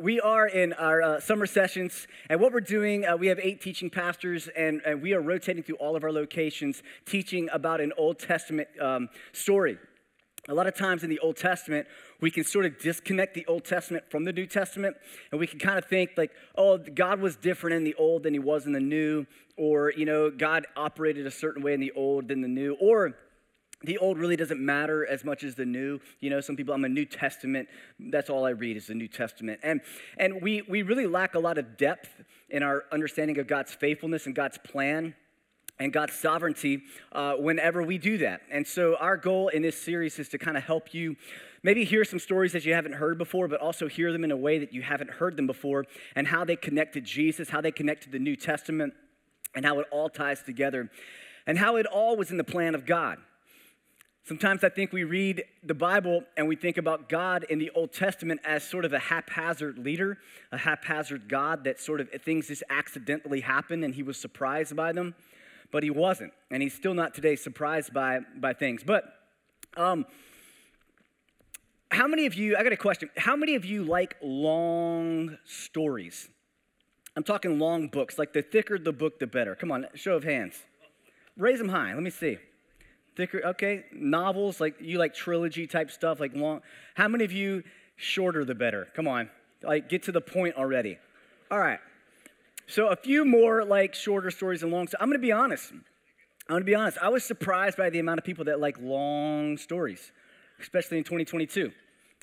We 0.00 0.18
are 0.18 0.48
in 0.48 0.72
our 0.72 1.00
uh, 1.02 1.20
summer 1.20 1.46
sessions, 1.46 2.08
and 2.28 2.40
what 2.40 2.52
we're 2.52 2.60
doing, 2.60 3.06
uh, 3.06 3.16
we 3.16 3.28
have 3.28 3.38
eight 3.38 3.60
teaching 3.60 3.90
pastors, 3.90 4.48
and, 4.48 4.82
and, 4.84 5.00
we 5.00 5.14
are 5.14 5.20
rotating 5.20 5.62
through 5.62 5.76
all 5.76 5.94
of 5.94 6.02
our 6.02 6.10
locations 6.10 6.82
teaching 7.06 7.48
about 7.52 7.80
an 7.80 7.92
Old 7.96 8.18
Testament 8.18 8.66
um, 8.80 9.08
story. 9.32 9.78
A 10.48 10.54
lot 10.54 10.66
of 10.66 10.74
times 10.74 11.04
in 11.04 11.10
the 11.10 11.20
Old 11.20 11.36
Testament, 11.36 11.86
we 12.20 12.32
can 12.32 12.42
sort 12.42 12.66
of 12.66 12.76
disconnect 12.80 13.34
the 13.34 13.46
Old 13.46 13.64
Testament 13.64 14.10
from 14.10 14.24
the 14.24 14.32
New 14.32 14.46
Testament, 14.46 14.96
and 15.30 15.38
we 15.38 15.46
can 15.46 15.60
kind 15.60 15.78
of 15.78 15.84
think 15.84 16.10
like, 16.16 16.32
oh, 16.56 16.76
God 16.76 17.20
was 17.20 17.36
different 17.36 17.76
in 17.76 17.84
the 17.84 17.94
Old 17.94 18.24
than 18.24 18.34
he 18.34 18.40
was 18.40 18.66
in 18.66 18.72
the 18.72 18.80
New, 18.80 19.26
or, 19.56 19.92
you 19.96 20.06
know, 20.06 20.28
God 20.28 20.66
operated 20.76 21.24
a 21.24 21.30
certain 21.30 21.62
way 21.62 21.72
in 21.72 21.78
the 21.78 21.92
Old 21.92 22.26
than 22.26 22.40
the 22.40 22.48
New, 22.48 22.74
or 22.80 23.14
the 23.86 23.98
old 23.98 24.18
really 24.18 24.36
doesn't 24.36 24.60
matter 24.60 25.06
as 25.06 25.24
much 25.24 25.44
as 25.44 25.54
the 25.54 25.66
new. 25.66 26.00
You 26.20 26.30
know, 26.30 26.40
some 26.40 26.56
people, 26.56 26.74
I'm 26.74 26.84
a 26.84 26.88
New 26.88 27.04
Testament. 27.04 27.68
That's 27.98 28.30
all 28.30 28.44
I 28.44 28.50
read 28.50 28.76
is 28.76 28.86
the 28.86 28.94
New 28.94 29.08
Testament. 29.08 29.60
And, 29.62 29.80
and 30.18 30.42
we, 30.42 30.62
we 30.62 30.82
really 30.82 31.06
lack 31.06 31.34
a 31.34 31.38
lot 31.38 31.58
of 31.58 31.76
depth 31.76 32.22
in 32.48 32.62
our 32.62 32.84
understanding 32.92 33.38
of 33.38 33.46
God's 33.46 33.72
faithfulness 33.74 34.26
and 34.26 34.34
God's 34.34 34.58
plan 34.58 35.14
and 35.78 35.92
God's 35.92 36.14
sovereignty 36.14 36.82
uh, 37.12 37.34
whenever 37.34 37.82
we 37.82 37.98
do 37.98 38.18
that. 38.18 38.42
And 38.50 38.66
so, 38.66 38.96
our 38.96 39.16
goal 39.16 39.48
in 39.48 39.62
this 39.62 39.80
series 39.80 40.18
is 40.18 40.28
to 40.30 40.38
kind 40.38 40.56
of 40.56 40.62
help 40.62 40.94
you 40.94 41.16
maybe 41.62 41.84
hear 41.84 42.04
some 42.04 42.18
stories 42.18 42.52
that 42.52 42.64
you 42.64 42.74
haven't 42.74 42.92
heard 42.92 43.18
before, 43.18 43.48
but 43.48 43.60
also 43.60 43.88
hear 43.88 44.12
them 44.12 44.22
in 44.22 44.30
a 44.30 44.36
way 44.36 44.58
that 44.58 44.72
you 44.72 44.82
haven't 44.82 45.10
heard 45.10 45.36
them 45.36 45.46
before, 45.46 45.84
and 46.14 46.28
how 46.28 46.44
they 46.44 46.56
connect 46.56 46.94
to 46.94 47.00
Jesus, 47.00 47.50
how 47.50 47.60
they 47.60 47.72
connect 47.72 48.04
to 48.04 48.10
the 48.10 48.18
New 48.18 48.36
Testament, 48.36 48.94
and 49.54 49.64
how 49.64 49.80
it 49.80 49.86
all 49.90 50.08
ties 50.08 50.42
together, 50.42 50.90
and 51.46 51.58
how 51.58 51.76
it 51.76 51.86
all 51.86 52.16
was 52.16 52.30
in 52.30 52.36
the 52.36 52.44
plan 52.44 52.74
of 52.74 52.86
God. 52.86 53.18
Sometimes 54.26 54.64
I 54.64 54.70
think 54.70 54.90
we 54.90 55.04
read 55.04 55.44
the 55.62 55.74
Bible 55.74 56.24
and 56.38 56.48
we 56.48 56.56
think 56.56 56.78
about 56.78 57.10
God 57.10 57.44
in 57.50 57.58
the 57.58 57.70
Old 57.74 57.92
Testament 57.92 58.40
as 58.42 58.64
sort 58.64 58.86
of 58.86 58.94
a 58.94 58.98
haphazard 58.98 59.76
leader, 59.76 60.16
a 60.50 60.56
haphazard 60.56 61.28
God 61.28 61.64
that 61.64 61.78
sort 61.78 62.00
of 62.00 62.08
things 62.22 62.48
just 62.48 62.62
accidentally 62.70 63.40
happen 63.40 63.84
and 63.84 63.94
he 63.94 64.02
was 64.02 64.16
surprised 64.16 64.74
by 64.74 64.92
them, 64.92 65.14
but 65.70 65.82
he 65.82 65.90
wasn't. 65.90 66.32
And 66.50 66.62
he's 66.62 66.72
still 66.72 66.94
not 66.94 67.12
today 67.12 67.36
surprised 67.36 67.92
by, 67.92 68.20
by 68.34 68.54
things. 68.54 68.82
But 68.82 69.04
um, 69.76 70.06
how 71.90 72.06
many 72.06 72.24
of 72.24 72.32
you, 72.32 72.56
I 72.56 72.62
got 72.62 72.72
a 72.72 72.78
question, 72.78 73.10
how 73.18 73.36
many 73.36 73.56
of 73.56 73.66
you 73.66 73.84
like 73.84 74.16
long 74.22 75.36
stories? 75.44 76.30
I'm 77.14 77.24
talking 77.24 77.58
long 77.58 77.88
books, 77.88 78.18
like 78.18 78.32
the 78.32 78.40
thicker 78.40 78.78
the 78.78 78.92
book, 78.92 79.18
the 79.18 79.26
better. 79.26 79.54
Come 79.54 79.70
on, 79.70 79.86
show 79.94 80.14
of 80.16 80.24
hands. 80.24 80.62
Raise 81.36 81.58
them 81.58 81.68
high, 81.68 81.92
let 81.92 82.02
me 82.02 82.08
see. 82.08 82.38
Thicker, 83.16 83.40
okay. 83.44 83.84
Novels, 83.92 84.60
like 84.60 84.76
you 84.80 84.98
like 84.98 85.14
trilogy 85.14 85.66
type 85.66 85.90
stuff, 85.90 86.20
like 86.20 86.34
long. 86.34 86.62
How 86.94 87.08
many 87.08 87.24
of 87.24 87.32
you 87.32 87.62
shorter 87.96 88.44
the 88.44 88.54
better? 88.54 88.88
Come 88.94 89.06
on. 89.06 89.30
Like 89.62 89.88
get 89.88 90.02
to 90.04 90.12
the 90.12 90.20
point 90.20 90.56
already. 90.56 90.98
All 91.50 91.58
right. 91.58 91.78
So 92.66 92.88
a 92.88 92.96
few 92.96 93.24
more 93.24 93.64
like 93.64 93.94
shorter 93.94 94.30
stories 94.30 94.62
and 94.62 94.72
long. 94.72 94.88
So 94.88 94.96
I'm 95.00 95.08
gonna 95.08 95.18
be 95.18 95.32
honest. 95.32 95.70
I'm 95.72 95.82
gonna 96.48 96.64
be 96.64 96.74
honest. 96.74 96.98
I 97.00 97.08
was 97.08 97.24
surprised 97.24 97.76
by 97.76 97.90
the 97.90 98.00
amount 98.00 98.18
of 98.18 98.24
people 98.24 98.46
that 98.46 98.58
like 98.58 98.78
long 98.80 99.56
stories, 99.58 100.12
especially 100.60 100.98
in 100.98 101.04
2022 101.04 101.72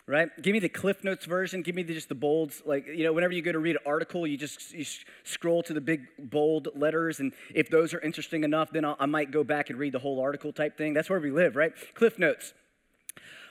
right? 0.07 0.29
Give 0.41 0.53
me 0.53 0.59
the 0.59 0.69
Cliff 0.69 1.03
Notes 1.03 1.25
version. 1.25 1.61
Give 1.61 1.75
me 1.75 1.83
the, 1.83 1.93
just 1.93 2.09
the 2.09 2.15
bolds. 2.15 2.61
Like, 2.65 2.87
you 2.87 3.03
know, 3.03 3.13
whenever 3.13 3.33
you 3.33 3.41
go 3.41 3.51
to 3.51 3.59
read 3.59 3.75
an 3.75 3.81
article, 3.85 4.25
you 4.25 4.37
just 4.37 4.73
you 4.73 4.85
scroll 5.23 5.63
to 5.63 5.73
the 5.73 5.81
big 5.81 6.07
bold 6.17 6.69
letters. 6.75 7.19
And 7.19 7.33
if 7.53 7.69
those 7.69 7.93
are 7.93 7.99
interesting 8.01 8.43
enough, 8.43 8.71
then 8.71 8.85
I'll, 8.85 8.97
i 8.99 9.05
might 9.05 9.31
go 9.31 9.43
back 9.43 9.69
and 9.69 9.79
read 9.79 9.93
the 9.93 9.99
whole 9.99 10.19
article 10.19 10.51
type 10.51 10.77
thing. 10.77 10.93
That's 10.93 11.09
where 11.09 11.19
we 11.19 11.31
live, 11.31 11.55
right? 11.55 11.73
Cliff 11.93 12.17
Notes. 12.17 12.53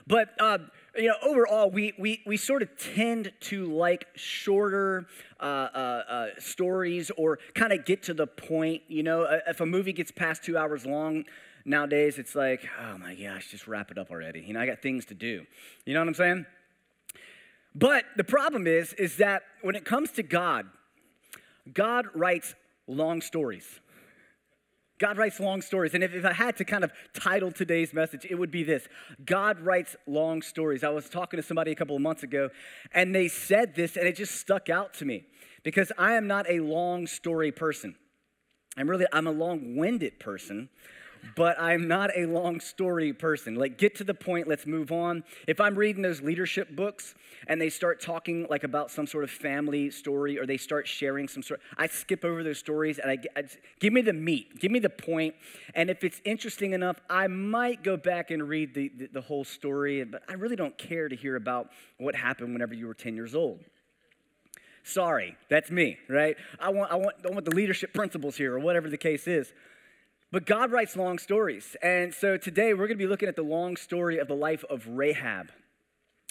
But, 0.06 0.30
uh, 0.40 0.58
you 0.96 1.08
know, 1.08 1.14
overall, 1.22 1.70
we, 1.70 1.92
we, 1.98 2.22
we 2.26 2.36
sort 2.36 2.62
of 2.62 2.70
tend 2.76 3.32
to 3.40 3.66
like 3.66 4.06
shorter 4.16 5.06
uh, 5.38 5.42
uh, 5.44 6.02
uh 6.08 6.26
stories 6.38 7.10
or 7.16 7.38
kind 7.54 7.72
of 7.72 7.84
get 7.84 8.02
to 8.04 8.14
the 8.14 8.26
point. 8.26 8.82
You 8.88 9.02
know, 9.02 9.40
if 9.46 9.60
a 9.60 9.66
movie 9.66 9.92
gets 9.92 10.10
past 10.10 10.42
two 10.42 10.58
hours 10.58 10.84
long, 10.84 11.24
nowadays 11.64 12.18
it's 12.18 12.34
like, 12.34 12.68
oh 12.80 12.98
my 12.98 13.14
gosh, 13.14 13.50
just 13.50 13.66
wrap 13.66 13.90
it 13.90 13.98
up 13.98 14.10
already. 14.10 14.40
You 14.40 14.54
know, 14.54 14.60
I 14.60 14.66
got 14.66 14.82
things 14.82 15.04
to 15.06 15.14
do. 15.14 15.46
You 15.84 15.94
know 15.94 16.00
what 16.00 16.08
I'm 16.08 16.14
saying? 16.14 16.46
But 17.74 18.04
the 18.16 18.24
problem 18.24 18.66
is, 18.66 18.92
is 18.94 19.16
that 19.18 19.42
when 19.62 19.76
it 19.76 19.84
comes 19.84 20.10
to 20.12 20.22
God, 20.22 20.66
God 21.72 22.06
writes 22.14 22.54
long 22.86 23.20
stories. 23.20 23.80
God 24.98 25.16
writes 25.16 25.40
long 25.40 25.62
stories. 25.62 25.94
And 25.94 26.04
if, 26.04 26.14
if, 26.14 26.24
I 26.24 26.32
had 26.32 26.56
to 26.58 26.64
kind 26.64 26.84
of 26.84 26.92
title 27.14 27.50
today's 27.50 27.94
message, 27.94 28.26
it 28.28 28.34
would 28.34 28.50
be 28.50 28.62
this 28.62 28.86
God 29.24 29.58
writes 29.60 29.96
long 30.06 30.42
stories. 30.42 30.84
I 30.84 30.90
was 30.90 31.08
talking 31.08 31.38
to 31.38 31.42
somebody 31.42 31.72
a 31.72 31.74
couple 31.74 31.96
of 31.96 32.02
months 32.02 32.22
ago, 32.22 32.50
and 32.92 33.14
they 33.14 33.28
said 33.28 33.74
this, 33.74 33.96
and 33.96 34.06
it 34.06 34.16
just 34.16 34.36
stuck 34.36 34.68
out 34.68 34.92
to 34.94 35.04
me 35.04 35.24
because 35.62 35.90
I 35.96 36.12
am 36.14 36.26
not 36.26 36.48
a 36.50 36.60
long 36.60 37.06
story 37.06 37.50
person. 37.50 37.96
I'm 38.76 38.88
really, 38.88 39.06
I'm 39.12 39.26
a 39.26 39.32
long 39.32 39.76
winded 39.76 40.20
person 40.20 40.68
but 41.36 41.60
I'm 41.60 41.88
not 41.88 42.10
a 42.16 42.26
long 42.26 42.60
story 42.60 43.12
person. 43.12 43.54
Like, 43.54 43.78
get 43.78 43.94
to 43.96 44.04
the 44.04 44.14
point, 44.14 44.48
let's 44.48 44.66
move 44.66 44.92
on. 44.92 45.24
If 45.46 45.60
I'm 45.60 45.74
reading 45.74 46.02
those 46.02 46.20
leadership 46.20 46.74
books 46.74 47.14
and 47.46 47.60
they 47.60 47.70
start 47.70 48.00
talking 48.00 48.46
like 48.50 48.64
about 48.64 48.90
some 48.90 49.06
sort 49.06 49.24
of 49.24 49.30
family 49.30 49.90
story 49.90 50.38
or 50.38 50.46
they 50.46 50.56
start 50.56 50.86
sharing 50.86 51.28
some 51.28 51.42
sort, 51.42 51.60
I 51.76 51.86
skip 51.86 52.24
over 52.24 52.42
those 52.42 52.58
stories 52.58 52.98
and 52.98 53.10
I, 53.10 53.18
I 53.36 53.44
give 53.78 53.92
me 53.92 54.02
the 54.02 54.12
meat, 54.12 54.58
give 54.58 54.70
me 54.70 54.78
the 54.78 54.90
point. 54.90 55.34
And 55.74 55.90
if 55.90 56.04
it's 56.04 56.20
interesting 56.24 56.72
enough, 56.72 57.00
I 57.08 57.26
might 57.26 57.82
go 57.82 57.96
back 57.96 58.30
and 58.30 58.48
read 58.48 58.74
the, 58.74 58.90
the, 58.96 59.06
the 59.06 59.20
whole 59.20 59.44
story, 59.44 60.04
but 60.04 60.22
I 60.28 60.34
really 60.34 60.56
don't 60.56 60.76
care 60.76 61.08
to 61.08 61.16
hear 61.16 61.36
about 61.36 61.70
what 61.98 62.14
happened 62.14 62.52
whenever 62.52 62.74
you 62.74 62.86
were 62.86 62.94
10 62.94 63.14
years 63.14 63.34
old. 63.34 63.60
Sorry, 64.82 65.36
that's 65.48 65.70
me, 65.70 65.98
right? 66.08 66.36
I 66.58 66.70
want, 66.70 66.90
I 66.90 66.96
want, 66.96 67.16
I 67.24 67.32
want 67.32 67.44
the 67.44 67.54
leadership 67.54 67.92
principles 67.92 68.36
here, 68.36 68.54
or 68.54 68.58
whatever 68.58 68.88
the 68.88 68.96
case 68.96 69.28
is. 69.28 69.52
But 70.32 70.46
God 70.46 70.70
writes 70.70 70.94
long 70.94 71.18
stories. 71.18 71.76
And 71.82 72.14
so 72.14 72.36
today 72.36 72.72
we're 72.72 72.86
going 72.86 72.98
to 72.98 73.04
be 73.04 73.08
looking 73.08 73.28
at 73.28 73.34
the 73.34 73.42
long 73.42 73.76
story 73.76 74.18
of 74.18 74.28
the 74.28 74.34
life 74.34 74.64
of 74.70 74.86
Rahab. 74.86 75.50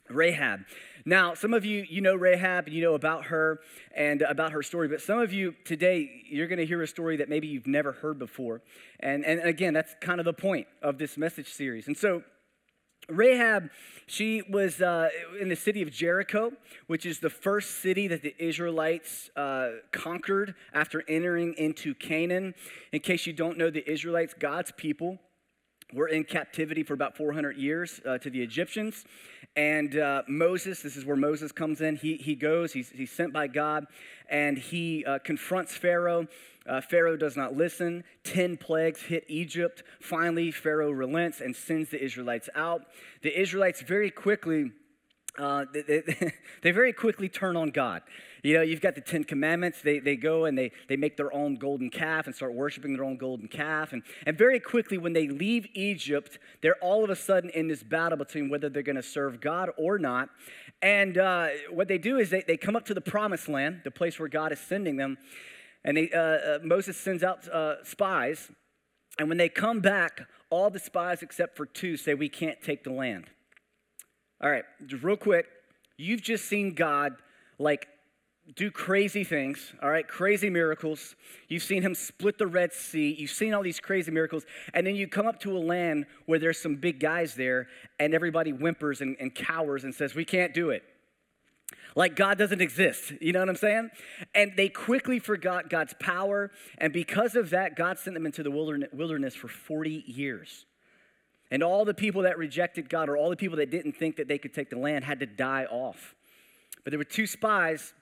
Rahab. 0.10 0.62
Now, 1.06 1.34
some 1.34 1.54
of 1.54 1.66
you, 1.66 1.86
you 1.88 2.02
know 2.02 2.16
Rahab, 2.16 2.66
and 2.66 2.76
you 2.76 2.82
know 2.82 2.94
about 2.94 3.26
her 3.26 3.60
and 3.96 4.22
about 4.22 4.54
her 4.54 4.64
story, 4.64 4.88
but 4.88 5.02
some 5.02 5.20
of 5.20 5.34
you 5.34 5.54
today, 5.66 6.24
you're 6.30 6.48
going 6.48 6.60
to 6.60 6.66
hear 6.66 6.82
a 6.82 6.88
story 6.88 7.18
that 7.18 7.30
maybe 7.30 7.48
you've 7.48 7.68
never 7.68 7.92
heard 7.92 8.18
before. 8.18 8.62
And, 9.02 9.24
and 9.26 9.42
again, 9.42 9.74
that's 9.74 9.94
kind 10.02 10.20
of 10.20 10.26
the 10.26 10.34
point 10.34 10.68
of 10.82 10.98
this 10.98 11.18
message 11.18 11.50
series. 11.50 11.88
And 11.88 11.98
so 11.98 12.24
Rahab, 13.10 13.70
she 14.08 14.42
was 14.50 14.82
uh, 14.82 15.10
in 15.40 15.50
the 15.50 15.56
city 15.56 15.82
of 15.82 15.92
Jericho, 15.92 16.52
which 16.88 17.06
is 17.06 17.20
the 17.20 17.30
first 17.30 17.82
city 17.82 18.08
that 18.08 18.22
the 18.22 18.36
Israelites 18.40 19.30
uh, 19.36 19.72
conquered 19.92 20.56
after 20.74 21.04
entering 21.08 21.54
into 21.56 21.94
Canaan. 21.94 22.56
In 22.92 23.00
case 23.02 23.28
you 23.28 23.34
don't 23.34 23.58
know, 23.58 23.70
the 23.70 23.90
Israelites, 23.90 24.34
God's 24.38 24.72
people, 24.72 25.20
were 25.94 26.08
in 26.08 26.24
captivity 26.24 26.84
for 26.84 26.94
about 26.94 27.18
400 27.18 27.58
years 27.58 28.00
uh, 28.06 28.18
to 28.20 28.30
the 28.30 28.42
Egyptians. 28.42 29.06
And 29.56 29.98
uh, 29.98 30.24
Moses, 30.28 30.82
this 30.82 30.96
is 30.96 31.06
where 31.06 31.16
Moses 31.16 31.52
comes 31.52 31.82
in. 31.82 31.96
He, 31.96 32.18
he 32.18 32.36
goes, 32.36 32.74
he's, 32.74 32.90
he's 32.90 33.12
sent 33.12 33.34
by 33.34 33.48
God, 33.48 33.86
and 34.30 34.58
he 34.58 35.04
uh, 35.06 35.20
confronts 35.20 35.76
Pharaoh. 35.76 36.28
Uh, 36.68 36.82
Pharaoh 36.82 37.18
does 37.18 37.36
not 37.36 37.56
listen. 37.56 38.04
Ten 38.24 38.58
plagues 38.58 39.02
hit 39.02 39.26
Egypt. 39.28 39.84
Finally, 40.00 40.52
Pharaoh 40.52 40.92
relents 40.92 41.42
and 41.42 41.56
sends 41.56 41.90
the 41.90 42.04
Israelites 42.04 42.50
out. 42.56 42.84
The 43.24 43.40
Israelites 43.40 43.82
very 43.82 44.12
quickly. 44.12 44.72
Uh, 45.38 45.66
they, 45.72 45.82
they, 45.82 46.34
they, 46.64 46.72
very 46.72 46.92
quickly 46.92 47.30
turn 47.30 47.56
on 47.56 47.70
God. 47.70 48.02
You 48.44 48.56
know, 48.56 48.62
you've 48.62 48.82
got 48.82 48.96
the 48.96 49.02
Ten 49.02 49.24
Commandments. 49.24 49.82
They, 49.82 50.00
they 50.00 50.16
go 50.16 50.46
and 50.46 50.58
they, 50.58 50.72
they 50.88 50.96
make 50.96 51.18
their 51.18 51.34
own 51.34 51.56
golden 51.56 51.90
calf 51.90 52.26
and 52.26 52.36
start 52.36 52.54
worshiping 52.54 52.94
their 52.94 53.04
own 53.04 53.18
golden 53.18 53.48
calf. 53.48 53.94
And, 53.94 54.04
and 54.26 54.38
very 54.38 54.60
quickly, 54.60 54.98
when 54.98 55.14
they 55.14 55.28
leave 55.28 55.68
Egypt, 55.74 56.40
they're 56.62 56.78
all 56.82 57.04
of 57.04 57.10
a 57.10 57.16
sudden 57.16 57.50
in 57.52 57.68
this 57.68 57.84
battle 57.84 58.18
between 58.18 58.50
whether 58.50 58.70
they're 58.70 58.82
going 58.84 58.96
to 58.96 59.04
serve 59.04 59.40
God 59.40 59.70
or 59.78 60.00
not. 60.00 60.30
And 60.82 61.18
uh, 61.18 61.48
what 61.70 61.88
they 61.88 61.98
do 61.98 62.18
is 62.18 62.30
they, 62.30 62.44
they 62.48 62.58
come 62.58 62.76
up 62.76 62.86
to 62.86 62.94
the 62.94 63.02
promised 63.02 63.50
land, 63.50 63.82
the 63.84 63.92
place 63.92 64.20
where 64.20 64.30
God 64.30 64.52
is 64.52 64.60
sending 64.60 64.98
them. 64.98 65.18
And 65.84 65.98
they, 65.98 66.10
uh, 66.12 66.20
uh, 66.20 66.60
Moses 66.64 66.98
sends 66.98 67.24
out 67.24 67.48
uh, 67.48 67.84
spies. 67.84 68.52
And 69.18 69.28
when 69.28 69.38
they 69.38 69.50
come 69.50 69.80
back, 69.80 70.22
all 70.50 70.70
the 70.70 70.80
spies 70.80 71.22
except 71.22 71.56
for 71.56 71.66
two 71.66 71.98
say, 71.98 72.14
We 72.14 72.30
can't 72.30 72.62
take 72.62 72.84
the 72.84 72.92
land. 72.92 73.30
All 74.42 74.50
right, 74.50 74.64
real 75.02 75.18
quick. 75.18 75.46
You've 75.98 76.22
just 76.22 76.46
seen 76.46 76.74
God 76.74 77.16
like 77.58 77.88
do 78.56 78.72
crazy 78.72 79.24
things, 79.24 79.74
all 79.82 79.90
right, 79.90 80.08
crazy 80.08 80.50
miracles. 80.50 81.16
You've 81.50 81.64
seen 81.64 81.82
him 81.84 81.94
split 81.94 82.38
the 82.38 82.48
Red 82.48 82.74
Sea. 82.74 83.16
You've 83.18 83.32
seen 83.32 83.54
all 83.54 83.62
these 83.62 83.80
crazy 83.80 84.12
miracles. 84.12 84.46
And 84.74 84.88
then 84.88 84.96
you 84.96 85.08
come 85.08 85.28
up 85.28 85.40
to 85.42 85.56
a 85.56 85.60
land 85.60 86.06
where 86.26 86.40
there's 86.40 86.60
some 86.60 86.76
big 86.76 87.00
guys 87.00 87.36
there, 87.36 87.68
and 88.00 88.14
everybody 88.14 88.52
whimpers 88.52 89.02
and, 89.02 89.16
and 89.20 89.34
cowers 89.36 89.84
and 89.84 89.94
says, 89.94 90.16
We 90.16 90.26
can't 90.26 90.54
do 90.54 90.70
it. 90.72 90.84
Like 91.96 92.16
God 92.16 92.38
doesn't 92.38 92.62
exist. 92.62 93.14
You 93.20 93.34
know 93.34 93.40
what 93.40 93.50
I'm 93.50 93.56
saying? 93.56 93.90
And 94.34 94.54
they 94.56 94.70
quickly 94.70 95.20
forgot 95.20 95.70
God's 95.70 95.94
power. 96.00 96.52
And 96.78 96.94
because 96.94 97.36
of 97.36 97.52
that, 97.52 97.76
God 97.76 98.00
sent 98.00 98.14
them 98.14 98.26
into 98.26 98.42
the 98.44 98.52
wilderness 98.52 99.36
for 99.36 99.48
40 99.48 100.06
years. 100.08 100.66
And 101.52 101.64
all 101.64 101.86
the 101.86 101.94
people 101.94 102.24
that 102.24 102.38
rejected 102.38 102.90
God, 102.90 103.10
or 103.10 103.18
all 103.18 103.30
the 103.30 103.36
people 103.36 103.58
that 103.58 103.72
didn't 103.72 103.94
think 103.94 104.18
that 104.18 104.28
they 104.28 104.38
could 104.38 104.54
take 104.54 104.70
the 104.70 104.78
land, 104.78 105.04
had 105.04 105.20
to 105.22 105.26
die 105.26 105.66
off. 105.66 106.16
But 106.84 106.92
there 106.92 107.00
were 107.00 107.04
two 107.04 107.28
spies 107.28 107.94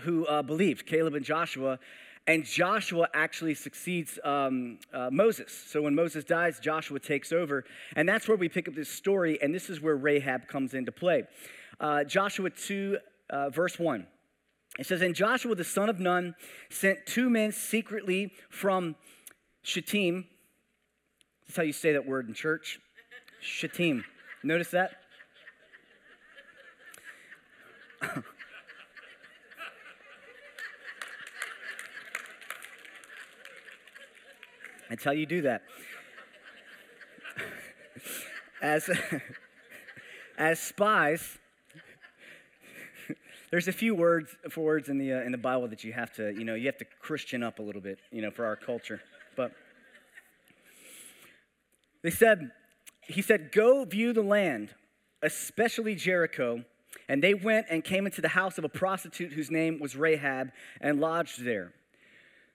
who 0.00 0.26
uh, 0.26 0.42
believed, 0.42 0.86
Caleb 0.86 1.14
and 1.14 1.24
Joshua, 1.24 1.78
and 2.26 2.44
Joshua 2.44 3.08
actually 3.12 3.54
succeeds 3.54 4.18
um, 4.24 4.78
uh, 4.92 5.10
Moses. 5.12 5.52
So 5.52 5.82
when 5.82 5.94
Moses 5.94 6.24
dies, 6.24 6.58
Joshua 6.58 6.98
takes 6.98 7.32
over. 7.32 7.64
And 7.96 8.08
that's 8.08 8.26
where 8.26 8.36
we 8.36 8.48
pick 8.48 8.66
up 8.66 8.74
this 8.74 8.88
story, 8.88 9.40
and 9.42 9.54
this 9.54 9.68
is 9.68 9.80
where 9.80 9.96
Rahab 9.96 10.48
comes 10.48 10.72
into 10.72 10.90
play. 10.90 11.24
Uh, 11.78 12.04
Joshua 12.04 12.50
2, 12.50 12.98
uh, 13.28 13.50
verse 13.50 13.78
1. 13.78 14.06
It 14.78 14.86
says, 14.86 15.02
And 15.02 15.14
Joshua 15.14 15.54
the 15.54 15.64
son 15.64 15.88
of 15.88 16.00
Nun 16.00 16.34
sent 16.70 17.06
two 17.06 17.28
men 17.28 17.52
secretly 17.52 18.32
from 18.48 18.96
Shittim. 19.62 20.26
That's 21.46 21.56
how 21.56 21.62
you 21.62 21.72
say 21.72 21.92
that 21.92 22.06
word 22.06 22.28
in 22.28 22.34
church. 22.34 22.80
Shatim. 23.42 24.04
Notice 24.42 24.70
that? 24.70 24.92
That's 34.90 35.02
how 35.02 35.12
you 35.12 35.26
do 35.26 35.42
that. 35.42 35.62
As, 38.62 38.88
as 40.38 40.60
spies, 40.60 41.38
there's 43.50 43.68
a 43.68 43.72
few 43.72 43.94
words 43.94 44.36
for 44.50 44.62
words 44.62 44.88
in 44.88 44.98
the 44.98 45.12
uh, 45.12 45.20
in 45.22 45.32
the 45.32 45.38
Bible 45.38 45.68
that 45.68 45.84
you 45.84 45.92
have 45.92 46.12
to 46.14 46.32
you 46.32 46.44
know 46.44 46.54
you 46.54 46.66
have 46.66 46.78
to 46.78 46.86
Christian 47.00 47.42
up 47.42 47.58
a 47.58 47.62
little 47.62 47.80
bit 47.80 47.98
you 48.10 48.22
know 48.22 48.30
for 48.30 48.44
our 48.46 48.56
culture. 48.56 49.00
But 49.36 49.52
they 52.04 52.10
said 52.10 52.52
he 53.00 53.22
said 53.22 53.50
go 53.50 53.84
view 53.84 54.12
the 54.12 54.22
land, 54.22 54.70
especially 55.22 55.96
Jericho, 55.96 56.62
and 57.08 57.22
they 57.22 57.34
went 57.34 57.66
and 57.70 57.82
came 57.82 58.06
into 58.06 58.20
the 58.20 58.28
house 58.28 58.58
of 58.58 58.64
a 58.64 58.68
prostitute 58.68 59.32
whose 59.32 59.50
name 59.50 59.80
was 59.80 59.96
Rahab 59.96 60.52
and 60.80 61.00
lodged 61.00 61.44
there. 61.44 61.72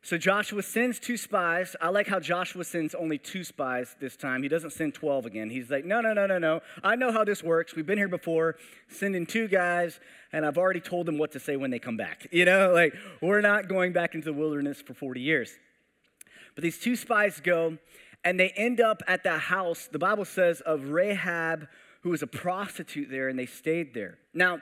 So 0.02 0.18
Joshua 0.18 0.64
sends 0.64 0.98
two 0.98 1.18
spies. 1.18 1.76
I 1.82 1.90
like 1.90 2.08
how 2.08 2.22
Joshua 2.22 2.64
sends 2.64 2.96
only 2.96 3.18
two 3.18 3.44
spies 3.44 3.98
this 4.00 4.16
time. 4.16 4.44
He 4.44 4.50
doesn't 4.50 4.70
send 4.70 4.94
12 4.94 5.26
again. 5.26 5.50
He's 5.50 5.70
like, 5.70 5.84
no, 5.84 6.00
no, 6.00 6.14
no, 6.14 6.26
no, 6.26 6.38
no. 6.38 6.62
I 6.82 6.96
know 6.96 7.12
how 7.12 7.26
this 7.26 7.44
works. 7.44 7.76
We've 7.76 7.86
been 7.86 7.98
here 7.98 8.08
before, 8.08 8.56
sending 8.88 9.26
two 9.26 9.50
guys, 9.50 10.00
and 10.32 10.46
I've 10.46 10.58
already 10.58 10.80
told 10.80 11.06
them 11.06 11.18
what 11.18 11.34
to 11.34 11.40
say 11.40 11.58
when 11.58 11.70
they 11.70 11.80
come 11.80 11.98
back. 11.98 12.28
You 12.40 12.46
know, 12.46 12.72
like, 12.72 12.94
we're 13.22 13.42
not 13.42 13.68
going 13.68 13.92
back 13.92 14.16
into 14.16 14.26
the 14.26 14.34
wilderness 14.34 14.82
for 14.82 14.94
40 14.94 15.20
years. 15.20 15.52
But 16.56 16.64
these 16.64 16.80
two 16.80 16.96
spies 16.96 17.42
go, 17.42 17.78
and 18.24 18.40
they 18.40 18.50
end 18.50 18.82
up 18.82 19.02
at 19.08 19.24
the 19.24 19.38
house, 19.38 19.88
the 19.92 20.00
Bible 20.00 20.26
says, 20.26 20.62
of 20.62 20.90
Rahab, 20.90 21.68
who 22.02 22.10
was 22.10 22.22
a 22.22 22.28
prostitute 22.28 23.10
there, 23.10 23.30
and 23.30 23.38
they 23.38 23.46
stayed 23.46 23.94
there. 23.94 24.18
Now, 24.34 24.62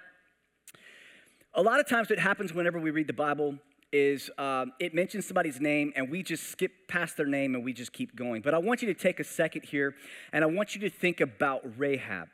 a 1.54 1.62
lot 1.62 1.80
of 1.80 1.88
times 1.88 2.10
what 2.10 2.20
happens 2.20 2.54
whenever 2.54 2.80
we 2.80 2.92
read 2.92 3.08
the 3.08 3.14
Bible 3.14 3.58
is 3.92 4.30
um, 4.38 4.74
it 4.80 4.94
mentions 4.94 5.26
somebody's 5.26 5.62
name 5.62 5.94
and 5.96 6.12
we 6.12 6.22
just 6.22 6.48
skip 6.50 6.72
past 6.88 7.16
their 7.18 7.26
name 7.26 7.56
and 7.56 7.64
we 7.64 7.74
just 7.74 7.94
keep 7.94 8.16
going. 8.16 8.42
But 8.42 8.54
I 8.54 8.58
want 8.58 8.82
you 8.82 8.94
to 8.94 8.94
take 8.94 9.20
a 9.20 9.24
second 9.24 9.64
here 9.64 9.96
and 10.34 10.44
I 10.44 10.48
want 10.48 10.76
you 10.76 10.82
to 10.82 10.90
think 10.90 11.22
about 11.22 11.62
Rahab. 11.78 12.28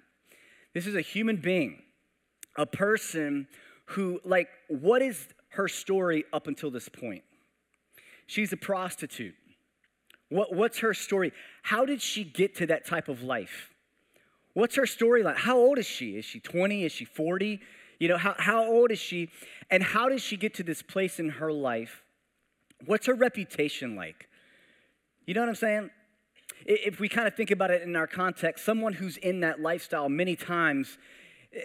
This 0.74 0.88
is 0.88 0.96
a 0.96 1.02
human 1.02 1.38
being, 1.38 1.84
a 2.58 2.66
person 2.66 3.48
who, 3.86 4.20
like, 4.26 4.50
what 4.68 5.02
is 5.02 5.28
her 5.50 5.68
story 5.68 6.26
up 6.34 6.48
until 6.48 6.72
this 6.72 6.90
point? 6.90 7.24
She's 8.26 8.52
a 8.52 8.58
prostitute. 8.58 9.36
What, 10.34 10.52
what's 10.52 10.80
her 10.80 10.96
story? 10.96 11.32
How 11.62 11.86
did 11.86 12.02
she 12.02 12.24
get 12.24 12.56
to 12.56 12.66
that 12.66 12.88
type 12.88 13.08
of 13.08 13.22
life? 13.22 13.70
What's 14.56 14.76
her 14.78 14.88
story 14.88 15.22
like? 15.22 15.38
How 15.38 15.56
old 15.56 15.78
is 15.78 15.86
she? 15.86 16.18
Is 16.18 16.26
she 16.26 16.40
20? 16.40 16.86
Is 16.86 16.92
she 16.92 17.06
40? 17.06 17.60
You 18.00 18.08
know, 18.08 18.18
how, 18.18 18.34
how 18.40 18.66
old 18.66 18.90
is 18.90 18.98
she? 18.98 19.30
And 19.70 19.84
how 19.84 20.10
does 20.10 20.24
she 20.24 20.36
get 20.36 20.56
to 20.56 20.64
this 20.64 20.82
place 20.82 21.20
in 21.20 21.30
her 21.30 21.54
life? 21.54 22.02
What's 22.84 23.06
her 23.06 23.14
reputation 23.14 23.96
like? 23.96 24.28
You 25.28 25.36
know 25.36 25.42
what 25.42 25.50
I'm 25.50 25.56
saying? 25.56 25.92
If 26.66 27.00
we 27.00 27.10
kind 27.10 27.28
of 27.28 27.36
think 27.36 27.52
about 27.52 27.70
it 27.70 27.84
in 27.84 27.96
our 27.96 28.08
context, 28.08 28.66
someone 28.66 28.94
who's 28.94 29.18
in 29.18 29.42
that 29.42 29.62
lifestyle 29.62 30.10
many 30.10 30.36
times, 30.36 30.98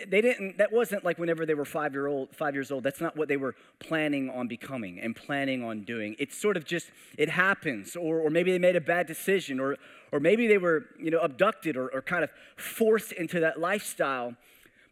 they 0.07 0.21
didn't, 0.21 0.59
that 0.59 0.71
wasn't 0.73 1.05
like 1.05 1.19
whenever 1.19 1.47
they 1.47 1.55
were 1.55 1.65
five, 1.65 1.95
year 1.95 2.07
old, 2.07 2.35
five 2.35 2.55
years 2.55 2.71
old. 2.71 2.85
That's 2.85 3.01
not 3.01 3.17
what 3.17 3.29
they 3.29 3.37
were 3.37 3.55
planning 3.79 4.29
on 4.29 4.47
becoming 4.47 5.01
and 5.01 5.17
planning 5.17 5.65
on 5.65 5.85
doing. 5.85 6.15
It's 6.19 6.37
sort 6.37 6.57
of 6.57 6.65
just, 6.65 6.91
it 7.17 7.31
happens. 7.31 7.97
Or, 7.97 8.19
or 8.19 8.31
maybe 8.31 8.53
they 8.53 8.59
made 8.59 8.77
a 8.77 8.81
bad 8.81 9.07
decision, 9.07 9.61
or, 9.61 9.77
or 10.13 10.21
maybe 10.21 10.47
they 10.47 10.59
were, 10.59 10.87
you 11.01 11.11
know, 11.11 11.21
abducted 11.21 11.77
or, 11.77 11.89
or 11.89 12.03
kind 12.03 12.23
of 12.23 12.31
forced 12.57 13.13
into 13.13 13.41
that 13.41 13.59
lifestyle. 13.59 14.35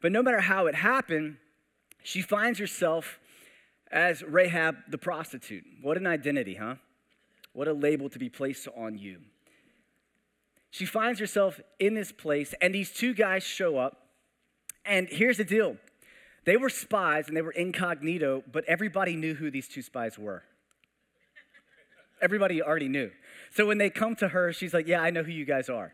But 0.00 0.12
no 0.12 0.22
matter 0.22 0.40
how 0.40 0.66
it 0.66 0.74
happened, 0.74 1.36
she 2.02 2.22
finds 2.22 2.58
herself 2.58 3.18
as 3.90 4.22
Rahab 4.22 4.76
the 4.88 4.98
prostitute. 4.98 5.64
What 5.82 5.96
an 5.96 6.06
identity, 6.06 6.54
huh? 6.54 6.76
What 7.52 7.68
a 7.68 7.72
label 7.72 8.08
to 8.10 8.18
be 8.18 8.28
placed 8.28 8.68
on 8.76 8.98
you. 8.98 9.20
She 10.70 10.86
finds 10.86 11.20
herself 11.20 11.60
in 11.78 11.94
this 11.94 12.12
place, 12.12 12.54
and 12.60 12.74
these 12.74 12.92
two 12.92 13.14
guys 13.14 13.42
show 13.42 13.78
up. 13.78 14.05
And 14.86 15.08
here's 15.10 15.36
the 15.36 15.44
deal 15.44 15.76
they 16.44 16.56
were 16.56 16.70
spies 16.70 17.28
and 17.28 17.36
they 17.36 17.42
were 17.42 17.50
incognito, 17.50 18.42
but 18.50 18.64
everybody 18.66 19.16
knew 19.16 19.34
who 19.34 19.50
these 19.50 19.68
two 19.68 19.82
spies 19.82 20.18
were. 20.18 20.44
Everybody 22.22 22.62
already 22.62 22.88
knew. 22.88 23.10
So 23.50 23.66
when 23.66 23.78
they 23.78 23.90
come 23.90 24.16
to 24.16 24.28
her, 24.28 24.52
she's 24.52 24.72
like, 24.72 24.86
Yeah, 24.86 25.00
I 25.00 25.10
know 25.10 25.22
who 25.22 25.32
you 25.32 25.44
guys 25.44 25.68
are. 25.68 25.92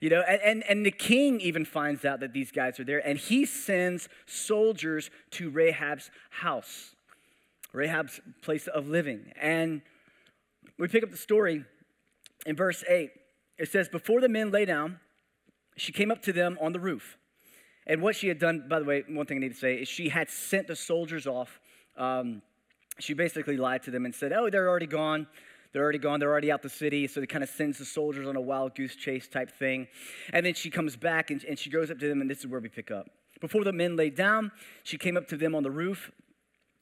You 0.00 0.10
know, 0.10 0.22
and, 0.28 0.40
and, 0.42 0.64
and 0.68 0.84
the 0.84 0.90
king 0.90 1.40
even 1.40 1.64
finds 1.64 2.04
out 2.04 2.18
that 2.20 2.32
these 2.32 2.50
guys 2.50 2.80
are 2.80 2.84
there, 2.84 2.98
and 3.06 3.16
he 3.16 3.46
sends 3.46 4.08
soldiers 4.26 5.10
to 5.30 5.48
Rahab's 5.48 6.10
house, 6.30 6.96
Rahab's 7.72 8.20
place 8.42 8.66
of 8.66 8.88
living. 8.88 9.32
And 9.40 9.80
we 10.76 10.88
pick 10.88 11.04
up 11.04 11.12
the 11.12 11.16
story 11.16 11.64
in 12.44 12.56
verse 12.56 12.82
8. 12.88 13.12
It 13.58 13.70
says, 13.70 13.88
Before 13.88 14.20
the 14.20 14.28
men 14.28 14.50
lay 14.50 14.64
down, 14.64 14.98
she 15.76 15.92
came 15.92 16.10
up 16.10 16.20
to 16.22 16.32
them 16.32 16.58
on 16.60 16.72
the 16.72 16.80
roof. 16.80 17.16
And 17.86 18.00
what 18.00 18.14
she 18.14 18.28
had 18.28 18.38
done, 18.38 18.66
by 18.68 18.78
the 18.78 18.84
way, 18.84 19.04
one 19.08 19.26
thing 19.26 19.38
I 19.38 19.40
need 19.40 19.54
to 19.54 19.58
say 19.58 19.76
is 19.76 19.88
she 19.88 20.08
had 20.08 20.30
sent 20.30 20.68
the 20.68 20.76
soldiers 20.76 21.26
off. 21.26 21.60
Um, 21.96 22.42
she 22.98 23.14
basically 23.14 23.56
lied 23.56 23.82
to 23.84 23.90
them 23.90 24.04
and 24.04 24.14
said, 24.14 24.32
Oh, 24.32 24.50
they're 24.50 24.68
already 24.68 24.86
gone. 24.86 25.26
They're 25.72 25.82
already 25.82 25.98
gone. 25.98 26.20
They're 26.20 26.30
already 26.30 26.52
out 26.52 26.62
the 26.62 26.68
city. 26.68 27.06
So 27.06 27.20
they 27.20 27.26
kind 27.26 27.42
of 27.42 27.50
sends 27.50 27.78
the 27.78 27.84
soldiers 27.84 28.28
on 28.28 28.36
a 28.36 28.40
wild 28.40 28.74
goose 28.74 28.94
chase 28.94 29.26
type 29.26 29.50
thing. 29.50 29.88
And 30.32 30.44
then 30.44 30.54
she 30.54 30.70
comes 30.70 30.96
back 30.96 31.30
and, 31.30 31.42
and 31.44 31.58
she 31.58 31.70
goes 31.70 31.90
up 31.90 31.98
to 31.98 32.08
them, 32.08 32.20
and 32.20 32.30
this 32.30 32.40
is 32.40 32.46
where 32.46 32.60
we 32.60 32.68
pick 32.68 32.90
up. 32.90 33.06
Before 33.40 33.64
the 33.64 33.72
men 33.72 33.96
laid 33.96 34.14
down, 34.14 34.52
she 34.84 34.98
came 34.98 35.16
up 35.16 35.26
to 35.28 35.36
them 35.36 35.54
on 35.54 35.62
the 35.62 35.70
roof. 35.70 36.12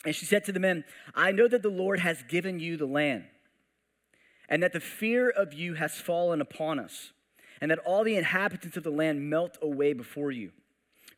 And 0.04 0.14
she 0.14 0.26
said 0.26 0.44
to 0.46 0.52
the 0.52 0.60
men, 0.60 0.84
I 1.14 1.30
know 1.30 1.46
that 1.48 1.62
the 1.62 1.70
Lord 1.70 2.00
has 2.00 2.22
given 2.22 2.58
you 2.58 2.76
the 2.76 2.86
land, 2.86 3.24
and 4.48 4.62
that 4.62 4.72
the 4.72 4.80
fear 4.80 5.28
of 5.28 5.52
you 5.52 5.74
has 5.74 5.94
fallen 5.94 6.40
upon 6.40 6.78
us, 6.78 7.12
and 7.60 7.70
that 7.70 7.78
all 7.80 8.02
the 8.02 8.16
inhabitants 8.16 8.76
of 8.76 8.82
the 8.82 8.90
land 8.90 9.28
melt 9.28 9.58
away 9.62 9.92
before 9.92 10.30
you. 10.30 10.52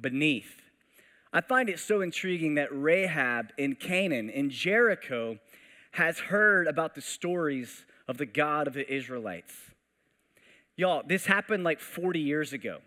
beneath. 0.00 0.62
I 1.32 1.40
find 1.40 1.68
it 1.68 1.78
so 1.78 2.00
intriguing 2.00 2.54
that 2.54 2.68
Rahab 2.72 3.52
in 3.58 3.74
Canaan, 3.74 4.30
in 4.30 4.50
Jericho, 4.50 5.38
has 5.92 6.18
heard 6.18 6.66
about 6.66 6.94
the 6.94 7.00
stories 7.00 7.84
of 8.06 8.16
the 8.16 8.26
God 8.26 8.66
of 8.66 8.72
the 8.74 8.90
Israelites. 8.92 9.52
Y'all, 10.76 11.02
this 11.06 11.26
happened 11.26 11.64
like 11.64 11.80
40 11.80 12.20
years 12.20 12.52
ago. 12.52 12.78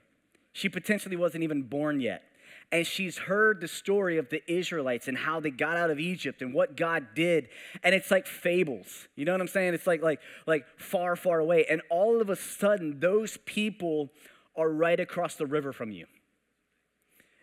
She 0.53 0.69
potentially 0.69 1.15
wasn't 1.15 1.43
even 1.43 1.63
born 1.63 1.99
yet. 1.99 2.23
And 2.71 2.87
she's 2.87 3.17
heard 3.17 3.59
the 3.59 3.67
story 3.67 4.17
of 4.17 4.29
the 4.29 4.41
Israelites 4.49 5.09
and 5.09 5.17
how 5.17 5.41
they 5.41 5.51
got 5.51 5.75
out 5.75 5.91
of 5.91 5.99
Egypt 5.99 6.41
and 6.41 6.53
what 6.53 6.77
God 6.77 7.07
did. 7.13 7.49
And 7.83 7.93
it's 7.93 8.09
like 8.09 8.27
fables. 8.27 9.09
You 9.15 9.25
know 9.25 9.33
what 9.33 9.41
I'm 9.41 9.49
saying? 9.49 9.73
It's 9.73 9.85
like 9.85 10.01
like 10.01 10.21
like 10.47 10.65
far, 10.77 11.17
far 11.17 11.39
away. 11.39 11.65
And 11.69 11.81
all 11.89 12.21
of 12.21 12.29
a 12.29 12.35
sudden, 12.37 13.01
those 13.01 13.37
people 13.45 14.09
are 14.55 14.69
right 14.69 14.99
across 14.99 15.35
the 15.35 15.45
river 15.45 15.73
from 15.73 15.91
you. 15.91 16.05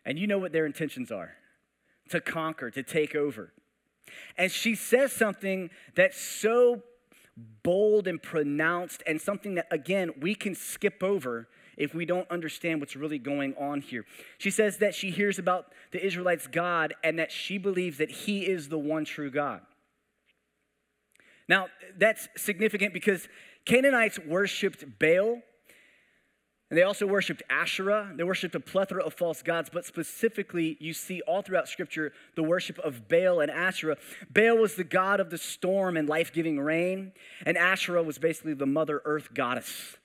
And 0.09 0.19
you 0.19 0.27
know 0.27 0.39
what 0.39 0.53
their 0.53 0.65
intentions 0.65 1.13
are 1.13 1.35
to 2.09 2.19
conquer, 2.23 2.71
to 2.71 2.83
take 2.83 3.15
over. 3.15 3.53
And 4.39 4.51
she 4.51 4.75
says 4.75 5.13
something 5.13 5.69
that's 5.95 6.19
so 6.19 6.83
bold 7.63 8.09
and 8.09 8.21
pronounced, 8.21 9.03
and 9.07 9.21
something 9.21 9.57
that, 9.57 9.67
again, 9.71 10.13
we 10.19 10.35
can 10.35 10.55
skip 10.55 11.03
over 11.03 11.47
if 11.77 11.95
we 11.95 12.07
don't 12.07 12.29
understand 12.31 12.81
what's 12.81 12.97
really 12.97 13.19
going 13.19 13.55
on 13.57 13.83
here. 13.83 14.07
She 14.39 14.51
says 14.51 14.79
that 14.79 14.95
she 14.95 15.11
hears 15.11 15.39
about 15.39 15.67
the 15.93 16.05
Israelites' 16.05 16.47
God 16.47 16.95
and 17.05 17.19
that 17.19 17.31
she 17.31 17.59
believes 17.59 17.99
that 17.99 18.11
He 18.11 18.47
is 18.47 18.71
the 18.71 18.79
one 18.79 19.05
true 19.05 19.31
God. 19.31 19.61
Now, 21.51 21.67
that's 21.99 22.29
significant 22.35 22.95
because 22.95 23.29
Canaanites 23.67 24.19
worshiped 24.19 24.99
Baal 24.99 25.43
and 26.71 26.79
they 26.79 26.83
also 26.83 27.07
worshiped 27.07 27.43
Asherah. 27.49 28.13
They 28.15 28.25
worshiped 28.25 28.55
a 28.55 28.61
plethora 28.61 29.03
of 29.03 29.15
false 29.15 29.43
gods, 29.43 29.71
but 29.73 29.87
specifically, 29.87 30.77
you 30.81 30.93
see 30.93 31.23
all 31.23 31.41
throughout 31.41 31.69
Scripture 31.69 32.13
the 32.35 32.43
worship 32.43 32.79
of 32.81 33.09
Baal 33.09 33.41
and 33.41 33.51
Asherah. 33.51 33.97
Baal 34.31 34.59
was 34.59 34.75
the 34.75 34.85
god 34.85 35.19
of 35.19 35.31
the 35.31 35.39
storm 35.39 35.97
and 35.97 36.09
life 36.09 36.33
giving 36.33 36.61
rain, 36.61 37.13
and 37.47 37.57
Asherah 37.57 38.03
was 38.03 38.19
basically 38.19 38.55
the 38.55 38.67
Mother 38.67 39.01
Earth 39.05 39.33
goddess. 39.33 39.97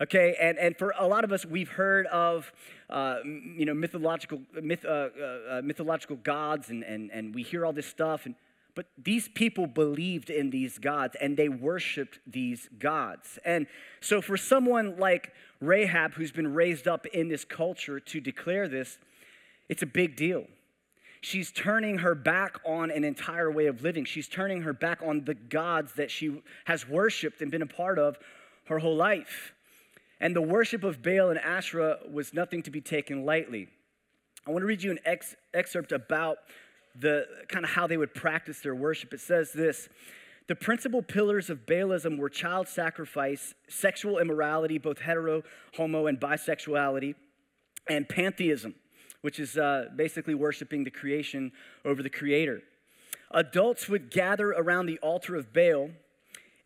Okay, 0.00 0.36
and, 0.40 0.58
and 0.58 0.76
for 0.76 0.94
a 0.98 1.06
lot 1.06 1.22
of 1.22 1.32
us, 1.32 1.44
we've 1.44 1.68
heard 1.68 2.06
of 2.06 2.52
uh, 2.90 3.18
you 3.24 3.64
know 3.64 3.74
mythological 3.74 4.40
myth, 4.60 4.84
uh, 4.84 4.88
uh, 4.88 5.58
uh, 5.58 5.62
mythological 5.62 6.16
gods, 6.16 6.70
and, 6.70 6.82
and, 6.84 7.10
and 7.12 7.34
we 7.34 7.42
hear 7.42 7.66
all 7.66 7.72
this 7.72 7.86
stuff, 7.86 8.26
and 8.26 8.34
but 8.74 8.86
these 8.96 9.28
people 9.28 9.66
believed 9.66 10.30
in 10.30 10.50
these 10.50 10.78
gods 10.78 11.16
and 11.20 11.36
they 11.36 11.48
worshiped 11.48 12.18
these 12.26 12.68
gods. 12.78 13.38
And 13.44 13.66
so, 14.00 14.22
for 14.22 14.36
someone 14.36 14.98
like 14.98 15.32
Rahab, 15.60 16.14
who's 16.14 16.32
been 16.32 16.54
raised 16.54 16.88
up 16.88 17.06
in 17.06 17.28
this 17.28 17.44
culture 17.44 18.00
to 18.00 18.20
declare 18.20 18.68
this, 18.68 18.98
it's 19.68 19.82
a 19.82 19.86
big 19.86 20.16
deal. 20.16 20.46
She's 21.20 21.52
turning 21.52 21.98
her 21.98 22.16
back 22.16 22.58
on 22.66 22.90
an 22.90 23.04
entire 23.04 23.50
way 23.50 23.66
of 23.66 23.82
living. 23.82 24.04
She's 24.04 24.26
turning 24.26 24.62
her 24.62 24.72
back 24.72 25.00
on 25.04 25.24
the 25.24 25.34
gods 25.34 25.92
that 25.94 26.10
she 26.10 26.42
has 26.64 26.88
worshiped 26.88 27.40
and 27.40 27.50
been 27.50 27.62
a 27.62 27.66
part 27.66 27.98
of 27.98 28.18
her 28.66 28.80
whole 28.80 28.96
life. 28.96 29.52
And 30.18 30.34
the 30.34 30.42
worship 30.42 30.82
of 30.82 31.02
Baal 31.02 31.30
and 31.30 31.38
Asherah 31.38 31.98
was 32.10 32.34
nothing 32.34 32.62
to 32.64 32.70
be 32.70 32.80
taken 32.80 33.24
lightly. 33.24 33.68
I 34.46 34.50
want 34.50 34.62
to 34.62 34.66
read 34.66 34.82
you 34.82 34.90
an 34.90 34.98
ex- 35.04 35.36
excerpt 35.54 35.92
about 35.92 36.38
the 36.98 37.26
kind 37.48 37.64
of 37.64 37.70
how 37.70 37.86
they 37.86 37.96
would 37.96 38.14
practice 38.14 38.60
their 38.60 38.74
worship. 38.74 39.12
It 39.14 39.20
says 39.20 39.52
this 39.52 39.88
The 40.48 40.54
principal 40.54 41.02
pillars 41.02 41.50
of 41.50 41.66
Baalism 41.66 42.18
were 42.18 42.28
child 42.28 42.68
sacrifice, 42.68 43.54
sexual 43.68 44.18
immorality, 44.18 44.78
both 44.78 45.00
hetero, 45.00 45.42
homo, 45.76 46.06
and 46.06 46.20
bisexuality, 46.20 47.14
and 47.88 48.08
pantheism, 48.08 48.74
which 49.22 49.38
is 49.38 49.56
uh, 49.56 49.86
basically 49.96 50.34
worshiping 50.34 50.84
the 50.84 50.90
creation 50.90 51.52
over 51.84 52.02
the 52.02 52.10
creator. 52.10 52.62
Adults 53.30 53.88
would 53.88 54.10
gather 54.10 54.50
around 54.50 54.86
the 54.86 54.98
altar 54.98 55.36
of 55.36 55.52
Baal. 55.52 55.90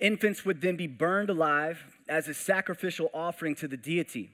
Infants 0.01 0.45
would 0.45 0.61
then 0.61 0.77
be 0.77 0.89
burned 0.89 1.31
alive 1.31 1.99
as 2.09 2.29
a 2.29 2.35
sacrificial 2.35 3.09
offering 3.15 3.55
to 3.57 3.69
the 3.69 3.77
deity. 3.77 4.31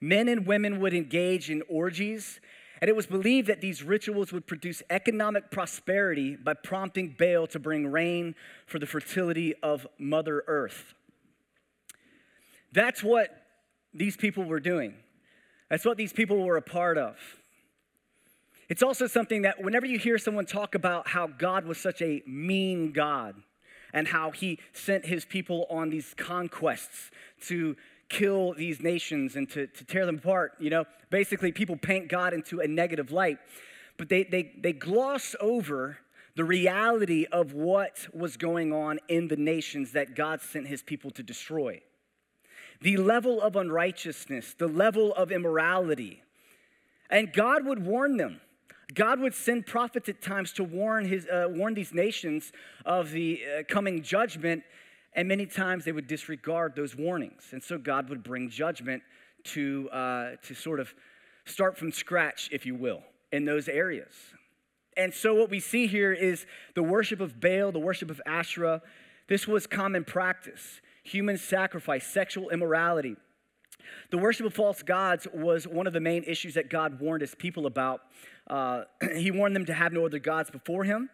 Men 0.00 0.28
and 0.28 0.46
women 0.46 0.80
would 0.80 0.92
engage 0.92 1.50
in 1.50 1.62
orgies 1.68 2.40
and 2.82 2.88
it 2.88 2.96
was 2.96 3.06
believed 3.06 3.46
that 3.46 3.60
these 3.60 3.84
rituals 3.84 4.32
would 4.32 4.44
produce 4.44 4.82
economic 4.90 5.52
prosperity 5.52 6.34
by 6.34 6.52
prompting 6.52 7.14
Baal 7.16 7.46
to 7.46 7.60
bring 7.60 7.86
rain 7.86 8.34
for 8.66 8.80
the 8.80 8.86
fertility 8.86 9.54
of 9.62 9.86
Mother 10.00 10.42
Earth. 10.48 10.92
That's 12.72 13.00
what 13.00 13.28
these 13.94 14.16
people 14.16 14.42
were 14.42 14.58
doing. 14.58 14.94
That's 15.70 15.84
what 15.84 15.96
these 15.96 16.12
people 16.12 16.44
were 16.44 16.56
a 16.56 16.62
part 16.62 16.98
of. 16.98 17.14
It's 18.68 18.82
also 18.82 19.06
something 19.06 19.42
that 19.42 19.62
whenever 19.62 19.86
you 19.86 20.00
hear 20.00 20.18
someone 20.18 20.44
talk 20.44 20.74
about 20.74 21.06
how 21.06 21.28
God 21.28 21.66
was 21.66 21.78
such 21.78 22.02
a 22.02 22.20
mean 22.26 22.90
God 22.90 23.36
and 23.92 24.08
how 24.08 24.32
he 24.32 24.58
sent 24.72 25.06
his 25.06 25.24
people 25.24 25.68
on 25.70 25.90
these 25.90 26.14
conquests 26.16 27.12
to 27.42 27.76
kill 28.08 28.54
these 28.54 28.80
nations 28.80 29.36
and 29.36 29.48
to, 29.50 29.66
to 29.66 29.84
tear 29.84 30.06
them 30.06 30.16
apart. 30.16 30.54
You 30.58 30.70
know, 30.70 30.84
basically, 31.10 31.52
people 31.52 31.76
paint 31.76 32.08
God 32.08 32.32
into 32.32 32.60
a 32.60 32.68
negative 32.68 33.10
light, 33.10 33.38
but 33.96 34.08
they, 34.08 34.24
they, 34.24 34.52
they 34.58 34.72
gloss 34.72 35.34
over 35.40 35.98
the 36.34 36.44
reality 36.44 37.26
of 37.30 37.52
what 37.52 38.08
was 38.12 38.36
going 38.36 38.72
on 38.72 38.98
in 39.08 39.28
the 39.28 39.36
nations 39.36 39.92
that 39.92 40.14
God 40.14 40.40
sent 40.40 40.66
his 40.66 40.82
people 40.82 41.10
to 41.12 41.22
destroy. 41.22 41.80
The 42.80 42.96
level 42.96 43.40
of 43.40 43.54
unrighteousness, 43.54 44.54
the 44.54 44.66
level 44.66 45.14
of 45.14 45.30
immorality. 45.30 46.22
And 47.10 47.32
God 47.32 47.66
would 47.66 47.84
warn 47.84 48.16
them. 48.16 48.40
God 48.94 49.20
would 49.20 49.34
send 49.34 49.66
prophets 49.66 50.08
at 50.08 50.20
times 50.20 50.52
to 50.54 50.64
warn, 50.64 51.04
his, 51.04 51.26
uh, 51.26 51.46
warn 51.48 51.74
these 51.74 51.94
nations 51.94 52.52
of 52.84 53.10
the 53.10 53.40
uh, 53.44 53.62
coming 53.68 54.02
judgment 54.02 54.64
and 55.14 55.28
many 55.28 55.46
times 55.46 55.84
they 55.84 55.92
would 55.92 56.06
disregard 56.06 56.74
those 56.74 56.96
warnings. 56.96 57.48
And 57.52 57.62
so 57.62 57.78
God 57.78 58.08
would 58.08 58.22
bring 58.22 58.48
judgment 58.48 59.02
to, 59.44 59.88
uh, 59.90 60.30
to 60.42 60.54
sort 60.54 60.80
of 60.80 60.94
start 61.44 61.76
from 61.76 61.92
scratch, 61.92 62.48
if 62.52 62.64
you 62.64 62.74
will, 62.74 63.02
in 63.30 63.44
those 63.44 63.68
areas. 63.68 64.14
And 64.96 65.12
so 65.12 65.34
what 65.34 65.50
we 65.50 65.60
see 65.60 65.86
here 65.86 66.12
is 66.12 66.46
the 66.74 66.82
worship 66.82 67.20
of 67.20 67.40
Baal, 67.40 67.72
the 67.72 67.78
worship 67.78 68.10
of 68.10 68.20
Asherah. 68.26 68.82
This 69.28 69.46
was 69.46 69.66
common 69.66 70.04
practice 70.04 70.80
human 71.04 71.36
sacrifice, 71.36 72.06
sexual 72.06 72.50
immorality. 72.50 73.16
The 74.12 74.18
worship 74.18 74.46
of 74.46 74.54
false 74.54 74.84
gods 74.84 75.26
was 75.34 75.66
one 75.66 75.88
of 75.88 75.92
the 75.92 76.00
main 76.00 76.22
issues 76.22 76.54
that 76.54 76.70
God 76.70 77.00
warned 77.00 77.22
his 77.22 77.34
people 77.34 77.66
about. 77.66 78.02
Uh, 78.46 78.84
he 79.16 79.32
warned 79.32 79.56
them 79.56 79.66
to 79.66 79.74
have 79.74 79.92
no 79.92 80.06
other 80.06 80.20
gods 80.20 80.48
before 80.48 80.84
him 80.84 81.10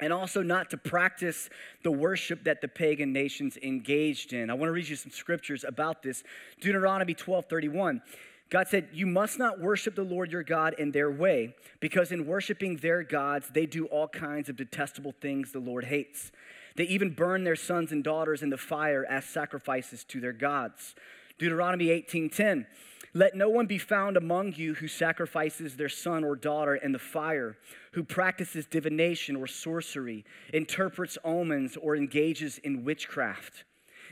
and 0.00 0.12
also 0.12 0.42
not 0.42 0.70
to 0.70 0.76
practice 0.76 1.50
the 1.82 1.90
worship 1.90 2.44
that 2.44 2.60
the 2.60 2.68
pagan 2.68 3.12
nations 3.12 3.56
engaged 3.62 4.32
in. 4.32 4.50
I 4.50 4.54
want 4.54 4.68
to 4.68 4.72
read 4.72 4.88
you 4.88 4.96
some 4.96 5.12
scriptures 5.12 5.64
about 5.64 6.02
this. 6.02 6.24
Deuteronomy 6.60 7.14
12 7.14 7.46
31. 7.46 8.02
God 8.50 8.68
said, 8.68 8.88
You 8.92 9.06
must 9.06 9.38
not 9.38 9.60
worship 9.60 9.94
the 9.94 10.02
Lord 10.02 10.30
your 10.30 10.42
God 10.42 10.74
in 10.78 10.92
their 10.92 11.10
way, 11.10 11.54
because 11.80 12.12
in 12.12 12.26
worshiping 12.26 12.76
their 12.76 13.02
gods, 13.02 13.48
they 13.48 13.64
do 13.64 13.86
all 13.86 14.08
kinds 14.08 14.50
of 14.50 14.56
detestable 14.56 15.14
things 15.20 15.52
the 15.52 15.58
Lord 15.58 15.84
hates. 15.84 16.32
They 16.76 16.84
even 16.84 17.14
burn 17.14 17.44
their 17.44 17.56
sons 17.56 17.92
and 17.92 18.04
daughters 18.04 18.42
in 18.42 18.50
the 18.50 18.58
fire 18.58 19.06
as 19.08 19.24
sacrifices 19.24 20.04
to 20.04 20.20
their 20.20 20.32
gods. 20.32 20.94
Deuteronomy 21.38 21.88
18:10 21.88 22.66
let 23.14 23.34
no 23.34 23.48
one 23.50 23.66
be 23.66 23.78
found 23.78 24.16
among 24.16 24.54
you 24.54 24.74
who 24.74 24.88
sacrifices 24.88 25.76
their 25.76 25.88
son 25.88 26.24
or 26.24 26.34
daughter 26.34 26.74
in 26.74 26.92
the 26.92 26.98
fire, 26.98 27.58
who 27.92 28.02
practices 28.02 28.66
divination 28.66 29.36
or 29.36 29.46
sorcery, 29.46 30.24
interprets 30.52 31.18
omens, 31.24 31.76
or 31.76 31.94
engages 31.94 32.58
in 32.58 32.84
witchcraft. 32.84 33.64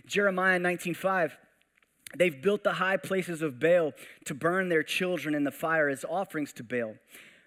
Jeremiah 0.07 0.59
19:5 0.59 1.37
They've 2.17 2.43
built 2.43 2.65
the 2.65 2.75
high 2.75 2.97
places 2.97 3.41
of 3.41 3.61
Baal 3.61 3.93
to 4.25 4.35
burn 4.35 4.69
their 4.69 4.83
children 4.83 5.35
in 5.35 5.45
the 5.45 5.53
fire 5.53 5.89
as 5.89 6.05
offerings 6.05 6.53
to 6.55 6.65
Baal. 6.65 6.97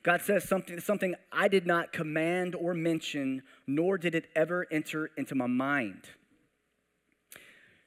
God 0.03 0.21
says 0.21 0.47
something, 0.47 0.79
something 0.79 1.15
I 1.31 1.47
did 1.47 1.65
not 1.65 1.91
command 1.91 2.55
or 2.55 2.73
mention, 2.73 3.43
nor 3.67 3.97
did 3.97 4.15
it 4.15 4.27
ever 4.35 4.67
enter 4.71 5.11
into 5.17 5.35
my 5.35 5.47
mind. 5.47 6.09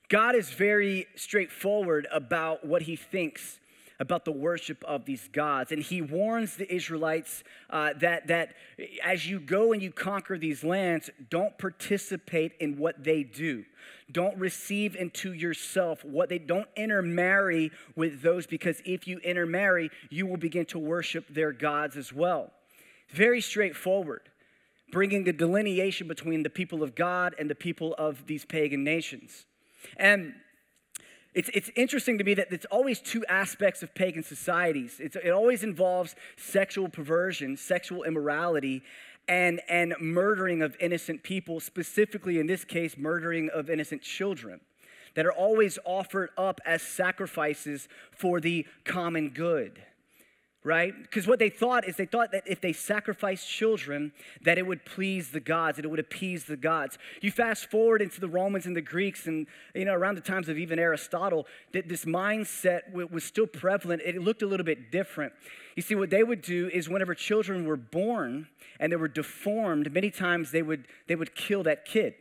God 0.09 0.35
is 0.35 0.51
very 0.51 1.07
straightforward 1.17 2.07
about 2.13 2.65
what 2.65 2.83
he 2.83 2.97
thinks 2.97 3.59
about 3.99 4.25
the 4.25 4.33
worship 4.33 4.85
of 4.85 5.05
these 5.05 5.29
gods. 5.33 5.73
And 5.73 5.83
he 5.83 6.03
warns 6.03 6.57
the 6.57 6.73
Israelites 6.73 7.43
uh, 7.71 7.95
that, 8.01 8.27
that 8.27 8.55
as 9.03 9.27
you 9.27 9.41
go 9.41 9.73
and 9.73 9.83
you 9.83 9.91
conquer 9.91 10.39
these 10.39 10.63
lands, 10.63 11.11
don't 11.31 11.57
participate 11.59 12.53
in 12.61 12.77
what 12.77 13.03
they 13.03 13.23
do. 13.23 13.65
Don't 14.13 14.37
receive 14.37 14.95
into 14.97 15.33
yourself 15.33 16.05
what 16.05 16.29
they 16.29 16.39
don't 16.39 16.69
intermarry 16.77 17.73
with 17.95 18.23
those, 18.23 18.47
because 18.47 18.83
if 18.85 19.09
you 19.09 19.19
intermarry, 19.21 19.91
you 20.11 20.27
will 20.27 20.37
begin 20.37 20.67
to 20.67 20.79
worship 20.79 21.27
their 21.29 21.53
gods 21.53 21.97
as 21.97 22.13
well. 22.13 22.53
Very 23.11 23.41
straightforward, 23.41 24.29
bringing 24.93 25.27
a 25.29 25.33
delineation 25.33 26.07
between 26.07 26.43
the 26.43 26.51
people 26.51 26.83
of 26.83 26.95
God 26.95 27.35
and 27.39 27.49
the 27.49 27.55
people 27.55 27.95
of 27.99 28.27
these 28.27 28.45
pagan 28.45 28.85
nations. 28.85 29.47
And 29.97 30.35
it's, 31.35 31.51
it's 31.53 31.71
interesting 31.77 32.17
to 32.19 32.25
me 32.25 32.35
that 32.35 32.51
it's 32.51 32.65
always 32.67 32.99
two 32.99 33.25
aspects 33.27 33.83
of 33.83 33.95
pagan 33.95 34.23
societies. 34.23 34.97
It's, 34.99 35.17
it 35.17 35.31
always 35.31 35.63
involves 35.63 36.15
sexual 36.37 36.89
perversion, 36.89 37.57
sexual 37.57 38.05
immorality, 38.05 38.83
and, 39.29 39.61
and 39.69 39.95
murdering 40.01 40.63
of 40.63 40.77
innocent 40.81 41.23
people, 41.23 41.61
specifically 41.61 42.39
in 42.39 42.47
this 42.47 42.65
case, 42.65 42.97
murdering 42.97 43.51
of 43.51 43.69
innocent 43.69 44.03
children 44.03 44.61
that 45.15 45.27
are 45.27 45.33
always 45.33 45.79
offered 45.85 46.31
up 46.39 46.61
as 46.65 46.83
sacrifices 46.83 47.89
for 48.13 48.41
the 48.41 48.67
common 48.85 49.31
good 49.31 49.83
right? 50.67 51.01
Because 51.01 51.29
what 51.29 51.39
they 51.39 51.49
thought 51.49 51.87
is 51.87 51.95
they 51.95 52.07
thought 52.07 52.33
that 52.33 52.43
if 52.45 52.61
they 52.61 52.73
sacrificed 52.73 53.49
children, 53.49 54.11
that 54.43 54.59
it 54.59 54.67
would 54.67 54.85
please 54.85 55.31
the 55.31 55.39
gods, 55.39 55.77
that 55.77 55.85
it 55.85 55.89
would 55.89 56.01
appease 56.01 56.45
the 56.45 56.57
gods. 56.57 56.99
You 57.21 57.31
fast 57.31 57.71
forward 57.71 58.03
into 58.03 58.21
the 58.21 58.29
Romans 58.29 58.67
and 58.67 58.75
the 58.75 58.83
Greeks, 58.83 59.29
and 59.29 59.47
you 59.77 59.85
know 59.85 59.95
around 59.95 60.17
the 60.17 60.23
times 60.23 60.49
of 60.49 60.59
even 60.59 60.81
Aristotle, 60.81 61.47
that 61.73 61.89
this 61.89 62.05
mindset 62.05 62.93
was 62.93 63.23
still 63.23 63.47
prevalent. 63.47 64.03
It 64.05 64.21
looked 64.21 64.43
a 64.43 64.47
little 64.47 64.67
bit 64.67 64.91
different. 64.91 65.33
You 65.77 65.83
see, 65.83 65.95
what 65.95 66.11
they 66.11 66.25
would 66.25 66.43
do 66.43 66.69
is 66.73 66.89
whenever 66.89 67.15
children 67.15 67.65
were 67.65 67.77
born 67.77 68.49
and 68.81 68.91
they 68.91 68.97
were 68.97 69.07
deformed, 69.07 69.93
many 69.93 70.11
times 70.11 70.51
they 70.51 70.63
would 70.63 70.89
they 71.07 71.15
would 71.15 71.37
kill 71.37 71.63
that 71.63 71.85
kid. 71.85 72.15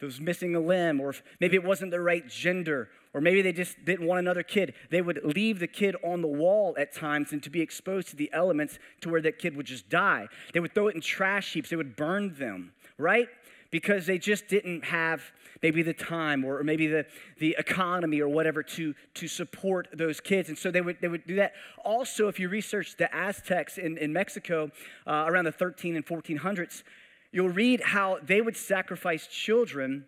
If 0.00 0.04
it 0.04 0.06
was 0.06 0.20
missing 0.20 0.54
a 0.54 0.60
limb, 0.60 0.98
or 0.98 1.10
if 1.10 1.22
maybe 1.40 1.56
it 1.56 1.62
wasn't 1.62 1.90
the 1.90 2.00
right 2.00 2.26
gender, 2.26 2.88
or 3.12 3.20
maybe 3.20 3.42
they 3.42 3.52
just 3.52 3.84
didn't 3.84 4.06
want 4.06 4.18
another 4.18 4.42
kid, 4.42 4.72
they 4.88 5.02
would 5.02 5.20
leave 5.22 5.58
the 5.58 5.66
kid 5.66 5.94
on 6.02 6.22
the 6.22 6.26
wall 6.26 6.74
at 6.78 6.94
times 6.94 7.32
and 7.32 7.42
to 7.42 7.50
be 7.50 7.60
exposed 7.60 8.08
to 8.08 8.16
the 8.16 8.30
elements 8.32 8.78
to 9.02 9.10
where 9.10 9.20
that 9.20 9.38
kid 9.38 9.54
would 9.54 9.66
just 9.66 9.90
die. 9.90 10.26
They 10.54 10.60
would 10.60 10.72
throw 10.72 10.88
it 10.88 10.94
in 10.94 11.02
trash 11.02 11.52
heaps, 11.52 11.68
they 11.68 11.76
would 11.76 11.96
burn 11.96 12.34
them, 12.38 12.72
right? 12.96 13.28
Because 13.70 14.06
they 14.06 14.16
just 14.16 14.48
didn't 14.48 14.86
have 14.86 15.20
maybe 15.62 15.82
the 15.82 15.92
time 15.92 16.46
or 16.46 16.62
maybe 16.64 16.86
the, 16.86 17.04
the 17.36 17.54
economy 17.58 18.22
or 18.22 18.28
whatever 18.28 18.62
to, 18.62 18.94
to 19.12 19.28
support 19.28 19.86
those 19.92 20.18
kids. 20.18 20.48
And 20.48 20.56
so 20.56 20.70
they 20.70 20.80
would, 20.80 20.96
they 21.02 21.08
would 21.08 21.26
do 21.26 21.36
that. 21.36 21.52
Also, 21.84 22.26
if 22.28 22.40
you 22.40 22.48
research 22.48 22.96
the 22.96 23.14
Aztecs 23.14 23.76
in, 23.76 23.98
in 23.98 24.14
Mexico 24.14 24.70
uh, 25.06 25.26
around 25.28 25.44
the 25.44 25.52
13 25.52 25.94
and 25.94 26.06
1400s, 26.06 26.84
you'll 27.32 27.48
read 27.48 27.80
how 27.80 28.18
they 28.22 28.40
would 28.40 28.56
sacrifice 28.56 29.26
children 29.26 30.04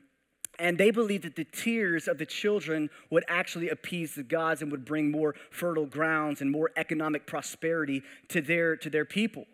and 0.59 0.77
they 0.77 0.91
believed 0.91 1.25
that 1.25 1.37
the 1.37 1.45
tears 1.45 2.07
of 2.07 2.19
the 2.19 2.27
children 2.27 2.91
would 3.11 3.25
actually 3.27 3.71
appease 3.71 4.15
the 4.15 4.23
gods 4.23 4.63
and 4.63 4.71
would 4.71 4.85
bring 4.85 5.11
more 5.11 5.35
fertile 5.51 5.87
grounds 5.87 6.41
and 6.41 6.51
more 6.51 6.71
economic 6.77 7.27
prosperity 7.27 8.03
to 8.29 8.41
their, 8.41 8.77
to 8.77 8.91
their 8.91 9.05
people. 9.05 9.47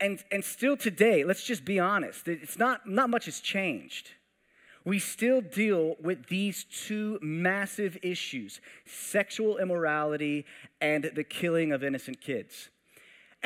And, 0.00 0.22
and 0.30 0.44
still 0.44 0.76
today, 0.76 1.24
let's 1.24 1.44
just 1.44 1.64
be 1.64 1.78
honest, 1.78 2.28
it's 2.28 2.58
not, 2.58 2.88
not 2.88 3.08
much 3.08 3.26
has 3.26 3.40
changed. 3.40 4.10
We 4.84 4.98
still 4.98 5.40
deal 5.40 5.96
with 6.00 6.26
these 6.28 6.64
two 6.64 7.18
massive 7.22 7.98
issues 8.02 8.60
sexual 8.84 9.58
immorality 9.58 10.44
and 10.80 11.10
the 11.14 11.24
killing 11.24 11.72
of 11.72 11.82
innocent 11.82 12.20
kids. 12.20 12.68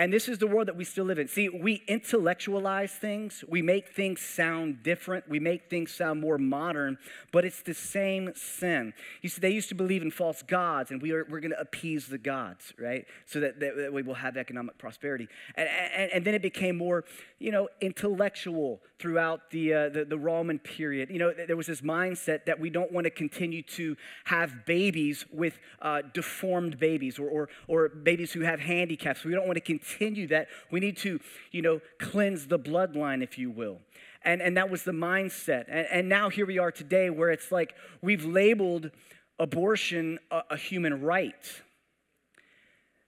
And 0.00 0.10
this 0.10 0.28
is 0.28 0.38
the 0.38 0.46
world 0.46 0.68
that 0.68 0.76
we 0.76 0.84
still 0.84 1.04
live 1.04 1.18
in. 1.18 1.28
See, 1.28 1.50
we 1.50 1.82
intellectualize 1.86 2.90
things, 2.90 3.44
we 3.46 3.60
make 3.60 3.90
things 3.90 4.22
sound 4.22 4.82
different, 4.82 5.28
we 5.28 5.38
make 5.38 5.68
things 5.68 5.92
sound 5.92 6.22
more 6.22 6.38
modern, 6.38 6.96
but 7.32 7.44
it's 7.44 7.60
the 7.60 7.74
same 7.74 8.32
sin. 8.34 8.94
You 9.20 9.28
see, 9.28 9.42
they 9.42 9.50
used 9.50 9.68
to 9.68 9.74
believe 9.74 10.00
in 10.00 10.10
false 10.10 10.40
gods, 10.40 10.90
and 10.90 11.02
we 11.02 11.12
are, 11.12 11.26
we're 11.28 11.40
going 11.40 11.50
to 11.50 11.60
appease 11.60 12.06
the 12.06 12.16
gods, 12.16 12.72
right? 12.78 13.04
So 13.26 13.40
that, 13.40 13.60
that, 13.60 13.92
we 13.92 14.00
will 14.00 14.14
have 14.14 14.38
economic 14.38 14.78
prosperity. 14.78 15.28
And, 15.54 15.68
and, 15.68 16.12
and, 16.12 16.24
then 16.24 16.32
it 16.32 16.40
became 16.40 16.78
more, 16.78 17.04
you 17.38 17.52
know, 17.52 17.68
intellectual 17.82 18.80
throughout 18.98 19.50
the, 19.50 19.74
uh, 19.74 19.88
the, 19.90 20.06
the 20.06 20.18
Roman 20.18 20.58
period. 20.58 21.10
You 21.10 21.18
know, 21.18 21.34
there 21.46 21.58
was 21.58 21.66
this 21.66 21.82
mindset 21.82 22.46
that 22.46 22.58
we 22.58 22.70
don't 22.70 22.90
want 22.90 23.04
to 23.04 23.10
continue 23.10 23.62
to 23.62 23.98
have 24.24 24.64
babies 24.64 25.26
with 25.30 25.58
uh, 25.82 26.00
deformed 26.14 26.78
babies 26.78 27.18
or, 27.18 27.28
or, 27.28 27.48
or 27.68 27.90
babies 27.90 28.32
who 28.32 28.40
have 28.40 28.60
handicaps. 28.60 29.24
We 29.24 29.32
don't 29.32 29.46
want 29.46 29.56
to 29.56 29.60
continue 29.60 29.89
continue 29.90 30.26
that. 30.28 30.48
We 30.70 30.80
need 30.80 30.96
to, 30.98 31.20
you 31.52 31.62
know, 31.62 31.80
cleanse 31.98 32.46
the 32.46 32.58
bloodline, 32.58 33.22
if 33.22 33.38
you 33.38 33.50
will. 33.50 33.78
And, 34.22 34.42
and 34.42 34.56
that 34.56 34.70
was 34.70 34.84
the 34.84 34.92
mindset. 34.92 35.64
And, 35.68 35.86
and 35.90 36.08
now 36.08 36.28
here 36.28 36.46
we 36.46 36.58
are 36.58 36.70
today 36.70 37.10
where 37.10 37.30
it's 37.30 37.50
like 37.50 37.74
we've 38.02 38.24
labeled 38.24 38.90
abortion 39.38 40.18
a, 40.30 40.42
a 40.50 40.56
human 40.56 41.02
right. 41.02 41.62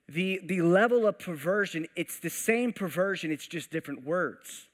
The, 0.08 0.40
the 0.44 0.62
level 0.62 1.06
of 1.06 1.18
perversion, 1.18 1.86
it's 1.96 2.18
the 2.18 2.30
same 2.30 2.72
perversion, 2.72 3.30
it's 3.30 3.46
just 3.46 3.70
different 3.70 4.04
words. 4.04 4.66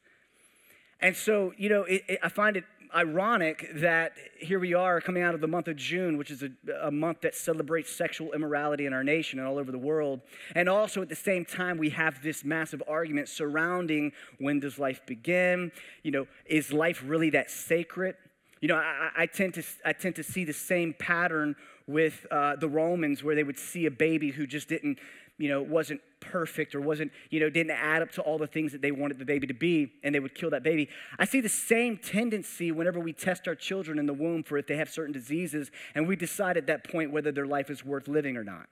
And 1.00 1.16
so, 1.16 1.52
you 1.56 1.68
know, 1.68 1.84
it, 1.84 2.02
it, 2.08 2.18
I 2.22 2.28
find 2.28 2.56
it 2.56 2.64
ironic 2.94 3.68
that 3.74 4.12
here 4.38 4.58
we 4.58 4.74
are 4.74 5.00
coming 5.00 5.22
out 5.22 5.34
of 5.34 5.40
the 5.40 5.48
month 5.48 5.68
of 5.68 5.76
June, 5.76 6.16
which 6.16 6.30
is 6.30 6.42
a, 6.42 6.50
a, 6.82 6.90
month 6.90 7.20
that 7.22 7.34
celebrates 7.34 7.90
sexual 7.90 8.32
immorality 8.32 8.86
in 8.86 8.92
our 8.92 9.04
nation 9.04 9.38
and 9.38 9.46
all 9.46 9.58
over 9.58 9.70
the 9.70 9.78
world. 9.78 10.20
And 10.54 10.68
also 10.68 11.02
at 11.02 11.08
the 11.08 11.16
same 11.16 11.44
time, 11.44 11.78
we 11.78 11.90
have 11.90 12.22
this 12.22 12.44
massive 12.44 12.82
argument 12.88 13.28
surrounding 13.28 14.12
when 14.38 14.60
does 14.60 14.78
life 14.78 15.02
begin? 15.06 15.72
You 16.02 16.10
know, 16.10 16.26
is 16.46 16.72
life 16.72 17.02
really 17.04 17.30
that 17.30 17.50
sacred? 17.50 18.16
You 18.60 18.68
know, 18.68 18.76
I, 18.76 19.10
I 19.16 19.26
tend, 19.26 19.54
to, 19.54 19.62
I 19.84 19.92
tend 19.92 20.16
to 20.16 20.22
see 20.22 20.44
the 20.44 20.52
same 20.52 20.94
pattern 20.94 21.56
with 21.86 22.26
uh, 22.30 22.56
the 22.56 22.68
Romans 22.68 23.22
where 23.22 23.34
they 23.34 23.44
would 23.44 23.58
see 23.58 23.86
a 23.86 23.90
baby 23.90 24.30
who 24.30 24.46
just 24.46 24.68
didn't 24.68 24.98
you 25.38 25.48
know, 25.48 25.62
wasn't 25.62 26.00
perfect 26.20 26.74
or 26.74 26.80
wasn't, 26.80 27.12
you 27.30 27.38
know, 27.38 27.48
didn't 27.48 27.70
add 27.70 28.02
up 28.02 28.10
to 28.10 28.22
all 28.22 28.38
the 28.38 28.46
things 28.46 28.72
that 28.72 28.82
they 28.82 28.90
wanted 28.90 29.18
the 29.18 29.24
baby 29.24 29.46
to 29.46 29.54
be, 29.54 29.92
and 30.02 30.14
they 30.14 30.20
would 30.20 30.34
kill 30.34 30.50
that 30.50 30.64
baby. 30.64 30.88
I 31.18 31.24
see 31.24 31.40
the 31.40 31.48
same 31.48 31.96
tendency 31.96 32.72
whenever 32.72 32.98
we 32.98 33.12
test 33.12 33.46
our 33.46 33.54
children 33.54 33.98
in 33.98 34.06
the 34.06 34.12
womb 34.12 34.42
for 34.42 34.58
if 34.58 34.66
they 34.66 34.76
have 34.76 34.90
certain 34.90 35.12
diseases, 35.12 35.70
and 35.94 36.08
we 36.08 36.16
decide 36.16 36.56
at 36.56 36.66
that 36.66 36.84
point 36.90 37.12
whether 37.12 37.30
their 37.30 37.46
life 37.46 37.70
is 37.70 37.84
worth 37.84 38.08
living 38.08 38.36
or 38.36 38.44
not. 38.44 38.66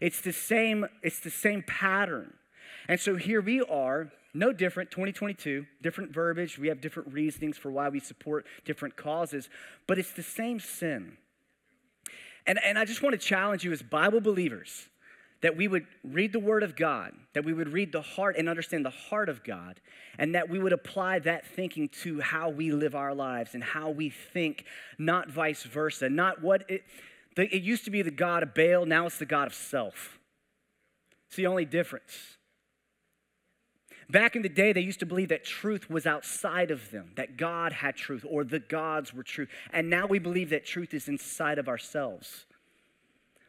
It's 0.00 0.20
the 0.20 0.32
same, 0.32 0.86
it's 1.02 1.20
the 1.20 1.30
same 1.30 1.62
pattern. 1.62 2.32
And 2.88 2.98
so 2.98 3.16
here 3.16 3.42
we 3.42 3.60
are, 3.60 4.10
no 4.32 4.52
different, 4.52 4.90
2022, 4.90 5.66
different 5.82 6.12
verbiage. 6.12 6.58
We 6.58 6.68
have 6.68 6.80
different 6.80 7.12
reasonings 7.12 7.58
for 7.58 7.70
why 7.70 7.90
we 7.90 8.00
support 8.00 8.46
different 8.64 8.96
causes, 8.96 9.50
but 9.86 9.98
it's 9.98 10.12
the 10.12 10.22
same 10.22 10.58
sin. 10.58 11.18
And, 12.46 12.58
and 12.64 12.78
I 12.78 12.86
just 12.86 13.02
want 13.02 13.12
to 13.12 13.18
challenge 13.18 13.62
you 13.62 13.72
as 13.72 13.82
Bible 13.82 14.22
believers 14.22 14.88
that 15.40 15.56
we 15.56 15.68
would 15.68 15.86
read 16.02 16.32
the 16.32 16.40
Word 16.40 16.62
of 16.62 16.74
God, 16.74 17.12
that 17.32 17.44
we 17.44 17.52
would 17.52 17.68
read 17.68 17.92
the 17.92 18.02
heart 18.02 18.36
and 18.36 18.48
understand 18.48 18.84
the 18.84 18.90
heart 18.90 19.28
of 19.28 19.44
God, 19.44 19.80
and 20.18 20.34
that 20.34 20.48
we 20.48 20.58
would 20.58 20.72
apply 20.72 21.20
that 21.20 21.46
thinking 21.46 21.88
to 22.02 22.20
how 22.20 22.48
we 22.48 22.72
live 22.72 22.94
our 22.94 23.14
lives 23.14 23.54
and 23.54 23.62
how 23.62 23.90
we 23.90 24.10
think, 24.10 24.64
not 24.98 25.30
vice 25.30 25.62
versa. 25.62 26.08
Not 26.08 26.42
what 26.42 26.68
it, 26.68 26.82
the, 27.36 27.44
it 27.54 27.62
used 27.62 27.84
to 27.84 27.90
be 27.90 28.02
the 28.02 28.10
God 28.10 28.42
of 28.42 28.54
Baal, 28.54 28.84
now 28.84 29.06
it's 29.06 29.18
the 29.18 29.26
God 29.26 29.46
of 29.46 29.54
self. 29.54 30.18
It's 31.28 31.36
the 31.36 31.46
only 31.46 31.64
difference. 31.64 32.38
Back 34.10 34.34
in 34.34 34.42
the 34.42 34.48
day, 34.48 34.72
they 34.72 34.80
used 34.80 35.00
to 35.00 35.06
believe 35.06 35.28
that 35.28 35.44
truth 35.44 35.90
was 35.90 36.06
outside 36.06 36.70
of 36.70 36.90
them, 36.90 37.12
that 37.16 37.36
God 37.36 37.74
had 37.74 37.94
truth 37.94 38.24
or 38.28 38.42
the 38.42 38.58
gods 38.58 39.12
were 39.12 39.22
true. 39.22 39.46
And 39.70 39.90
now 39.90 40.06
we 40.06 40.18
believe 40.18 40.48
that 40.50 40.64
truth 40.64 40.94
is 40.94 41.08
inside 41.08 41.58
of 41.58 41.68
ourselves 41.68 42.46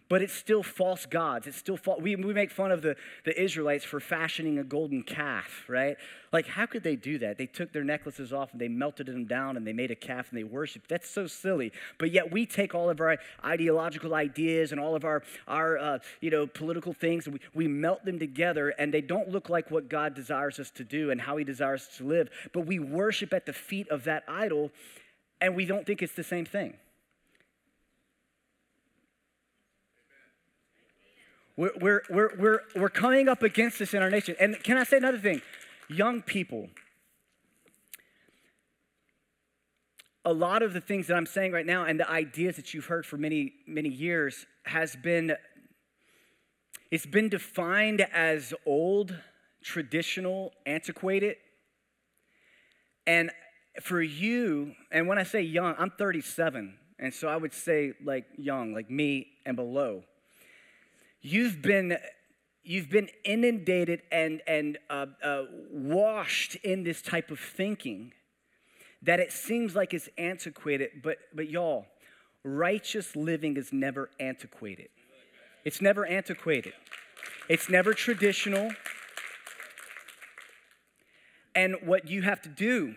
but 0.10 0.24
it's 0.24 0.34
still 0.34 0.64
false 0.64 1.06
gods. 1.06 1.46
It's 1.46 1.58
still 1.58 1.78
false. 1.78 2.02
We, 2.02 2.16
we 2.16 2.34
make 2.34 2.50
fun 2.52 2.72
of 2.72 2.82
the, 2.82 2.96
the 3.26 3.42
Israelites 3.42 3.86
for 3.86 4.00
fashioning 4.00 4.58
a 4.58 4.64
golden 4.64 5.04
calf, 5.04 5.66
right? 5.68 5.98
Like, 6.34 6.48
how 6.48 6.66
could 6.66 6.84
they 6.84 6.96
do 6.96 7.20
that? 7.20 7.38
They 7.38 7.46
took 7.46 7.72
their 7.72 7.84
necklaces 7.84 8.34
off 8.34 8.52
and 8.52 8.60
they 8.60 8.68
melted 8.68 9.06
them 9.06 9.26
down 9.26 9.56
and 9.56 9.66
they 9.66 9.74
made 9.74 9.92
a 9.92 9.96
calf 9.96 10.30
and 10.30 10.38
they 10.38 10.44
worshiped. 10.44 10.90
That's 10.90 11.08
so 11.08 11.28
silly. 11.28 11.72
But 12.00 12.12
yet 12.12 12.32
we 12.32 12.48
take 12.48 12.74
all 12.74 12.90
of 12.90 13.00
our 13.00 13.18
ideological 13.46 14.16
ideas 14.16 14.72
and 14.72 14.82
all 14.82 14.96
of 14.96 15.06
our, 15.06 15.22
our 15.48 15.78
uh, 15.78 16.00
you 16.22 16.32
know, 16.32 16.48
political 16.48 16.94
things 16.94 17.28
and 17.28 17.36
we, 17.36 17.42
we 17.54 17.68
melt 17.68 18.04
them 18.04 18.18
together 18.18 18.70
and 18.80 18.92
they 18.92 19.02
don't 19.02 19.30
look 19.30 19.48
like 19.48 19.70
what 19.70 19.90
God 19.90 20.16
desires 20.16 20.60
us 20.60 20.72
to 20.72 20.84
do 20.84 21.12
and 21.12 21.22
how 21.22 21.38
he 21.38 21.44
desires 21.44 21.88
us 21.88 21.98
to 21.98 22.04
live. 22.04 22.30
But 22.52 22.66
we 22.66 22.80
worship 22.80 23.32
at 23.32 23.46
the 23.46 23.54
feet 23.54 23.88
of 23.90 24.06
that 24.06 24.24
idol 24.28 24.72
and 25.40 25.56
we 25.56 25.66
don't 25.66 25.86
think 25.86 26.02
it's 26.02 26.16
the 26.16 26.24
same 26.24 26.46
thing. 26.46 26.74
We're, 31.60 31.72
we're, 31.82 32.04
we're, 32.10 32.30
we're, 32.38 32.60
we're 32.74 32.90
coming 32.90 33.28
up 33.28 33.44
against 33.44 33.80
this 33.80 33.94
in 33.94 34.02
our 34.02 34.10
nation. 34.10 34.34
And 34.40 34.64
can 34.64 34.78
I 34.78 34.86
say 34.86 34.96
another 34.96 35.18
thing? 35.18 35.42
Young 35.90 36.22
people, 36.22 36.70
a 40.24 40.32
lot 40.32 40.62
of 40.62 40.72
the 40.72 40.80
things 40.80 41.08
that 41.08 41.18
I'm 41.18 41.26
saying 41.26 41.52
right 41.52 41.66
now 41.66 41.84
and 41.84 42.00
the 42.00 42.10
ideas 42.10 42.56
that 42.56 42.74
you've 42.74 42.86
heard 42.86 43.06
for 43.06 43.18
many, 43.18 43.52
many 43.68 43.90
years 43.90 44.46
has 44.64 44.96
been, 44.96 45.36
it's 46.92 47.06
been 47.06 47.28
defined 47.28 48.08
as 48.14 48.54
old, 48.66 49.14
traditional, 49.62 50.54
antiquated. 50.66 51.36
And 53.06 53.32
for 53.82 54.02
you, 54.02 54.76
and 54.94 55.10
when 55.10 55.18
I 55.18 55.24
say 55.24 55.42
young, 55.42 55.76
I'm 55.78 55.90
37. 55.90 56.78
And 57.00 57.14
so 57.14 57.28
I 57.28 57.36
would 57.36 57.54
say 57.54 57.96
like 58.02 58.28
young, 58.38 58.74
like 58.74 58.90
me 58.90 59.28
and 59.46 59.58
below 59.58 60.04
you've 61.22 61.62
been 61.62 61.98
you've 62.64 62.90
been 62.90 63.10
inundated 63.24 64.02
and 64.12 64.42
and 64.48 64.78
uh, 64.90 65.06
uh, 65.24 65.44
washed 65.72 66.56
in 66.56 66.84
this 66.84 67.02
type 67.02 67.32
of 67.32 67.40
thinking 67.40 68.14
that 69.02 69.20
it 69.20 69.32
seems 69.32 69.76
like 69.76 69.94
it's 69.94 70.10
antiquated 70.18 70.90
but 71.04 71.18
but 71.34 71.50
y'all 71.50 71.86
righteous 72.44 73.16
living 73.16 73.58
is 73.58 73.74
never 73.74 74.10
antiquated. 74.20 74.90
It's 75.66 75.82
never 75.82 76.06
antiquated. 76.06 76.74
It's 77.48 77.70
never 77.70 77.94
traditional. 77.94 78.72
And 81.56 81.76
what 81.84 82.08
you 82.08 82.22
have 82.22 82.42
to 82.44 82.50
do 82.50 82.96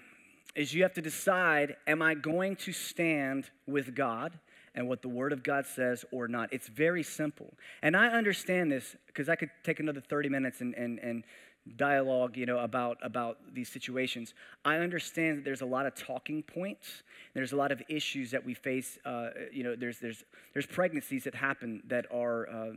is 0.54 0.74
you 0.74 0.82
have 0.82 0.92
to 0.92 1.00
decide 1.00 1.76
am 1.86 2.02
i 2.02 2.12
going 2.12 2.54
to 2.54 2.74
stand 2.74 3.48
with 3.66 3.94
god 3.94 4.38
and 4.74 4.88
what 4.88 5.02
the 5.02 5.08
Word 5.08 5.32
of 5.32 5.42
God 5.42 5.66
says 5.66 6.04
or 6.12 6.28
not. 6.28 6.52
It's 6.52 6.68
very 6.68 7.02
simple. 7.02 7.54
And 7.82 7.96
I 7.96 8.08
understand 8.08 8.72
this 8.72 8.96
because 9.06 9.28
I 9.28 9.36
could 9.36 9.50
take 9.64 9.80
another 9.80 10.00
30 10.00 10.28
minutes 10.28 10.60
and, 10.60 10.74
and, 10.74 10.98
and 10.98 11.24
dialogue 11.76 12.36
you 12.36 12.44
know 12.44 12.58
about 12.58 12.98
about 13.02 13.38
these 13.54 13.68
situations 13.68 14.34
i 14.64 14.78
understand 14.78 15.38
that 15.38 15.44
there's 15.44 15.60
a 15.60 15.66
lot 15.66 15.86
of 15.86 15.94
talking 15.94 16.42
points 16.42 17.04
there's 17.34 17.52
a 17.52 17.56
lot 17.56 17.70
of 17.70 17.80
issues 17.88 18.32
that 18.32 18.44
we 18.44 18.52
face 18.52 18.98
uh, 19.04 19.28
you 19.52 19.62
know 19.62 19.76
there's 19.76 20.00
there's 20.00 20.24
there's 20.54 20.66
pregnancies 20.66 21.22
that 21.22 21.36
happen 21.36 21.80
that 21.86 22.04
are 22.12 22.48
uh, 22.48 22.72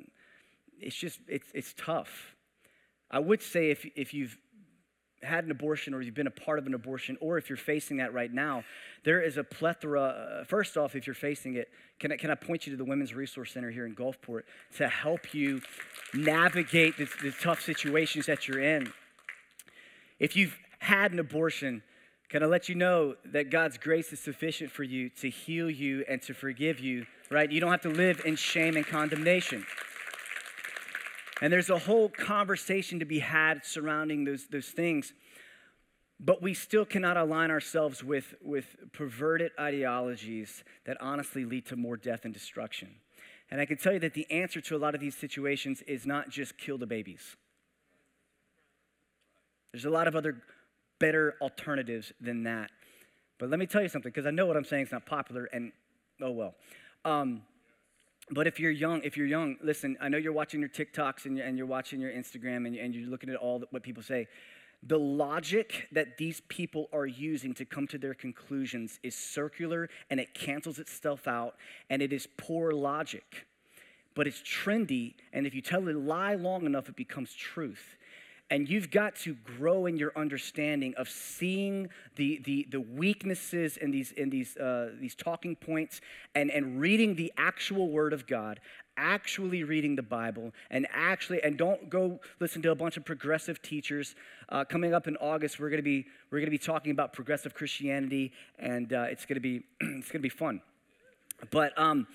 it's 0.80 0.96
just 0.96 1.20
it's 1.28 1.48
it's 1.56 1.74
tough 1.78 2.36
i 3.10 3.18
would 3.18 3.42
say 3.42 3.72
if 3.72 3.88
if 3.96 4.14
you've 4.14 4.38
had 5.26 5.44
an 5.44 5.52
abortion 5.52 5.94
or 5.94 6.02
you've 6.02 6.16
been 6.16 6.28
a 6.28 6.32
part 6.32 6.60
of 6.60 6.68
an 6.68 6.74
abortion, 6.74 7.18
or 7.20 7.38
if 7.38 7.50
you're 7.50 7.58
facing 7.58 7.98
that 7.98 8.14
right 8.14 8.32
now, 8.32 8.64
there 9.04 9.22
is 9.22 9.38
a 9.38 9.44
plethora. 9.44 10.02
Uh, 10.02 10.44
first 10.46 10.78
off, 10.78 10.96
if 10.96 11.06
you're 11.08 11.14
facing 11.14 11.56
it, 11.56 11.70
can 12.00 12.12
I, 12.12 12.18
can 12.18 12.30
I 12.32 12.36
point 12.36 12.66
you 12.66 12.72
to 12.72 12.78
the 12.78 12.86
Women's 12.86 13.14
Resource 13.14 13.52
Center 13.52 13.72
here 13.72 13.86
in 13.86 13.96
Gulfport 13.96 14.44
to 14.78 14.88
help 14.88 15.34
you 15.34 15.62
navigate 16.14 16.98
the, 16.98 17.10
the 17.22 17.32
tough 17.32 17.62
situations 17.62 18.26
that 18.26 18.48
you're 18.48 18.62
in? 18.62 18.92
If 20.20 20.36
you've 20.36 20.58
had 20.80 21.12
an 21.12 21.20
abortion, 21.20 21.84
can 22.30 22.44
I 22.44 22.48
let 22.48 22.70
you 22.70 22.76
know 22.76 23.16
that 23.26 23.50
God's 23.50 23.78
grace 23.78 24.12
is 24.12 24.20
sufficient 24.20 24.72
for 24.72 24.84
you 24.84 25.10
to 25.22 25.30
heal 25.30 25.70
you 25.70 26.04
and 26.10 26.22
to 26.24 26.34
forgive 26.34 26.80
you, 26.80 27.06
right? 27.30 27.52
You 27.52 27.60
don't 27.60 27.72
have 27.72 27.82
to 27.82 27.90
live 27.90 28.22
in 28.26 28.36
shame 28.36 28.76
and 28.76 28.86
condemnation. 28.86 29.66
And 31.42 31.52
there's 31.52 31.70
a 31.70 31.80
whole 31.80 32.10
conversation 32.10 33.00
to 33.00 33.06
be 33.06 33.20
had 33.20 33.66
surrounding 33.66 34.24
those, 34.24 34.48
those 34.48 34.68
things. 34.68 35.14
But 36.20 36.42
we 36.42 36.54
still 36.54 36.86
cannot 36.86 37.18
align 37.18 37.52
ourselves 37.52 38.04
with, 38.04 38.36
with 38.42 38.78
perverted 38.94 39.52
ideologies 39.60 40.64
that 40.86 40.96
honestly 41.02 41.44
lead 41.44 41.66
to 41.68 41.76
more 41.76 41.98
death 41.98 42.24
and 42.24 42.34
destruction. 42.34 42.96
And 43.52 43.60
I 43.60 43.66
can 43.66 43.78
tell 43.78 43.94
you 43.94 44.00
that 44.00 44.14
the 44.14 44.30
answer 44.32 44.62
to 44.62 44.76
a 44.76 44.80
lot 44.80 44.96
of 44.96 45.02
these 45.02 45.16
situations 45.16 45.82
is 45.84 46.06
not 46.06 46.30
just 46.30 46.58
kill 46.58 46.78
the 46.78 46.88
babies. 46.88 47.36
There's 49.72 49.86
a 49.86 49.90
lot 49.90 50.08
of 50.08 50.16
other 50.16 50.42
better 51.00 51.36
alternatives 51.42 52.14
than 52.22 52.44
that. 52.44 52.72
But 53.38 53.50
let 53.50 53.60
me 53.60 53.66
tell 53.66 53.82
you 53.82 53.90
something, 53.90 54.10
because 54.10 54.26
I 54.26 54.32
know 54.32 54.46
what 54.46 54.56
I'm 54.56 54.64
saying 54.64 54.86
is 54.86 54.92
not 54.94 55.06
popular, 55.06 55.50
and 55.52 55.74
oh 56.22 56.32
well. 56.32 56.56
Um, 57.04 57.42
but 58.32 58.48
if 58.48 58.60
you're 58.60 58.72
young, 58.72 59.02
if 59.04 59.18
you're 59.18 59.28
young, 59.28 59.58
listen, 59.62 59.98
I 60.02 60.10
know 60.10 60.18
you're 60.18 60.34
watching 60.34 60.60
your 60.60 60.70
TikToks 60.70 61.26
and 61.26 61.38
you're, 61.38 61.46
and 61.46 61.58
you're 61.58 61.68
watching 61.68 62.00
your 62.00 62.12
Instagram 62.12 62.66
and, 62.66 62.76
and 62.76 62.96
you're 62.96 63.10
looking 63.10 63.30
at 63.30 63.36
all 63.36 63.64
what 63.70 63.84
people 63.84 64.02
say. 64.02 64.28
The 64.82 65.00
logic 65.00 65.88
that 65.92 66.18
these 66.18 66.42
people 66.48 66.90
are 66.92 67.06
using 67.06 67.54
to 67.56 67.66
come 67.66 67.88
to 67.88 67.98
their 67.98 68.14
conclusions 68.14 69.00
is 69.04 69.16
circular 69.16 69.90
and 70.10 70.20
it 70.20 70.34
cancels 70.34 70.80
itself 70.80 71.28
out 71.28 71.56
and 71.90 72.02
it 72.02 72.12
is 72.12 72.28
poor 72.38 72.72
logic. 72.72 73.48
But 74.16 74.28
it's 74.28 74.42
trendy, 74.42 75.16
and 75.34 75.46
if 75.46 75.54
you 75.54 75.62
tell 75.62 75.90
a 75.90 75.92
lie 75.92 76.36
long 76.36 76.66
enough, 76.66 76.88
it 76.88 76.96
becomes 76.96 77.34
truth. 77.34 77.98
And 78.52 78.70
you've 78.70 78.92
got 78.92 79.16
to 79.18 79.34
grow 79.34 79.88
in 79.88 79.98
your 79.98 80.12
understanding 80.16 80.94
of 80.98 81.10
seeing 81.10 81.90
the, 82.16 82.40
the, 82.46 82.68
the 82.70 82.80
weaknesses 82.80 83.78
in 83.78 83.90
these, 83.90 84.12
in 84.12 84.30
these, 84.30 84.56
uh, 84.58 84.92
these 85.00 85.16
talking 85.16 85.56
points 85.56 86.00
and, 86.36 86.52
and 86.52 86.80
reading 86.80 87.16
the 87.16 87.34
actual 87.38 87.90
Word 87.90 88.14
of 88.14 88.28
God, 88.28 88.60
actually 88.98 89.64
reading 89.64 89.96
the 89.96 90.04
Bible, 90.04 90.52
and 90.70 90.86
actually, 90.94 91.42
and 91.42 91.58
don't 91.58 91.90
go 91.90 92.20
listen 92.40 92.62
to 92.62 92.72
a 92.72 92.76
bunch 92.76 92.98
of 92.98 93.06
progressive 93.06 93.64
teachers. 93.64 94.16
Uh, 94.50 94.64
coming 94.64 94.94
up 94.94 95.08
in 95.08 95.18
August, 95.18 95.60
we're 95.60 95.70
going 95.70 95.80
to 95.80 95.84
be, 95.84 96.06
we're 96.30 96.40
to 96.46 96.52
be 96.52 96.60
talking 96.60 96.92
about 96.92 97.14
progressive 97.14 97.56
Christianity, 97.56 98.32
and 98.60 98.94
uh, 98.94 99.08
it's 99.10 99.26
to 99.36 99.40
be, 99.42 99.64
it's 99.82 100.12
going 100.12 100.20
to 100.20 100.20
be 100.20 100.30
fun. 100.30 100.62
But, 101.50 101.78
um, 101.80 102.06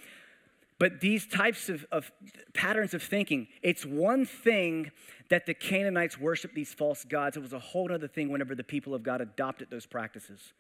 but 0.80 0.98
these 0.98 1.26
types 1.26 1.68
of, 1.68 1.84
of 1.92 2.10
patterns 2.54 2.94
of 2.94 3.02
thinking, 3.02 3.48
it's 3.62 3.84
one 3.84 4.24
thing 4.24 4.90
that 5.28 5.44
the 5.44 5.52
Canaanites 5.52 6.18
worshiped 6.18 6.54
these 6.54 6.72
false 6.72 7.04
gods. 7.04 7.36
It 7.36 7.40
was 7.40 7.52
a 7.52 7.58
whole 7.58 7.92
other 7.92 8.08
thing 8.08 8.30
whenever 8.30 8.54
the 8.54 8.64
people 8.64 8.94
of 8.94 9.02
God 9.02 9.20
adopted 9.20 9.68
those 9.70 9.84
practices. 9.84 10.54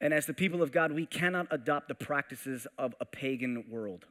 And 0.00 0.12
as 0.12 0.26
the 0.26 0.34
people 0.34 0.62
of 0.62 0.72
God, 0.72 0.90
we 0.90 1.06
cannot 1.06 1.46
adopt 1.52 1.86
the 1.86 1.94
practices 1.94 2.66
of 2.76 2.96
a 3.00 3.04
pagan 3.04 3.64
world. 3.70 4.04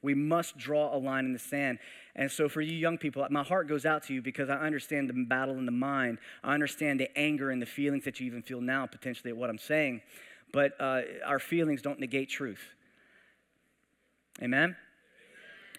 We 0.00 0.14
must 0.14 0.56
draw 0.56 0.96
a 0.96 0.98
line 0.98 1.26
in 1.26 1.34
the 1.34 1.38
sand. 1.38 1.78
And 2.16 2.30
so, 2.30 2.48
for 2.48 2.62
you 2.62 2.74
young 2.74 2.96
people, 2.96 3.24
my 3.30 3.44
heart 3.44 3.68
goes 3.68 3.84
out 3.84 4.02
to 4.04 4.14
you 4.14 4.22
because 4.22 4.48
I 4.48 4.56
understand 4.56 5.10
the 5.10 5.24
battle 5.28 5.58
in 5.58 5.66
the 5.66 5.70
mind. 5.70 6.18
I 6.42 6.54
understand 6.54 6.98
the 6.98 7.16
anger 7.16 7.50
and 7.50 7.60
the 7.60 7.66
feelings 7.66 8.04
that 8.04 8.18
you 8.20 8.26
even 8.26 8.42
feel 8.42 8.62
now, 8.62 8.86
potentially, 8.86 9.30
at 9.30 9.36
what 9.36 9.50
I'm 9.50 9.58
saying. 9.58 10.00
But 10.50 10.72
uh, 10.80 11.02
our 11.24 11.38
feelings 11.38 11.82
don't 11.82 12.00
negate 12.00 12.30
truth. 12.30 12.74
Amen? 14.40 14.76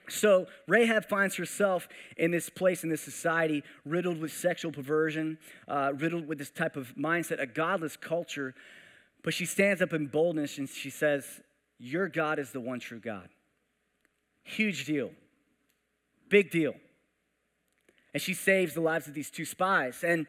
So 0.09 0.47
Rahab 0.67 1.05
finds 1.05 1.35
herself 1.35 1.87
in 2.17 2.31
this 2.31 2.49
place, 2.49 2.83
in 2.83 2.89
this 2.89 3.01
society, 3.01 3.63
riddled 3.85 4.19
with 4.19 4.33
sexual 4.33 4.71
perversion, 4.71 5.37
uh, 5.67 5.93
riddled 5.95 6.27
with 6.27 6.37
this 6.37 6.49
type 6.49 6.75
of 6.75 6.93
mindset, 6.95 7.41
a 7.41 7.45
godless 7.45 7.95
culture. 7.95 8.53
But 9.23 9.33
she 9.33 9.45
stands 9.45 9.81
up 9.81 9.93
in 9.93 10.07
boldness 10.07 10.57
and 10.57 10.67
she 10.67 10.89
says, 10.89 11.41
Your 11.79 12.09
God 12.09 12.37
is 12.37 12.51
the 12.51 12.59
one 12.59 12.79
true 12.79 12.99
God. 12.99 13.29
Huge 14.43 14.85
deal. 14.85 15.11
Big 16.29 16.51
deal. 16.51 16.75
And 18.13 18.21
she 18.21 18.33
saves 18.33 18.73
the 18.73 18.81
lives 18.81 19.07
of 19.07 19.13
these 19.13 19.31
two 19.31 19.45
spies. 19.45 20.03
And 20.03 20.27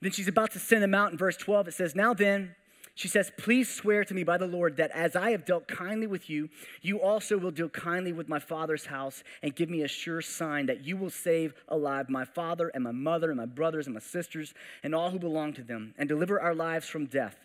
then 0.00 0.10
she's 0.10 0.28
about 0.28 0.52
to 0.52 0.58
send 0.58 0.82
them 0.82 0.94
out 0.94 1.12
in 1.12 1.18
verse 1.18 1.36
12. 1.36 1.68
It 1.68 1.74
says, 1.74 1.94
Now 1.94 2.14
then, 2.14 2.54
she 2.96 3.08
says, 3.08 3.30
Please 3.36 3.68
swear 3.68 4.04
to 4.04 4.14
me 4.14 4.24
by 4.24 4.38
the 4.38 4.46
Lord 4.46 4.78
that 4.78 4.90
as 4.92 5.14
I 5.14 5.30
have 5.32 5.44
dealt 5.44 5.68
kindly 5.68 6.06
with 6.06 6.30
you, 6.30 6.48
you 6.80 6.98
also 6.98 7.36
will 7.36 7.50
deal 7.50 7.68
kindly 7.68 8.10
with 8.10 8.26
my 8.26 8.38
father's 8.38 8.86
house 8.86 9.22
and 9.42 9.54
give 9.54 9.68
me 9.68 9.82
a 9.82 9.88
sure 9.88 10.22
sign 10.22 10.64
that 10.66 10.82
you 10.82 10.96
will 10.96 11.10
save 11.10 11.52
alive 11.68 12.08
my 12.08 12.24
father 12.24 12.68
and 12.68 12.82
my 12.82 12.92
mother 12.92 13.28
and 13.28 13.36
my 13.36 13.44
brothers 13.44 13.86
and 13.86 13.92
my 13.92 14.00
sisters 14.00 14.54
and 14.82 14.94
all 14.94 15.10
who 15.10 15.18
belong 15.18 15.52
to 15.52 15.62
them 15.62 15.94
and 15.98 16.08
deliver 16.08 16.40
our 16.40 16.54
lives 16.54 16.88
from 16.88 17.04
death. 17.04 17.36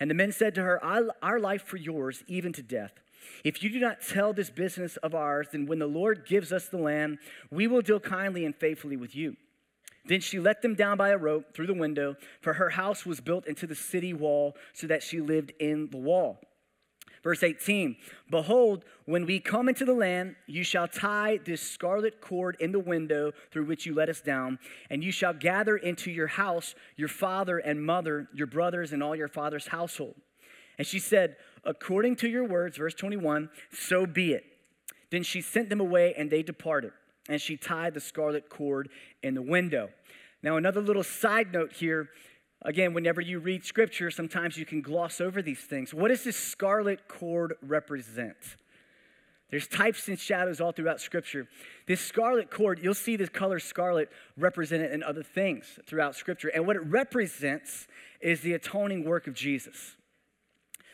And 0.00 0.10
the 0.10 0.14
men 0.14 0.32
said 0.32 0.56
to 0.56 0.62
her, 0.62 0.84
Our 1.22 1.38
life 1.38 1.62
for 1.62 1.76
yours, 1.76 2.24
even 2.26 2.52
to 2.54 2.62
death. 2.62 2.94
If 3.44 3.62
you 3.62 3.70
do 3.70 3.78
not 3.78 4.00
tell 4.00 4.32
this 4.32 4.50
business 4.50 4.96
of 4.96 5.14
ours, 5.14 5.46
then 5.52 5.66
when 5.66 5.78
the 5.78 5.86
Lord 5.86 6.26
gives 6.26 6.52
us 6.52 6.66
the 6.66 6.78
land, 6.78 7.18
we 7.48 7.68
will 7.68 7.82
deal 7.82 8.00
kindly 8.00 8.44
and 8.44 8.56
faithfully 8.56 8.96
with 8.96 9.14
you. 9.14 9.36
Then 10.06 10.20
she 10.20 10.38
let 10.38 10.62
them 10.62 10.74
down 10.74 10.96
by 10.96 11.10
a 11.10 11.18
rope 11.18 11.54
through 11.54 11.66
the 11.66 11.74
window, 11.74 12.16
for 12.40 12.54
her 12.54 12.70
house 12.70 13.04
was 13.04 13.20
built 13.20 13.46
into 13.46 13.66
the 13.66 13.74
city 13.74 14.12
wall, 14.12 14.56
so 14.72 14.86
that 14.86 15.02
she 15.02 15.20
lived 15.20 15.52
in 15.58 15.88
the 15.90 15.98
wall. 15.98 16.40
Verse 17.22 17.42
18 17.42 17.96
Behold, 18.30 18.84
when 19.04 19.26
we 19.26 19.40
come 19.40 19.68
into 19.68 19.84
the 19.84 19.92
land, 19.92 20.36
you 20.46 20.64
shall 20.64 20.88
tie 20.88 21.38
this 21.44 21.60
scarlet 21.60 22.20
cord 22.20 22.56
in 22.60 22.72
the 22.72 22.78
window 22.78 23.32
through 23.50 23.66
which 23.66 23.84
you 23.84 23.94
let 23.94 24.08
us 24.08 24.20
down, 24.20 24.58
and 24.88 25.04
you 25.04 25.12
shall 25.12 25.34
gather 25.34 25.76
into 25.76 26.10
your 26.10 26.28
house 26.28 26.74
your 26.96 27.08
father 27.08 27.58
and 27.58 27.84
mother, 27.84 28.28
your 28.32 28.46
brothers, 28.46 28.92
and 28.92 29.02
all 29.02 29.14
your 29.14 29.28
father's 29.28 29.68
household. 29.68 30.14
And 30.78 30.86
she 30.86 30.98
said, 30.98 31.36
According 31.62 32.16
to 32.16 32.28
your 32.28 32.44
words, 32.44 32.78
verse 32.78 32.94
21, 32.94 33.50
so 33.70 34.06
be 34.06 34.32
it. 34.32 34.44
Then 35.10 35.22
she 35.22 35.42
sent 35.42 35.68
them 35.68 35.80
away, 35.80 36.14
and 36.16 36.30
they 36.30 36.42
departed 36.42 36.92
and 37.28 37.40
she 37.40 37.56
tied 37.56 37.94
the 37.94 38.00
scarlet 38.00 38.48
cord 38.48 38.88
in 39.22 39.34
the 39.34 39.42
window. 39.42 39.90
Now, 40.42 40.56
another 40.56 40.80
little 40.80 41.02
side 41.02 41.52
note 41.52 41.72
here. 41.72 42.10
Again, 42.62 42.92
whenever 42.92 43.20
you 43.20 43.38
read 43.38 43.64
scripture, 43.64 44.10
sometimes 44.10 44.58
you 44.58 44.66
can 44.66 44.82
gloss 44.82 45.20
over 45.20 45.40
these 45.40 45.60
things. 45.60 45.94
What 45.94 46.08
does 46.08 46.24
this 46.24 46.36
scarlet 46.36 47.08
cord 47.08 47.54
represent? 47.62 48.36
There's 49.50 49.66
types 49.66 50.06
and 50.08 50.18
shadows 50.18 50.60
all 50.60 50.70
throughout 50.70 51.00
scripture. 51.00 51.48
This 51.86 52.00
scarlet 52.00 52.50
cord, 52.50 52.78
you'll 52.82 52.94
see 52.94 53.16
this 53.16 53.28
color 53.28 53.58
scarlet 53.58 54.10
represented 54.36 54.92
in 54.92 55.02
other 55.02 55.22
things 55.22 55.78
throughout 55.86 56.14
scripture. 56.14 56.48
And 56.48 56.66
what 56.66 56.76
it 56.76 56.84
represents 56.84 57.88
is 58.20 58.42
the 58.42 58.52
atoning 58.52 59.04
work 59.04 59.26
of 59.26 59.34
Jesus, 59.34 59.96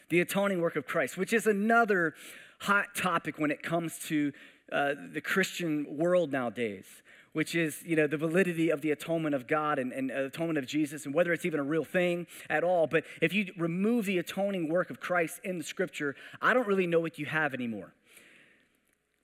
the 0.09 0.21
atoning 0.21 0.63
work 0.63 0.77
of 0.77 0.87
Christ, 0.87 1.19
which 1.19 1.33
is 1.33 1.47
another 1.47 2.15
hot 2.61 2.95
topic 2.95 3.39
when 3.39 3.51
it 3.51 3.63
comes 3.63 3.99
to 4.07 4.33
uh, 4.73 4.95
the 5.13 5.21
Christian 5.21 5.87
world 5.97 6.33
nowadays, 6.33 6.87
which 7.33 7.55
is 7.55 7.83
you 7.85 7.97
know 7.97 8.07
the 8.07 8.17
validity 8.17 8.71
of 8.71 8.81
the 8.81 8.91
atonement 8.91 9.35
of 9.35 9.47
God 9.47 9.79
and, 9.79 9.93
and 9.93 10.11
atonement 10.11 10.59
of 10.59 10.67
Jesus, 10.67 11.07
and 11.07 11.15
whether 11.15 11.33
it's 11.33 11.45
even 11.45 11.61
a 11.61 11.65
real 11.65 11.85
thing 11.85 12.27
at 12.51 12.65
all. 12.65 12.87
But 12.87 13.05
if 13.21 13.33
you 13.33 13.53
remove 13.57 14.07
the 14.07 14.19
atoning 14.19 14.69
work 14.69 14.91
of 14.91 15.01
Christ 15.01 15.41
in 15.45 15.59
the 15.59 15.65
Scripture, 15.65 16.17
I 16.41 16.55
don't 16.55 16.67
really 16.67 16.87
know 16.87 17.01
what 17.01 17.19
you 17.19 17.27
have 17.27 17.55
anymore. 17.55 17.93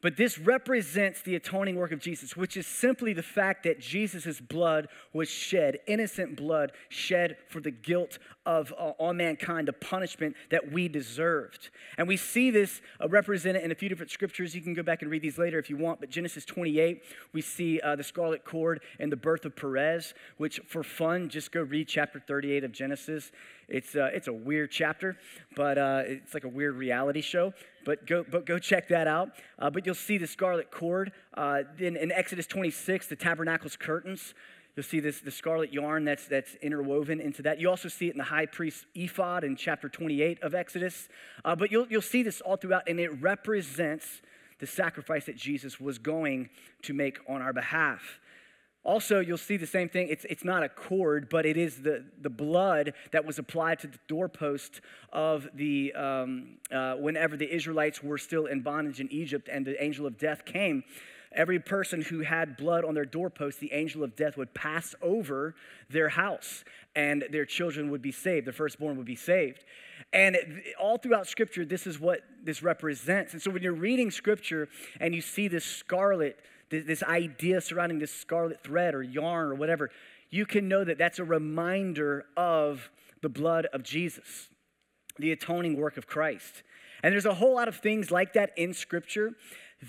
But 0.02 0.16
this 0.16 0.36
represents 0.36 1.22
the 1.22 1.36
atoning 1.36 1.76
work 1.76 1.92
of 1.92 2.00
Jesus, 2.00 2.36
which 2.36 2.56
is 2.56 2.66
simply 2.66 3.12
the 3.12 3.22
fact 3.22 3.62
that 3.62 3.80
Jesus' 3.80 4.40
blood 4.40 4.88
was 5.12 5.28
shed, 5.28 5.78
innocent 5.86 6.36
blood 6.36 6.72
shed 6.88 7.36
for 7.48 7.60
the 7.60 7.70
guilt 7.70 8.18
of 8.44 8.72
uh, 8.72 8.90
all 8.98 9.12
mankind, 9.12 9.68
the 9.68 9.72
punishment 9.72 10.34
that 10.50 10.72
we 10.72 10.88
deserved. 10.88 11.70
And 11.96 12.08
we 12.08 12.16
see 12.16 12.50
this 12.50 12.80
uh, 13.00 13.08
represented 13.08 13.62
in 13.62 13.70
a 13.70 13.76
few 13.76 13.88
different 13.88 14.10
scriptures. 14.10 14.56
You 14.56 14.60
can 14.60 14.74
go 14.74 14.82
back 14.82 15.02
and 15.02 15.10
read 15.10 15.22
these 15.22 15.38
later 15.38 15.60
if 15.60 15.70
you 15.70 15.76
want. 15.76 16.00
But 16.00 16.10
Genesis 16.10 16.44
28, 16.44 17.04
we 17.32 17.40
see 17.40 17.80
uh, 17.80 17.94
the 17.94 18.02
scarlet 18.02 18.44
cord 18.44 18.82
and 18.98 19.12
the 19.12 19.16
birth 19.16 19.44
of 19.44 19.54
Perez, 19.54 20.14
which 20.36 20.60
for 20.66 20.82
fun, 20.82 21.28
just 21.28 21.52
go 21.52 21.62
read 21.62 21.86
chapter 21.86 22.18
38 22.18 22.64
of 22.64 22.72
Genesis. 22.72 23.30
It's, 23.68 23.94
uh, 23.94 24.10
it's 24.12 24.26
a 24.26 24.32
weird 24.32 24.70
chapter, 24.70 25.16
but 25.54 25.78
uh, 25.78 26.02
it's 26.04 26.34
like 26.34 26.44
a 26.44 26.48
weird 26.48 26.74
reality 26.74 27.20
show. 27.20 27.54
But 27.84 28.06
go, 28.06 28.24
but 28.28 28.46
go 28.46 28.58
check 28.58 28.88
that 28.88 29.06
out. 29.06 29.30
Uh, 29.58 29.70
but 29.70 29.86
you'll 29.86 29.91
see 29.94 30.18
the 30.18 30.26
scarlet 30.26 30.70
cord. 30.70 31.12
Uh, 31.34 31.62
in, 31.78 31.96
in 31.96 32.12
Exodus 32.12 32.46
26, 32.46 33.08
the 33.08 33.16
tabernacle's 33.16 33.76
curtains. 33.76 34.34
You'll 34.74 34.84
see 34.84 35.00
this 35.00 35.20
the 35.20 35.30
scarlet 35.30 35.72
yarn 35.72 36.04
that's 36.04 36.26
that's 36.26 36.54
interwoven 36.56 37.20
into 37.20 37.42
that. 37.42 37.60
You 37.60 37.68
also 37.68 37.88
see 37.88 38.08
it 38.08 38.12
in 38.12 38.18
the 38.18 38.24
high 38.24 38.46
priest's 38.46 38.86
ephod 38.94 39.44
in 39.44 39.54
chapter 39.54 39.88
28 39.88 40.42
of 40.42 40.54
Exodus. 40.54 41.08
Uh, 41.44 41.54
but 41.54 41.70
you'll 41.70 41.86
you'll 41.88 42.00
see 42.00 42.22
this 42.22 42.40
all 42.40 42.56
throughout, 42.56 42.88
and 42.88 42.98
it 42.98 43.20
represents 43.20 44.22
the 44.60 44.66
sacrifice 44.66 45.26
that 45.26 45.36
Jesus 45.36 45.78
was 45.78 45.98
going 45.98 46.48
to 46.82 46.94
make 46.94 47.18
on 47.28 47.42
our 47.42 47.52
behalf. 47.52 48.20
Also, 48.84 49.20
you'll 49.20 49.38
see 49.38 49.56
the 49.56 49.66
same 49.66 49.88
thing. 49.88 50.08
It's, 50.08 50.24
it's 50.28 50.44
not 50.44 50.64
a 50.64 50.68
cord, 50.68 51.28
but 51.28 51.46
it 51.46 51.56
is 51.56 51.82
the, 51.82 52.04
the 52.20 52.30
blood 52.30 52.94
that 53.12 53.24
was 53.24 53.38
applied 53.38 53.78
to 53.80 53.86
the 53.86 53.98
doorpost 54.08 54.80
of 55.12 55.48
the, 55.54 55.92
um, 55.92 56.56
uh, 56.72 56.94
whenever 56.94 57.36
the 57.36 57.52
Israelites 57.54 58.02
were 58.02 58.18
still 58.18 58.46
in 58.46 58.60
bondage 58.60 59.00
in 59.00 59.10
Egypt 59.12 59.48
and 59.50 59.64
the 59.64 59.82
angel 59.82 60.04
of 60.04 60.18
death 60.18 60.44
came. 60.44 60.82
Every 61.34 61.60
person 61.60 62.02
who 62.02 62.20
had 62.20 62.56
blood 62.56 62.84
on 62.84 62.94
their 62.94 63.04
doorpost, 63.04 63.60
the 63.60 63.72
angel 63.72 64.02
of 64.02 64.16
death 64.16 64.36
would 64.36 64.52
pass 64.52 64.94
over 65.00 65.54
their 65.88 66.10
house 66.10 66.64
and 66.94 67.24
their 67.30 67.46
children 67.46 67.90
would 67.90 68.02
be 68.02 68.12
saved. 68.12 68.46
The 68.46 68.52
firstborn 68.52 68.96
would 68.96 69.06
be 69.06 69.16
saved. 69.16 69.64
And 70.12 70.36
all 70.78 70.98
throughout 70.98 71.26
Scripture, 71.26 71.64
this 71.64 71.86
is 71.86 71.98
what 71.98 72.20
this 72.42 72.62
represents. 72.62 73.32
And 73.32 73.40
so 73.40 73.50
when 73.50 73.62
you're 73.62 73.72
reading 73.72 74.10
Scripture 74.10 74.68
and 75.00 75.14
you 75.14 75.20
see 75.20 75.48
this 75.48 75.64
scarlet, 75.64 76.38
this 76.80 77.02
idea 77.02 77.60
surrounding 77.60 77.98
this 77.98 78.12
scarlet 78.12 78.62
thread 78.62 78.94
or 78.94 79.02
yarn 79.02 79.50
or 79.50 79.54
whatever, 79.54 79.90
you 80.30 80.46
can 80.46 80.68
know 80.68 80.82
that 80.82 80.98
that's 80.98 81.18
a 81.18 81.24
reminder 81.24 82.24
of 82.36 82.90
the 83.20 83.28
blood 83.28 83.66
of 83.66 83.82
Jesus, 83.82 84.48
the 85.18 85.30
atoning 85.30 85.76
work 85.76 85.96
of 85.96 86.06
Christ. 86.06 86.62
And 87.02 87.12
there's 87.12 87.26
a 87.26 87.34
whole 87.34 87.54
lot 87.54 87.68
of 87.68 87.76
things 87.76 88.10
like 88.10 88.32
that 88.32 88.52
in 88.56 88.74
Scripture 88.74 89.32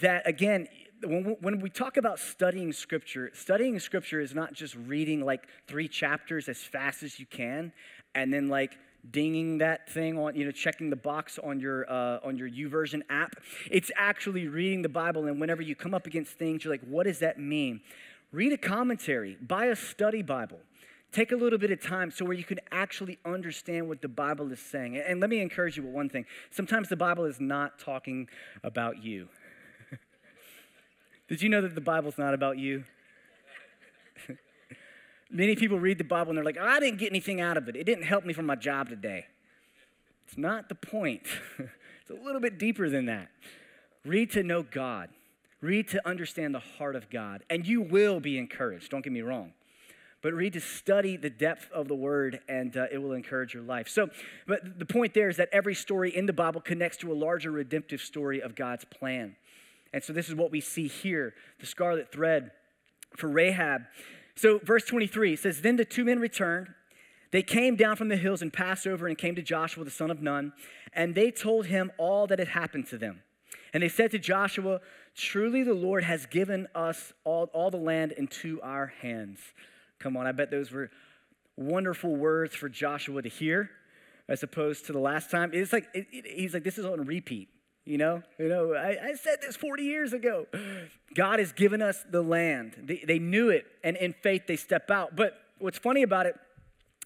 that, 0.01 0.27
again, 0.27 0.67
when 1.05 1.59
we 1.59 1.69
talk 1.69 1.97
about 1.97 2.19
studying 2.19 2.71
Scripture, 2.71 3.31
studying 3.33 3.79
Scripture 3.79 4.19
is 4.19 4.33
not 4.33 4.53
just 4.53 4.75
reading 4.75 5.23
like 5.23 5.47
three 5.67 5.87
chapters 5.87 6.47
as 6.47 6.57
fast 6.57 7.03
as 7.03 7.19
you 7.19 7.25
can 7.25 7.71
and 8.15 8.33
then 8.33 8.47
like 8.47 8.77
dinging 9.09 9.59
that 9.59 9.89
thing 9.89 10.17
on, 10.17 10.35
you 10.35 10.45
know, 10.45 10.51
checking 10.51 10.89
the 10.89 10.95
box 10.95 11.39
on 11.39 11.59
your 11.59 11.89
uh, 11.91 12.19
on 12.23 12.37
your 12.37 12.49
YouVersion 12.49 13.01
app. 13.09 13.35
It's 13.69 13.91
actually 13.95 14.47
reading 14.47 14.81
the 14.81 14.89
Bible, 14.89 15.25
and 15.25 15.39
whenever 15.39 15.61
you 15.61 15.75
come 15.75 15.93
up 15.93 16.07
against 16.07 16.33
things, 16.33 16.63
you're 16.63 16.73
like, 16.73 16.85
what 16.87 17.05
does 17.05 17.19
that 17.19 17.39
mean? 17.39 17.81
Read 18.31 18.53
a 18.53 18.57
commentary, 18.57 19.37
buy 19.41 19.65
a 19.65 19.75
study 19.75 20.21
Bible. 20.21 20.59
Take 21.11 21.31
a 21.31 21.35
little 21.35 21.59
bit 21.59 21.69
of 21.69 21.79
time 21.79 22.09
so 22.09 22.25
where 22.25 22.33
you 22.33 22.43
can 22.43 22.59
actually 22.71 23.19
understand 23.23 23.87
what 23.87 24.01
the 24.01 24.07
Bible 24.07 24.51
is 24.51 24.59
saying. 24.59 24.97
And 24.97 25.19
let 25.19 25.29
me 25.29 25.41
encourage 25.41 25.77
you 25.77 25.83
with 25.83 25.93
one 25.93 26.09
thing. 26.09 26.25
Sometimes 26.49 26.89
the 26.89 26.95
Bible 26.95 27.25
is 27.25 27.39
not 27.39 27.77
talking 27.77 28.27
about 28.63 29.03
you. 29.03 29.29
Did 31.27 31.43
you 31.43 31.49
know 31.49 31.61
that 31.61 31.75
the 31.75 31.81
Bible's 31.81 32.17
not 32.17 32.33
about 32.33 32.57
you? 32.57 32.83
Many 35.33 35.55
people 35.55 35.79
read 35.79 35.97
the 35.97 36.03
Bible 36.03 36.29
and 36.29 36.37
they're 36.37 36.45
like, 36.45 36.59
oh, 36.61 36.65
I 36.65 36.79
didn't 36.79 36.99
get 36.99 37.11
anything 37.11 37.41
out 37.41 37.57
of 37.57 37.67
it. 37.67 37.75
It 37.75 37.85
didn't 37.85 38.03
help 38.03 38.23
me 38.23 38.33
for 38.33 38.43
my 38.43 38.55
job 38.55 38.89
today. 38.89 39.25
It's 40.27 40.37
not 40.37 40.69
the 40.69 40.75
point. 40.75 41.23
it's 41.57 42.11
a 42.11 42.23
little 42.23 42.39
bit 42.39 42.59
deeper 42.59 42.87
than 42.87 43.07
that. 43.07 43.29
Read 44.05 44.29
to 44.31 44.43
know 44.43 44.61
God, 44.61 45.09
read 45.59 45.87
to 45.89 46.07
understand 46.07 46.53
the 46.53 46.59
heart 46.59 46.95
of 46.95 47.09
God, 47.09 47.43
and 47.49 47.65
you 47.65 47.81
will 47.81 48.19
be 48.19 48.37
encouraged. 48.37 48.91
Don't 48.91 49.03
get 49.03 49.11
me 49.11 49.21
wrong. 49.21 49.53
But 50.21 50.33
read 50.33 50.53
to 50.53 50.61
study 50.61 51.17
the 51.17 51.31
depth 51.31 51.69
of 51.71 51.87
the 51.87 51.95
word, 51.95 52.39
and 52.47 52.77
uh, 52.77 52.85
it 52.91 52.99
will 52.99 53.13
encourage 53.13 53.53
your 53.53 53.63
life. 53.63 53.89
So, 53.89 54.09
but 54.47 54.77
the 54.77 54.85
point 54.85 55.13
there 55.13 55.29
is 55.29 55.37
that 55.37 55.49
every 55.51 55.75
story 55.75 56.15
in 56.15 56.27
the 56.27 56.33
Bible 56.33 56.61
connects 56.61 56.97
to 56.97 57.11
a 57.11 57.15
larger 57.15 57.51
redemptive 57.51 58.01
story 58.01 58.41
of 58.41 58.55
God's 58.55 58.85
plan. 58.85 59.35
And 59.93 60.03
so, 60.03 60.13
this 60.13 60.29
is 60.29 60.35
what 60.35 60.51
we 60.51 60.61
see 60.61 60.87
here 60.87 61.33
the 61.59 61.65
scarlet 61.65 62.11
thread 62.11 62.51
for 63.17 63.27
Rahab 63.27 63.83
so, 64.35 64.59
verse 64.63 64.85
23 64.85 65.35
says, 65.35 65.61
Then 65.61 65.75
the 65.75 65.85
two 65.85 66.05
men 66.05 66.19
returned. 66.19 66.69
They 67.31 67.41
came 67.41 67.75
down 67.75 67.95
from 67.95 68.09
the 68.09 68.17
hills 68.17 68.41
and 68.41 68.53
passed 68.53 68.85
over 68.85 69.07
and 69.07 69.17
came 69.17 69.35
to 69.35 69.41
Joshua, 69.41 69.83
the 69.83 69.91
son 69.91 70.11
of 70.11 70.21
Nun, 70.21 70.53
and 70.93 71.15
they 71.15 71.31
told 71.31 71.65
him 71.65 71.91
all 71.97 72.27
that 72.27 72.37
had 72.37 72.49
happened 72.49 72.87
to 72.87 72.97
them. 72.97 73.21
And 73.73 73.81
they 73.81 73.89
said 73.89 74.11
to 74.11 74.19
Joshua, 74.19 74.81
Truly 75.15 75.63
the 75.63 75.73
Lord 75.73 76.03
has 76.03 76.25
given 76.27 76.67
us 76.75 77.13
all, 77.23 77.49
all 77.53 77.71
the 77.71 77.77
land 77.77 78.11
into 78.11 78.61
our 78.61 78.87
hands. 79.01 79.39
Come 79.99 80.15
on, 80.17 80.27
I 80.27 80.31
bet 80.31 80.51
those 80.51 80.71
were 80.71 80.91
wonderful 81.55 82.15
words 82.15 82.55
for 82.55 82.69
Joshua 82.69 83.21
to 83.21 83.29
hear 83.29 83.69
as 84.27 84.43
opposed 84.43 84.85
to 84.87 84.93
the 84.93 84.99
last 84.99 85.29
time. 85.29 85.51
It's 85.53 85.73
like, 85.73 85.87
it, 85.93 86.07
it, 86.11 86.25
he's 86.27 86.53
like, 86.53 86.63
this 86.63 86.77
is 86.77 86.85
on 86.85 87.05
repeat. 87.05 87.49
You 87.85 87.97
know, 87.97 88.23
you 88.39 88.47
know, 88.47 88.73
I, 88.73 89.09
I, 89.09 89.13
said 89.15 89.39
this 89.41 89.57
40 89.57 89.83
years 89.83 90.13
ago. 90.13 90.47
God 91.15 91.39
has 91.39 91.51
given 91.51 91.81
us 91.81 92.05
the 92.09 92.21
land. 92.21 92.75
They, 92.81 93.03
they 93.05 93.19
knew 93.19 93.49
it, 93.49 93.65
and 93.83 93.97
in 93.97 94.13
faith 94.13 94.43
they 94.47 94.55
step 94.55 94.89
out. 94.89 95.17
But 95.17 95.37
what's 95.59 95.77
funny 95.77 96.01
about 96.01 96.25
it 96.25 96.35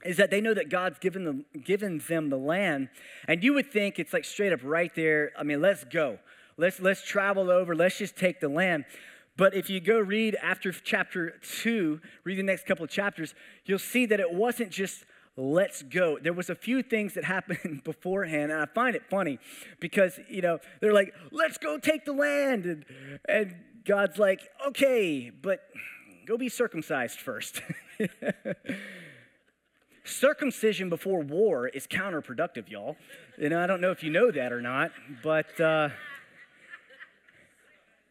is 0.06 0.18
that 0.18 0.30
they 0.30 0.40
know 0.40 0.54
that 0.54 0.70
God's 0.70 1.00
given 1.00 1.24
them, 1.24 1.46
given 1.66 2.00
them 2.08 2.30
the 2.30 2.38
land, 2.38 2.90
and 3.28 3.44
you 3.44 3.56
would 3.56 3.72
think 3.72 3.98
it's 3.98 4.14
like 4.14 4.24
straight 4.24 4.54
up 4.54 4.60
right 4.64 4.94
there. 4.96 5.32
I 5.36 5.42
mean, 5.42 5.62
let's 5.62 5.84
go. 5.84 6.20
Let's 6.58 6.80
let's 6.80 7.04
travel 7.04 7.50
over. 7.50 7.76
Let's 7.76 7.98
just 7.98 8.16
take 8.16 8.40
the 8.40 8.50
land. 8.50 8.86
But 9.36 9.56
if 9.56 9.72
you 9.72 9.80
go 9.80 10.00
read 10.00 10.36
after 10.44 10.72
chapter 10.72 11.40
two, 11.42 12.02
read 12.24 12.38
the 12.38 12.44
next 12.44 12.68
couple 12.68 12.84
of 12.84 12.92
chapters, 12.92 13.34
you'll 13.66 13.80
see 13.80 14.06
that 14.08 14.20
it 14.20 14.32
wasn't 14.32 14.72
just 14.72 15.06
let's 15.38 15.84
go. 15.84 16.18
There 16.22 16.34
was 16.34 16.50
a 16.50 16.56
few 16.56 16.82
things 16.82 17.14
that 17.14 17.24
happened 17.24 17.82
beforehand, 17.86 18.52
and 18.52 18.60
I 18.60 18.66
find 18.66 18.96
it 18.96 19.04
funny 19.10 19.40
because, 19.80 20.20
you 20.28 20.42
know, 20.42 20.58
they're 20.82 20.94
like, 20.94 21.14
let's 21.32 21.58
go 21.58 21.78
take 21.78 22.04
the 22.04 22.14
land. 22.14 22.66
And, 22.66 22.86
and 23.30 23.56
God's 23.86 24.18
like, 24.18 24.42
okay, 24.68 25.30
but 25.30 25.62
go 26.26 26.38
be 26.38 26.50
circumcised 26.50 27.20
first. 27.20 27.62
Circumcision 30.04 30.90
before 30.90 31.22
war 31.22 31.68
is 31.68 31.86
counterproductive, 31.86 32.70
y'all. 32.70 32.96
Know, 33.38 33.62
I 33.62 33.68
don't 33.68 33.82
know 33.82 33.92
if 33.92 34.04
you 34.04 34.10
know 34.10 34.32
that 34.32 34.54
or 34.54 34.62
not, 34.62 34.92
but 35.22 35.60
uh, 35.60 35.90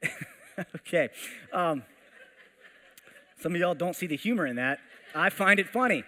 okay. 0.77 1.09
Um, 1.53 1.83
some 3.41 3.55
of 3.55 3.61
y'all 3.61 3.75
don't 3.75 3.97
see 3.97 4.07
the 4.07 4.17
humor 4.17 4.47
in 4.47 4.57
that. 4.57 4.79
I 5.15 5.31
find 5.31 5.59
it 5.59 5.69
funny. 5.69 6.05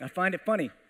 I 0.00 0.08
find 0.08 0.34
it 0.34 0.40
funny. 0.44 0.70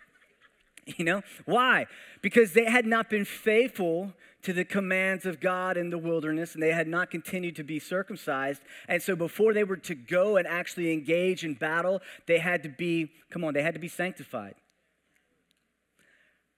You 0.98 1.04
know, 1.06 1.22
why? 1.46 1.86
Because 2.20 2.52
they 2.52 2.66
had 2.66 2.84
not 2.84 3.08
been 3.08 3.24
faithful 3.24 4.12
to 4.42 4.52
the 4.52 4.66
commands 4.66 5.24
of 5.24 5.40
God 5.40 5.78
in 5.78 5.88
the 5.88 5.96
wilderness 5.96 6.52
and 6.52 6.62
they 6.62 6.72
had 6.72 6.86
not 6.86 7.10
continued 7.10 7.56
to 7.56 7.64
be 7.64 7.78
circumcised. 7.78 8.60
And 8.86 9.02
so 9.02 9.16
before 9.16 9.54
they 9.54 9.64
were 9.64 9.78
to 9.78 9.94
go 9.94 10.36
and 10.36 10.46
actually 10.46 10.92
engage 10.92 11.42
in 11.42 11.54
battle, 11.54 12.02
they 12.26 12.38
had 12.38 12.62
to 12.64 12.68
be, 12.68 13.10
come 13.30 13.44
on, 13.44 13.54
they 13.54 13.62
had 13.62 13.72
to 13.72 13.80
be 13.80 13.88
sanctified. 13.88 14.56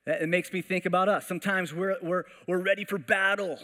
It 0.06 0.28
makes 0.28 0.52
me 0.52 0.62
think 0.62 0.86
about 0.86 1.08
us. 1.08 1.26
Sometimes 1.26 1.72
we're, 1.72 1.96
we're, 2.02 2.24
we're 2.46 2.58
ready 2.58 2.84
for 2.84 2.98
battle, 2.98 3.58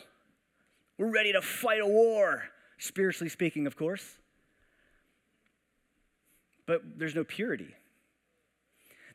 we're 0.99 1.13
ready 1.13 1.33
to 1.33 1.43
fight 1.43 1.81
a 1.81 1.87
war, 1.87 2.45
spiritually 2.79 3.29
speaking, 3.29 3.67
of 3.67 3.77
course. 3.77 4.19
But 6.67 6.83
there's 6.97 7.15
no 7.15 7.25
purity. 7.25 7.75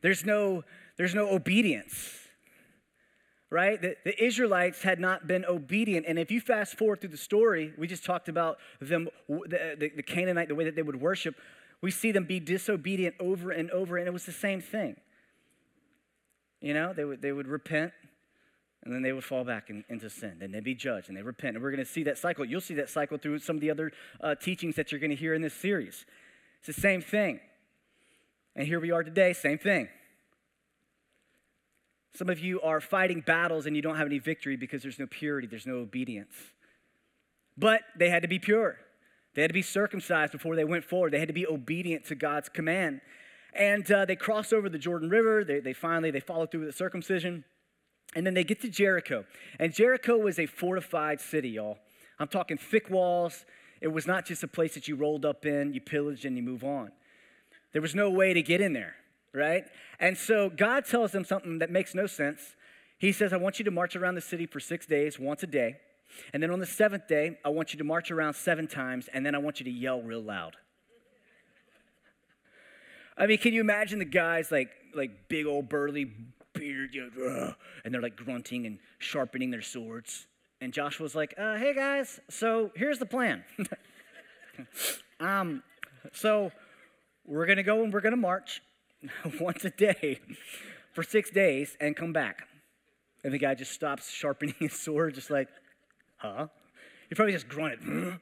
There's 0.02 0.24
no, 0.24 0.64
there's 0.96 1.14
no 1.14 1.28
obedience, 1.30 2.12
right? 3.50 3.80
The, 3.80 3.96
the 4.04 4.22
Israelites 4.22 4.82
had 4.82 5.00
not 5.00 5.26
been 5.26 5.44
obedient. 5.44 6.06
And 6.06 6.18
if 6.18 6.30
you 6.30 6.40
fast 6.40 6.76
forward 6.76 7.00
through 7.00 7.10
the 7.10 7.16
story, 7.16 7.72
we 7.78 7.86
just 7.86 8.04
talked 8.04 8.28
about 8.28 8.58
them, 8.80 9.08
the, 9.28 9.76
the, 9.78 9.92
the 9.96 10.02
Canaanite, 10.02 10.48
the 10.48 10.54
way 10.54 10.64
that 10.64 10.76
they 10.76 10.82
would 10.82 11.00
worship. 11.00 11.34
We 11.80 11.90
see 11.90 12.12
them 12.12 12.24
be 12.24 12.40
disobedient 12.40 13.14
over 13.20 13.50
and 13.50 13.70
over, 13.70 13.96
and 13.96 14.06
it 14.06 14.12
was 14.12 14.26
the 14.26 14.32
same 14.32 14.60
thing. 14.60 14.96
You 16.60 16.74
know, 16.74 16.92
they 16.92 17.04
would, 17.04 17.22
they 17.22 17.30
would 17.30 17.46
repent, 17.46 17.92
and 18.82 18.92
then 18.92 19.02
they 19.02 19.12
would 19.12 19.24
fall 19.24 19.44
back 19.44 19.70
in, 19.70 19.84
into 19.88 20.10
sin. 20.10 20.38
Then 20.40 20.50
they'd 20.50 20.64
be 20.64 20.74
judged, 20.74 21.08
and 21.08 21.16
they 21.16 21.22
repent. 21.22 21.54
And 21.54 21.62
we're 21.62 21.70
going 21.70 21.84
to 21.84 21.90
see 21.90 22.02
that 22.04 22.18
cycle. 22.18 22.44
You'll 22.44 22.60
see 22.60 22.74
that 22.74 22.88
cycle 22.88 23.16
through 23.16 23.38
some 23.38 23.56
of 23.56 23.60
the 23.60 23.70
other 23.70 23.92
uh, 24.20 24.34
teachings 24.34 24.74
that 24.74 24.90
you're 24.90 25.00
going 25.00 25.10
to 25.10 25.16
hear 25.16 25.34
in 25.34 25.42
this 25.42 25.54
series. 25.54 26.04
It's 26.58 26.66
the 26.66 26.80
same 26.80 27.00
thing. 27.00 27.38
And 28.58 28.66
here 28.66 28.80
we 28.80 28.90
are 28.90 29.04
today, 29.04 29.32
same 29.34 29.56
thing. 29.56 29.88
Some 32.12 32.28
of 32.28 32.40
you 32.40 32.60
are 32.60 32.80
fighting 32.80 33.20
battles 33.20 33.66
and 33.66 33.76
you 33.76 33.82
don't 33.82 33.96
have 33.96 34.08
any 34.08 34.18
victory 34.18 34.56
because 34.56 34.82
there's 34.82 34.98
no 34.98 35.06
purity, 35.06 35.46
there's 35.46 35.64
no 35.64 35.76
obedience. 35.76 36.34
But 37.56 37.82
they 37.96 38.10
had 38.10 38.22
to 38.22 38.28
be 38.28 38.40
pure. 38.40 38.78
They 39.36 39.42
had 39.42 39.50
to 39.50 39.54
be 39.54 39.62
circumcised 39.62 40.32
before 40.32 40.56
they 40.56 40.64
went 40.64 40.84
forward. 40.84 41.12
They 41.12 41.20
had 41.20 41.28
to 41.28 41.34
be 41.34 41.46
obedient 41.46 42.06
to 42.06 42.16
God's 42.16 42.48
command. 42.48 43.00
And 43.54 43.88
uh, 43.92 44.06
they 44.06 44.16
crossed 44.16 44.52
over 44.52 44.68
the 44.68 44.78
Jordan 44.78 45.08
River. 45.08 45.44
They, 45.44 45.60
they 45.60 45.72
finally, 45.72 46.10
they 46.10 46.18
followed 46.18 46.50
through 46.50 46.62
with 46.62 46.70
the 46.70 46.76
circumcision. 46.76 47.44
And 48.16 48.26
then 48.26 48.34
they 48.34 48.42
get 48.42 48.60
to 48.62 48.68
Jericho. 48.68 49.24
And 49.60 49.72
Jericho 49.72 50.18
was 50.18 50.40
a 50.40 50.46
fortified 50.46 51.20
city, 51.20 51.50
y'all. 51.50 51.78
I'm 52.18 52.26
talking 52.26 52.58
thick 52.58 52.90
walls. 52.90 53.44
It 53.80 53.88
was 53.88 54.08
not 54.08 54.26
just 54.26 54.42
a 54.42 54.48
place 54.48 54.74
that 54.74 54.88
you 54.88 54.96
rolled 54.96 55.24
up 55.24 55.46
in, 55.46 55.74
you 55.74 55.80
pillaged, 55.80 56.24
and 56.24 56.36
you 56.36 56.42
move 56.42 56.64
on. 56.64 56.90
There 57.72 57.82
was 57.82 57.94
no 57.94 58.10
way 58.10 58.32
to 58.34 58.42
get 58.42 58.60
in 58.60 58.72
there, 58.72 58.94
right? 59.32 59.64
And 60.00 60.16
so 60.16 60.50
God 60.50 60.84
tells 60.84 61.12
them 61.12 61.24
something 61.24 61.58
that 61.58 61.70
makes 61.70 61.94
no 61.94 62.06
sense. 62.06 62.56
He 62.98 63.12
says, 63.12 63.32
I 63.32 63.36
want 63.36 63.58
you 63.58 63.64
to 63.64 63.70
march 63.70 63.94
around 63.94 64.14
the 64.14 64.20
city 64.20 64.46
for 64.46 64.60
six 64.60 64.86
days, 64.86 65.18
once 65.18 65.42
a 65.42 65.46
day. 65.46 65.76
And 66.32 66.42
then 66.42 66.50
on 66.50 66.58
the 66.58 66.66
seventh 66.66 67.06
day, 67.06 67.38
I 67.44 67.50
want 67.50 67.72
you 67.72 67.78
to 67.78 67.84
march 67.84 68.10
around 68.10 68.34
seven 68.34 68.66
times, 68.66 69.08
and 69.12 69.24
then 69.24 69.34
I 69.34 69.38
want 69.38 69.60
you 69.60 69.64
to 69.64 69.70
yell 69.70 70.00
real 70.00 70.22
loud. 70.22 70.56
I 73.16 73.26
mean, 73.26 73.38
can 73.38 73.52
you 73.52 73.60
imagine 73.60 73.98
the 73.98 74.04
guys 74.04 74.50
like 74.50 74.70
like 74.94 75.28
big 75.28 75.46
old 75.46 75.68
burly 75.68 76.10
beard, 76.54 76.94
you 76.94 77.10
know, 77.16 77.54
and 77.84 77.92
they're 77.92 78.02
like 78.02 78.16
grunting 78.16 78.66
and 78.66 78.78
sharpening 78.98 79.50
their 79.50 79.62
swords. 79.62 80.26
And 80.60 80.72
Joshua's 80.72 81.14
like, 81.14 81.34
uh, 81.38 81.56
"Hey 81.56 81.74
guys, 81.74 82.20
so 82.28 82.70
here's 82.74 82.98
the 82.98 83.06
plan. 83.06 83.44
um, 85.20 85.62
so 86.12 86.50
we're 87.28 87.46
going 87.46 87.58
to 87.58 87.62
go 87.62 87.82
and 87.82 87.92
we're 87.92 88.00
going 88.00 88.12
to 88.12 88.16
march 88.16 88.62
once 89.40 89.64
a 89.64 89.70
day 89.70 90.20
for 90.92 91.02
six 91.02 91.30
days 91.30 91.76
and 91.80 91.94
come 91.94 92.12
back. 92.12 92.48
And 93.22 93.32
the 93.32 93.38
guy 93.38 93.54
just 93.54 93.72
stops 93.72 94.10
sharpening 94.10 94.54
his 94.60 94.72
sword, 94.72 95.14
just 95.14 95.30
like, 95.30 95.48
huh? 96.16 96.48
He 97.08 97.14
probably 97.14 97.32
just 97.32 97.48
grunted. 97.48 98.18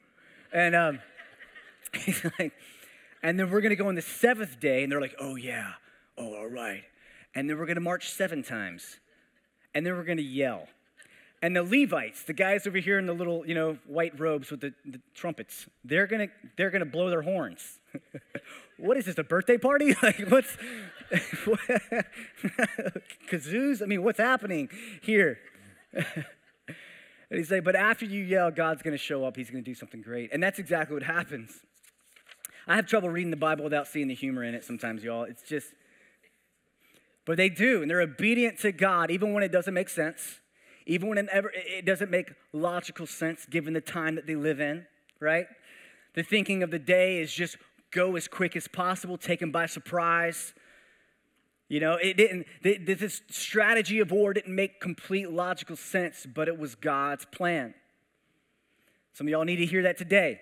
and 0.53 0.75
um, 0.75 0.99
he's 1.93 2.23
like, 2.37 2.53
and 3.23 3.39
then 3.39 3.49
we're 3.49 3.61
going 3.61 3.71
to 3.71 3.75
go 3.75 3.87
on 3.87 3.95
the 3.95 4.01
seventh 4.01 4.59
day. 4.59 4.83
And 4.83 4.91
they're 4.91 5.01
like, 5.01 5.15
oh, 5.19 5.35
yeah. 5.35 5.73
Oh, 6.17 6.35
all 6.35 6.49
right. 6.49 6.83
And 7.33 7.49
then 7.49 7.57
we're 7.57 7.65
going 7.65 7.75
to 7.75 7.81
march 7.81 8.09
seven 8.09 8.43
times. 8.43 8.99
And 9.73 9.85
then 9.85 9.95
we're 9.95 10.03
going 10.03 10.17
to 10.17 10.23
yell. 10.23 10.67
And 11.41 11.55
the 11.55 11.63
Levites, 11.63 12.23
the 12.23 12.33
guys 12.33 12.65
over 12.65 12.79
here 12.79 12.97
in 12.97 13.05
the 13.05 13.13
little, 13.13 13.45
you 13.45 13.53
know, 13.53 13.77
white 13.85 14.19
robes 14.19 14.49
with 14.49 14.61
the, 14.61 14.73
the 14.85 14.99
trumpets, 15.13 15.67
they're 15.83 16.07
gonna 16.07 16.29
they're 16.57 16.71
gonna 16.71 16.83
blow 16.83 17.11
their 17.11 17.21
horns. 17.21 17.77
What 18.77 18.97
is 18.97 19.05
this, 19.05 19.17
a 19.17 19.23
birthday 19.23 19.57
party? 19.57 19.95
like 20.03 20.19
what's 20.29 20.57
kazoos? 23.29 23.81
I 23.81 23.85
mean, 23.85 24.03
what's 24.03 24.19
happening 24.19 24.69
here? 25.01 25.39
and 25.93 26.05
he's 27.29 27.51
like, 27.51 27.63
but 27.63 27.75
after 27.75 28.05
you 28.05 28.23
yell, 28.23 28.51
God's 28.51 28.81
gonna 28.81 28.97
show 28.97 29.25
up, 29.25 29.35
he's 29.35 29.49
gonna 29.49 29.63
do 29.63 29.75
something 29.75 30.01
great. 30.01 30.31
And 30.33 30.41
that's 30.41 30.59
exactly 30.59 30.93
what 30.93 31.03
happens. 31.03 31.61
I 32.67 32.75
have 32.75 32.85
trouble 32.85 33.09
reading 33.09 33.31
the 33.31 33.37
Bible 33.37 33.63
without 33.63 33.87
seeing 33.87 34.07
the 34.07 34.15
humor 34.15 34.43
in 34.43 34.53
it 34.53 34.63
sometimes, 34.65 35.03
y'all. 35.03 35.23
It's 35.23 35.43
just 35.43 35.67
but 37.25 37.35
they 37.35 37.49
do, 37.49 37.81
and 37.81 37.91
they're 37.91 38.01
obedient 38.01 38.59
to 38.59 38.71
God 38.71 39.11
even 39.11 39.33
when 39.33 39.43
it 39.43 39.51
doesn't 39.51 39.73
make 39.73 39.89
sense 39.89 40.39
even 40.87 41.09
when 41.09 41.17
it, 41.17 41.27
ever, 41.31 41.51
it 41.53 41.85
doesn't 41.85 42.09
make 42.09 42.33
logical 42.53 43.05
sense 43.05 43.45
given 43.45 43.73
the 43.73 43.81
time 43.81 44.15
that 44.15 44.25
they 44.25 44.35
live 44.35 44.59
in, 44.59 44.87
right? 45.19 45.45
The 46.15 46.23
thinking 46.23 46.63
of 46.63 46.71
the 46.71 46.79
day 46.79 47.19
is 47.19 47.31
just 47.31 47.57
go 47.91 48.15
as 48.15 48.27
quick 48.27 48.55
as 48.55 48.67
possible, 48.67 49.17
take 49.17 49.39
them 49.39 49.51
by 49.51 49.65
surprise. 49.65 50.53
You 51.69 51.79
know, 51.79 51.97
it 52.01 52.15
didn't, 52.15 52.47
this 52.61 53.21
strategy 53.29 53.99
of 53.99 54.11
war 54.11 54.33
didn't 54.33 54.55
make 54.55 54.79
complete 54.79 55.29
logical 55.29 55.75
sense, 55.75 56.25
but 56.25 56.47
it 56.47 56.57
was 56.57 56.75
God's 56.75 57.25
plan. 57.25 57.73
Some 59.13 59.27
of 59.27 59.31
y'all 59.31 59.43
need 59.43 59.57
to 59.57 59.65
hear 59.65 59.83
that 59.83 59.97
today. 59.97 60.39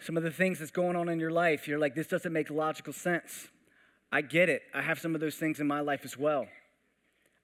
Some 0.00 0.16
of 0.16 0.22
the 0.22 0.30
things 0.30 0.58
that's 0.58 0.70
going 0.70 0.96
on 0.96 1.08
in 1.08 1.20
your 1.20 1.30
life, 1.30 1.68
you're 1.68 1.78
like, 1.78 1.94
this 1.94 2.06
doesn't 2.06 2.32
make 2.32 2.50
logical 2.50 2.92
sense. 2.92 3.48
I 4.12 4.22
get 4.22 4.48
it. 4.48 4.62
I 4.74 4.82
have 4.82 4.98
some 4.98 5.14
of 5.14 5.20
those 5.20 5.36
things 5.36 5.60
in 5.60 5.66
my 5.66 5.80
life 5.80 6.00
as 6.04 6.16
well. 6.16 6.46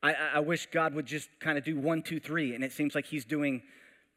I, 0.03 0.15
I 0.35 0.41
wish 0.41 0.67
God 0.67 0.95
would 0.95 1.07
just 1.07 1.29
kind 1.41 1.57
of 1.57 1.65
do 1.65 1.79
one, 1.79 2.03
two, 2.03 2.21
three, 2.21 2.55
and 2.55 2.63
it 2.65 2.73
seems 2.73 2.95
like 2.95 3.07
He's 3.07 3.25
doing 3.25 3.63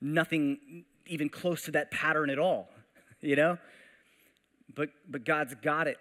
nothing 0.02 0.86
even 1.06 1.30
close 1.30 1.64
to 1.64 1.72
that 1.72 1.92
pattern 1.92 2.30
at 2.30 2.40
all, 2.40 2.70
you 3.22 3.36
know? 3.36 3.58
But, 4.76 4.90
but 5.10 5.26
God's 5.26 5.56
got 5.56 5.88
it. 5.88 5.98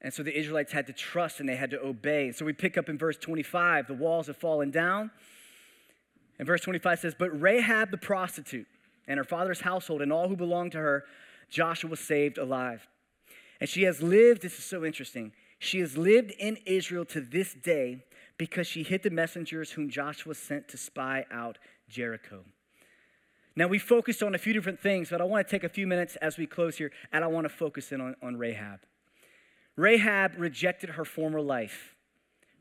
And 0.00 0.14
so 0.14 0.22
the 0.22 0.36
Israelites 0.36 0.72
had 0.72 0.86
to 0.86 0.92
trust 0.92 1.40
and 1.40 1.48
they 1.48 1.56
had 1.56 1.70
to 1.70 1.80
obey. 1.80 2.30
So 2.32 2.44
we 2.44 2.52
pick 2.52 2.78
up 2.78 2.88
in 2.88 2.98
verse 2.98 3.16
25 3.16 3.88
the 3.88 3.94
walls 3.94 4.28
have 4.28 4.36
fallen 4.36 4.70
down. 4.70 5.10
And 6.38 6.46
verse 6.46 6.60
25 6.60 7.00
says, 7.00 7.14
But 7.18 7.40
Rahab 7.40 7.90
the 7.90 7.98
prostitute 7.98 8.66
and 9.08 9.18
her 9.18 9.24
father's 9.24 9.60
household 9.60 10.02
and 10.02 10.12
all 10.12 10.28
who 10.28 10.36
belonged 10.36 10.72
to 10.72 10.78
her, 10.78 11.04
Joshua 11.50 11.90
was 11.90 12.00
saved 12.00 12.38
alive. 12.38 12.86
And 13.60 13.68
she 13.68 13.82
has 13.84 14.00
lived, 14.00 14.42
this 14.42 14.58
is 14.58 14.64
so 14.64 14.84
interesting, 14.84 15.32
she 15.58 15.80
has 15.80 15.98
lived 15.98 16.30
in 16.38 16.58
Israel 16.64 17.04
to 17.06 17.20
this 17.20 17.54
day 17.54 18.04
because 18.36 18.68
she 18.68 18.84
hid 18.84 19.02
the 19.02 19.10
messengers 19.10 19.72
whom 19.72 19.90
Joshua 19.90 20.34
sent 20.34 20.68
to 20.68 20.76
spy 20.76 21.26
out 21.32 21.58
Jericho. 21.88 22.44
Now, 23.58 23.66
we 23.66 23.80
focused 23.80 24.22
on 24.22 24.36
a 24.36 24.38
few 24.38 24.52
different 24.52 24.78
things, 24.78 25.10
but 25.10 25.20
I 25.20 25.24
want 25.24 25.44
to 25.44 25.50
take 25.50 25.64
a 25.64 25.68
few 25.68 25.84
minutes 25.84 26.14
as 26.22 26.38
we 26.38 26.46
close 26.46 26.76
here, 26.76 26.92
and 27.10 27.24
I 27.24 27.26
want 27.26 27.44
to 27.44 27.48
focus 27.48 27.90
in 27.90 28.00
on, 28.00 28.14
on 28.22 28.36
Rahab. 28.36 28.78
Rahab 29.74 30.34
rejected 30.38 30.90
her 30.90 31.04
former 31.04 31.40
life. 31.40 31.96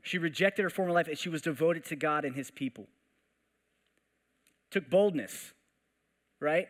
She 0.02 0.18
rejected 0.18 0.64
her 0.64 0.72
former 0.72 0.92
life 0.92 1.08
and 1.08 1.16
she 1.16 1.30
was 1.30 1.44
devoted 1.44 1.86
to 1.86 1.96
God 1.96 2.26
and 2.26 2.36
his 2.36 2.50
people. 2.50 2.88
Took 4.72 4.90
boldness, 4.90 5.54
right? 6.40 6.68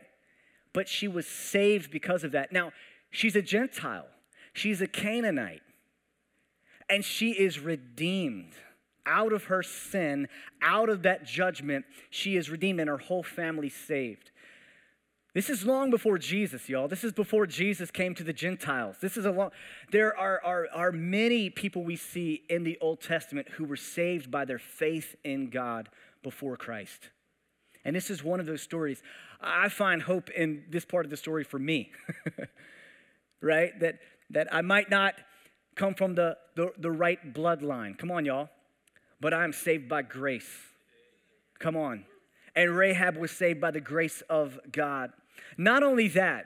But 0.74 0.90
she 0.90 1.08
was 1.08 1.26
saved 1.26 1.90
because 1.90 2.26
of 2.26 2.34
that. 2.34 2.52
Now, 2.52 2.74
she's 3.10 3.38
a 3.38 3.42
Gentile, 3.42 4.08
she's 4.52 4.82
a 4.82 4.88
Canaanite, 4.88 5.62
and 6.90 7.06
she 7.06 7.32
is 7.32 7.62
redeemed 7.62 8.56
out 9.08 9.34
of 9.34 9.46
her 9.46 9.64
sin, 9.64 10.28
out 10.62 10.90
of 10.90 11.04
that 11.04 11.26
judgment, 11.26 11.86
she 12.10 12.36
is 12.36 12.50
redeemed 12.50 12.80
and 12.80 12.90
her 12.90 12.98
whole 12.98 13.24
family 13.24 13.70
saved. 13.70 14.32
This 15.34 15.50
is 15.50 15.66
long 15.66 15.92
before 15.92 16.18
Jesus, 16.18 16.68
y'all. 16.68 16.88
This 16.88 17.04
is 17.04 17.14
before 17.14 17.46
Jesus 17.46 17.92
came 17.92 18.16
to 18.16 18.24
the 18.24 18.34
Gentiles. 18.34 18.96
This 19.02 19.18
is 19.18 19.26
a 19.26 19.32
long, 19.32 19.52
there 19.92 20.18
are, 20.18 20.42
are, 20.44 20.68
are 20.74 20.92
many 20.92 21.50
people 21.50 21.84
we 21.84 21.96
see 21.96 22.44
in 22.50 22.64
the 22.64 22.78
Old 22.82 23.02
Testament 23.02 23.48
who 23.50 23.66
were 23.66 23.76
saved 23.76 24.32
by 24.32 24.46
their 24.46 24.60
faith 24.60 25.16
in 25.24 25.50
God 25.50 25.90
before 26.24 26.58
Christ. 26.58 27.10
And 27.86 27.96
this 27.96 28.10
is 28.10 28.24
one 28.24 28.40
of 28.40 28.48
those 28.48 28.62
stories. 28.62 29.04
I 29.40 29.70
find 29.70 30.02
hope 30.02 30.30
in 30.32 30.64
this 30.70 30.86
part 30.86 31.06
of 31.06 31.12
the 31.12 31.18
story 31.18 31.44
for 31.44 31.60
me, 31.60 31.92
right? 33.42 33.80
That, 33.80 34.00
that 34.32 34.52
I 34.52 34.62
might 34.62 34.90
not 34.90 35.14
come 35.76 35.94
from 35.94 36.16
the, 36.16 36.36
the, 36.56 36.72
the 36.80 36.90
right 36.90 37.34
bloodline. 37.34 37.96
Come 37.98 38.10
on, 38.12 38.26
y'all 38.26 38.50
but 39.20 39.34
I 39.34 39.44
am 39.44 39.54
saved 39.54 39.90
by 39.90 40.02
grace. 40.02 40.50
Come 41.60 41.76
on. 41.76 42.06
And 42.56 42.76
Rahab 42.76 43.18
was 43.18 43.32
saved 43.32 43.62
by 43.62 43.72
the 43.72 43.82
grace 43.82 44.22
of 44.30 44.60
God. 44.72 45.12
Not 45.58 45.84
only 45.84 46.08
that, 46.10 46.46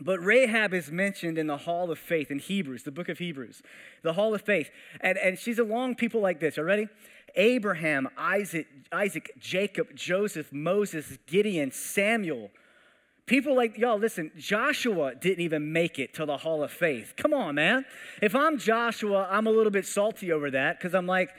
but 0.00 0.18
Rahab 0.18 0.74
is 0.74 0.90
mentioned 0.90 1.38
in 1.38 1.46
the 1.46 1.56
Hall 1.56 1.90
of 1.90 1.98
Faith 1.98 2.30
in 2.30 2.38
Hebrews, 2.38 2.82
the 2.82 2.90
book 2.90 3.08
of 3.08 3.18
Hebrews, 3.18 3.62
the 4.02 4.12
Hall 4.12 4.34
of 4.34 4.42
Faith. 4.42 4.70
And, 5.00 5.16
and 5.18 5.38
she's 5.38 5.58
along 5.58 5.94
people 5.94 6.20
like 6.20 6.40
this. 6.40 6.58
Are 6.58 6.64
ready? 6.64 6.88
Abraham, 7.34 8.08
Isaac, 8.16 8.66
Isaac, 8.92 9.30
Jacob, 9.38 9.88
Joseph, 9.94 10.52
Moses, 10.52 11.18
Gideon, 11.26 11.70
Samuel. 11.70 12.50
People 13.26 13.56
like, 13.56 13.76
y'all, 13.76 13.98
listen, 13.98 14.30
Joshua 14.36 15.14
didn't 15.14 15.40
even 15.40 15.72
make 15.72 15.98
it 15.98 16.14
to 16.14 16.24
the 16.24 16.36
Hall 16.36 16.62
of 16.62 16.70
Faith. 16.70 17.14
Come 17.16 17.34
on, 17.34 17.56
man. 17.56 17.84
If 18.22 18.34
I'm 18.34 18.58
Joshua, 18.58 19.26
I'm 19.30 19.46
a 19.46 19.50
little 19.50 19.72
bit 19.72 19.84
salty 19.84 20.30
over 20.30 20.50
that 20.52 20.78
because 20.78 20.94
I'm 20.94 21.06
like, 21.06 21.30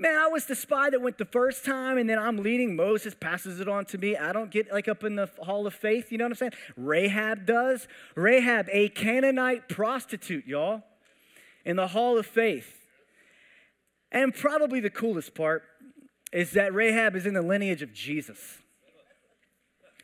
Man, 0.00 0.14
I 0.14 0.28
was 0.28 0.46
the 0.46 0.54
spy 0.54 0.90
that 0.90 1.02
went 1.02 1.18
the 1.18 1.24
first 1.24 1.64
time, 1.64 1.98
and 1.98 2.08
then 2.08 2.20
I'm 2.20 2.36
leading. 2.36 2.76
Moses 2.76 3.16
passes 3.18 3.58
it 3.58 3.68
on 3.68 3.84
to 3.86 3.98
me. 3.98 4.16
I 4.16 4.32
don't 4.32 4.48
get 4.48 4.72
like 4.72 4.86
up 4.86 5.02
in 5.02 5.16
the 5.16 5.28
hall 5.42 5.66
of 5.66 5.74
faith. 5.74 6.12
You 6.12 6.18
know 6.18 6.24
what 6.24 6.32
I'm 6.32 6.36
saying? 6.36 6.52
Rahab 6.76 7.44
does. 7.44 7.88
Rahab, 8.14 8.68
a 8.70 8.90
Canaanite 8.90 9.68
prostitute, 9.68 10.46
y'all, 10.46 10.84
in 11.64 11.74
the 11.74 11.88
hall 11.88 12.16
of 12.16 12.26
faith. 12.26 12.86
And 14.12 14.32
probably 14.32 14.78
the 14.78 14.88
coolest 14.88 15.34
part 15.34 15.64
is 16.32 16.52
that 16.52 16.72
Rahab 16.72 17.16
is 17.16 17.26
in 17.26 17.34
the 17.34 17.42
lineage 17.42 17.82
of 17.82 17.92
Jesus. 17.92 18.58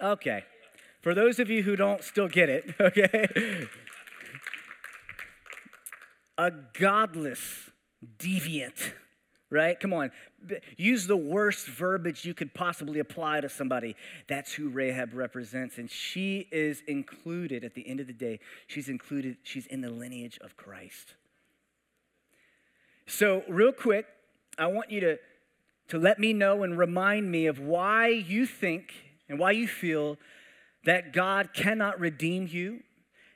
Okay. 0.01 0.43
For 1.03 1.15
those 1.15 1.39
of 1.39 1.51
you 1.51 1.63
who 1.63 1.77
don't 1.77 2.03
still 2.03 2.29
get 2.29 2.49
it, 2.49 2.75
okay? 2.81 3.69
a 6.37 6.51
godless, 6.51 7.71
deviant, 8.19 8.93
right? 9.55 9.79
Come 9.79 9.93
on. 9.93 10.11
Use 10.77 11.07
the 11.07 11.17
worst 11.17 11.67
verbiage 11.67 12.25
you 12.25 12.35
could 12.35 12.53
possibly 12.53 12.99
apply 12.99 13.41
to 13.41 13.49
somebody. 13.49 13.97
That's 14.29 14.53
who 14.53 14.69
Rahab 14.69 15.15
represents. 15.15 15.79
And 15.79 15.91
she 15.91 16.49
is 16.51 16.83
included 16.87 17.65
at 17.65 17.75
the 17.75 17.89
end 17.89 18.01
of 18.01 18.07
the 18.07 18.13
day, 18.13 18.41
she's 18.67 18.89
included, 18.89 19.37
she's 19.43 19.67
in 19.67 19.81
the 19.81 19.91
lineage 19.91 20.39
of 20.43 20.57
Christ. 20.57 21.15
So, 23.07 23.43
real 23.49 23.73
quick, 23.73 24.07
I 24.59 24.67
want 24.67 24.91
you 24.91 25.01
to, 25.01 25.19
to 25.89 25.99
let 25.99 26.19
me 26.19 26.33
know 26.33 26.63
and 26.63 26.77
remind 26.77 27.31
me 27.31 27.47
of 27.47 27.59
why 27.59 28.09
you 28.09 28.47
think 28.47 28.93
and 29.29 29.39
why 29.39 29.51
you 29.53 29.69
feel 29.69 30.19
that 30.85 31.13
God 31.13 31.51
cannot 31.55 32.01
redeem 32.01 32.47
you, 32.47 32.81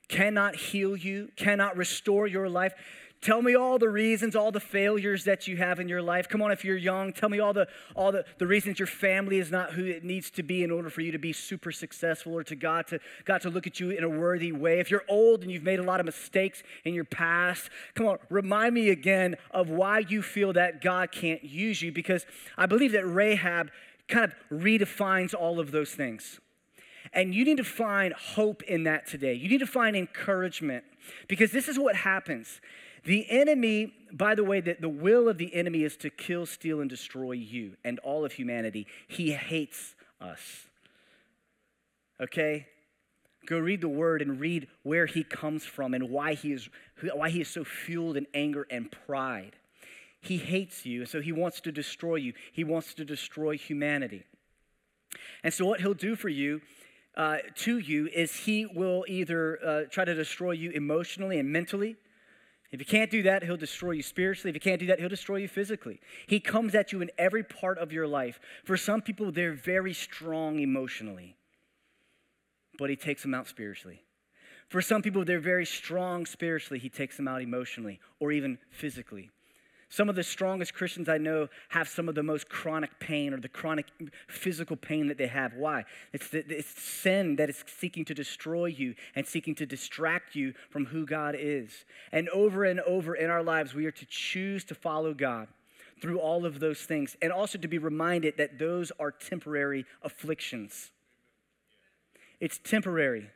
cannot 0.08 0.56
heal 0.56 0.96
you, 0.96 1.30
cannot 1.36 1.76
restore 1.76 2.26
your 2.26 2.48
life. 2.48 2.72
Tell 3.20 3.42
me 3.42 3.56
all 3.56 3.78
the 3.78 3.88
reasons, 3.88 4.36
all 4.36 4.52
the 4.52 4.60
failures 4.60 5.24
that 5.24 5.48
you 5.48 5.56
have 5.56 5.80
in 5.80 5.88
your 5.88 6.00
life. 6.00 6.28
Come 6.28 6.40
on, 6.40 6.52
if 6.52 6.64
you're 6.64 6.76
young, 6.76 7.12
tell 7.12 7.28
me 7.28 7.40
all 7.40 7.52
the 7.52 7.66
all 7.96 8.12
the, 8.12 8.24
the 8.38 8.46
reasons 8.46 8.78
your 8.78 8.86
family 8.86 9.38
is 9.38 9.50
not 9.50 9.72
who 9.72 9.84
it 9.84 10.04
needs 10.04 10.30
to 10.32 10.44
be 10.44 10.62
in 10.62 10.70
order 10.70 10.88
for 10.88 11.00
you 11.00 11.10
to 11.10 11.18
be 11.18 11.32
super 11.32 11.72
successful 11.72 12.32
or 12.32 12.44
to 12.44 12.54
God 12.54 12.86
to 12.88 13.00
God 13.24 13.40
to 13.42 13.50
look 13.50 13.66
at 13.66 13.80
you 13.80 13.90
in 13.90 14.04
a 14.04 14.08
worthy 14.08 14.52
way. 14.52 14.78
If 14.78 14.90
you're 14.90 15.04
old 15.08 15.42
and 15.42 15.50
you've 15.50 15.64
made 15.64 15.80
a 15.80 15.82
lot 15.82 15.98
of 15.98 16.06
mistakes 16.06 16.62
in 16.84 16.94
your 16.94 17.04
past, 17.04 17.70
come 17.94 18.06
on, 18.06 18.18
remind 18.30 18.74
me 18.74 18.90
again 18.90 19.34
of 19.50 19.68
why 19.68 19.98
you 19.98 20.22
feel 20.22 20.52
that 20.52 20.80
God 20.80 21.10
can't 21.10 21.42
use 21.42 21.82
you 21.82 21.90
because 21.90 22.24
I 22.56 22.66
believe 22.66 22.92
that 22.92 23.04
Rahab 23.04 23.70
kind 24.06 24.24
of 24.24 24.34
redefines 24.50 25.34
all 25.34 25.58
of 25.58 25.72
those 25.72 25.90
things. 25.90 26.40
And 27.12 27.34
you 27.34 27.44
need 27.44 27.56
to 27.56 27.64
find 27.64 28.12
hope 28.12 28.62
in 28.62 28.84
that 28.84 29.06
today. 29.06 29.34
You 29.34 29.48
need 29.48 29.58
to 29.58 29.66
find 29.66 29.96
encouragement 29.96 30.84
because 31.26 31.52
this 31.52 31.68
is 31.68 31.78
what 31.78 31.96
happens. 31.96 32.60
The 33.08 33.24
enemy, 33.30 33.94
by 34.12 34.34
the 34.34 34.44
way, 34.44 34.60
that 34.60 34.82
the 34.82 34.88
will 34.90 35.30
of 35.30 35.38
the 35.38 35.54
enemy 35.54 35.82
is 35.82 35.96
to 35.96 36.10
kill, 36.10 36.44
steal, 36.44 36.82
and 36.82 36.90
destroy 36.90 37.32
you 37.32 37.72
and 37.82 37.98
all 38.00 38.22
of 38.22 38.32
humanity. 38.32 38.86
He 39.06 39.32
hates 39.32 39.94
us. 40.20 40.66
Okay? 42.20 42.66
Go 43.46 43.58
read 43.58 43.80
the 43.80 43.88
word 43.88 44.20
and 44.20 44.38
read 44.38 44.68
where 44.82 45.06
he 45.06 45.24
comes 45.24 45.64
from 45.64 45.94
and 45.94 46.10
why 46.10 46.34
he 46.34 46.52
is, 46.52 46.68
why 47.14 47.30
he 47.30 47.40
is 47.40 47.48
so 47.48 47.64
fueled 47.64 48.18
in 48.18 48.26
anger 48.34 48.66
and 48.70 48.92
pride. 49.06 49.56
He 50.20 50.36
hates 50.36 50.84
you, 50.84 51.06
so 51.06 51.22
he 51.22 51.32
wants 51.32 51.62
to 51.62 51.72
destroy 51.72 52.16
you. 52.16 52.34
He 52.52 52.62
wants 52.62 52.92
to 52.92 53.06
destroy 53.06 53.56
humanity. 53.56 54.24
And 55.42 55.54
so, 55.54 55.64
what 55.64 55.80
he'll 55.80 55.94
do 55.94 56.14
for 56.14 56.28
you, 56.28 56.60
uh, 57.16 57.38
to 57.54 57.78
you, 57.78 58.08
is 58.08 58.36
he 58.40 58.66
will 58.66 59.06
either 59.08 59.58
uh, 59.64 59.82
try 59.90 60.04
to 60.04 60.14
destroy 60.14 60.50
you 60.50 60.72
emotionally 60.72 61.38
and 61.38 61.50
mentally. 61.50 61.96
If 62.70 62.80
you 62.80 62.86
can't 62.86 63.10
do 63.10 63.22
that, 63.22 63.42
he'll 63.42 63.56
destroy 63.56 63.92
you 63.92 64.02
spiritually. 64.02 64.50
If 64.50 64.56
you 64.56 64.60
can't 64.60 64.80
do 64.80 64.86
that, 64.86 65.00
he'll 65.00 65.08
destroy 65.08 65.36
you 65.36 65.48
physically. 65.48 66.00
He 66.26 66.38
comes 66.38 66.74
at 66.74 66.92
you 66.92 67.00
in 67.00 67.10
every 67.16 67.42
part 67.42 67.78
of 67.78 67.92
your 67.92 68.06
life. 68.06 68.38
For 68.64 68.76
some 68.76 69.00
people, 69.00 69.32
they're 69.32 69.54
very 69.54 69.94
strong 69.94 70.58
emotionally, 70.58 71.36
but 72.78 72.90
he 72.90 72.96
takes 72.96 73.22
them 73.22 73.32
out 73.32 73.48
spiritually. 73.48 74.02
For 74.68 74.82
some 74.82 75.00
people, 75.00 75.24
they're 75.24 75.40
very 75.40 75.64
strong 75.64 76.26
spiritually. 76.26 76.78
He 76.78 76.90
takes 76.90 77.16
them 77.16 77.26
out 77.26 77.40
emotionally 77.40 78.00
or 78.20 78.32
even 78.32 78.58
physically. 78.70 79.30
Some 79.90 80.10
of 80.10 80.16
the 80.16 80.22
strongest 80.22 80.74
Christians 80.74 81.08
I 81.08 81.16
know 81.16 81.48
have 81.70 81.88
some 81.88 82.10
of 82.10 82.14
the 82.14 82.22
most 82.22 82.50
chronic 82.50 82.98
pain 83.00 83.32
or 83.32 83.40
the 83.40 83.48
chronic 83.48 83.86
physical 84.26 84.76
pain 84.76 85.08
that 85.08 85.16
they 85.16 85.28
have. 85.28 85.54
Why? 85.54 85.84
It's, 86.12 86.28
the, 86.28 86.44
it's 86.46 86.78
sin 86.80 87.36
that 87.36 87.48
is 87.48 87.64
seeking 87.66 88.04
to 88.04 88.14
destroy 88.14 88.66
you 88.66 88.94
and 89.14 89.26
seeking 89.26 89.54
to 89.56 89.66
distract 89.66 90.36
you 90.36 90.52
from 90.68 90.86
who 90.86 91.06
God 91.06 91.34
is. 91.38 91.86
And 92.12 92.28
over 92.28 92.64
and 92.64 92.80
over 92.80 93.14
in 93.14 93.30
our 93.30 93.42
lives, 93.42 93.72
we 93.72 93.86
are 93.86 93.90
to 93.92 94.06
choose 94.06 94.62
to 94.64 94.74
follow 94.74 95.14
God 95.14 95.48
through 96.02 96.20
all 96.20 96.44
of 96.44 96.60
those 96.60 96.80
things 96.82 97.16
and 97.22 97.32
also 97.32 97.58
to 97.58 97.68
be 97.68 97.78
reminded 97.78 98.36
that 98.36 98.58
those 98.58 98.92
are 99.00 99.10
temporary 99.10 99.86
afflictions. 100.02 100.90
It's 102.40 102.58
temporary. 102.58 103.30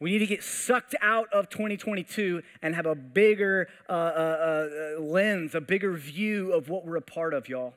We 0.00 0.12
need 0.12 0.20
to 0.20 0.26
get 0.26 0.42
sucked 0.42 0.94
out 1.02 1.30
of 1.30 1.50
2022 1.50 2.42
and 2.62 2.74
have 2.74 2.86
a 2.86 2.94
bigger 2.94 3.68
uh, 3.86 3.92
uh, 3.92 4.68
uh, 4.96 5.00
lens, 5.00 5.54
a 5.54 5.60
bigger 5.60 5.92
view 5.92 6.52
of 6.54 6.70
what 6.70 6.86
we're 6.86 6.96
a 6.96 7.02
part 7.02 7.34
of, 7.34 7.50
y'all. 7.50 7.74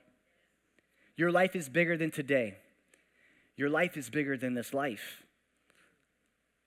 Your 1.18 1.32
life 1.32 1.54
is 1.54 1.68
bigger 1.68 1.98
than 1.98 2.12
today. 2.12 2.56
Your 3.58 3.70
life 3.70 3.98
is 3.98 4.10
bigger 4.10 4.38
than 4.38 4.54
this 4.54 4.74
life. 4.74 5.24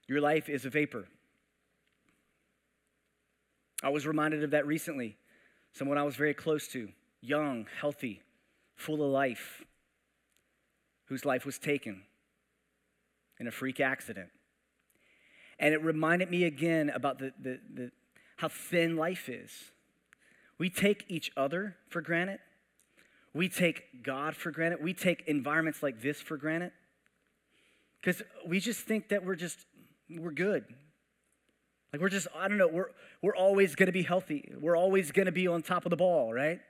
Your 0.07 0.21
life 0.21 0.51
is 0.51 0.67
a 0.67 0.71
vapor. 0.71 1.09
I 3.83 3.89
was 3.89 4.07
reminded 4.07 4.45
of 4.45 4.51
that 4.51 4.67
recently. 4.67 5.17
Someone 5.73 5.97
I 5.97 6.03
was 6.05 6.17
very 6.17 6.35
close 6.35 6.69
to, 6.69 6.91
young, 7.23 7.67
healthy, 7.81 8.21
full 8.75 9.03
of 9.03 9.11
life, 9.11 9.65
whose 11.07 11.25
life 11.25 11.47
was 11.47 11.59
taken 11.59 12.03
in 13.41 13.47
a 13.47 13.51
freak 13.51 13.81
accident. 13.81 14.29
And 15.59 15.73
it 15.73 15.83
reminded 15.83 16.31
me 16.31 16.45
again 16.45 16.91
about 16.91 17.19
the, 17.19 17.33
the, 17.41 17.59
the, 17.73 17.91
how 18.37 18.49
thin 18.49 18.97
life 18.97 19.29
is. 19.29 19.51
We 20.59 20.71
take 20.71 21.05
each 21.09 21.31
other 21.37 21.77
for 21.89 22.01
granted. 22.01 22.39
We 23.33 23.49
take 23.49 24.03
God 24.03 24.35
for 24.35 24.51
granted. 24.51 24.83
We 24.83 24.95
take 24.95 25.25
environments 25.27 25.83
like 25.83 26.01
this 26.01 26.21
for 26.21 26.37
granted. 26.37 26.73
Because 28.01 28.23
we 28.47 28.61
just 28.61 28.81
think 28.81 29.09
that 29.09 29.25
we're 29.25 29.35
just, 29.35 29.59
we're 30.09 30.31
good. 30.31 30.65
Like 31.93 32.01
we're 32.01 32.09
just, 32.09 32.29
I 32.35 32.49
don't 32.49 32.59
know, 32.59 32.69
we're, 32.69 32.91
we're 33.23 33.37
always 33.37 33.75
going 33.75 33.87
to 33.87 33.93
be 33.93 34.03
healthy. 34.03 34.53
We're 34.59 34.77
always 34.77 35.13
going 35.13 35.27
to 35.27 35.33
be 35.33 35.49
on 35.49 35.63
top 35.63 35.87
of 35.87 35.91
the 35.91 35.97
ball, 35.97 36.33
right? 36.33 36.61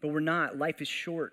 But 0.00 0.08
we're 0.08 0.20
not. 0.20 0.58
Life 0.58 0.80
is 0.80 0.88
short. 0.88 1.32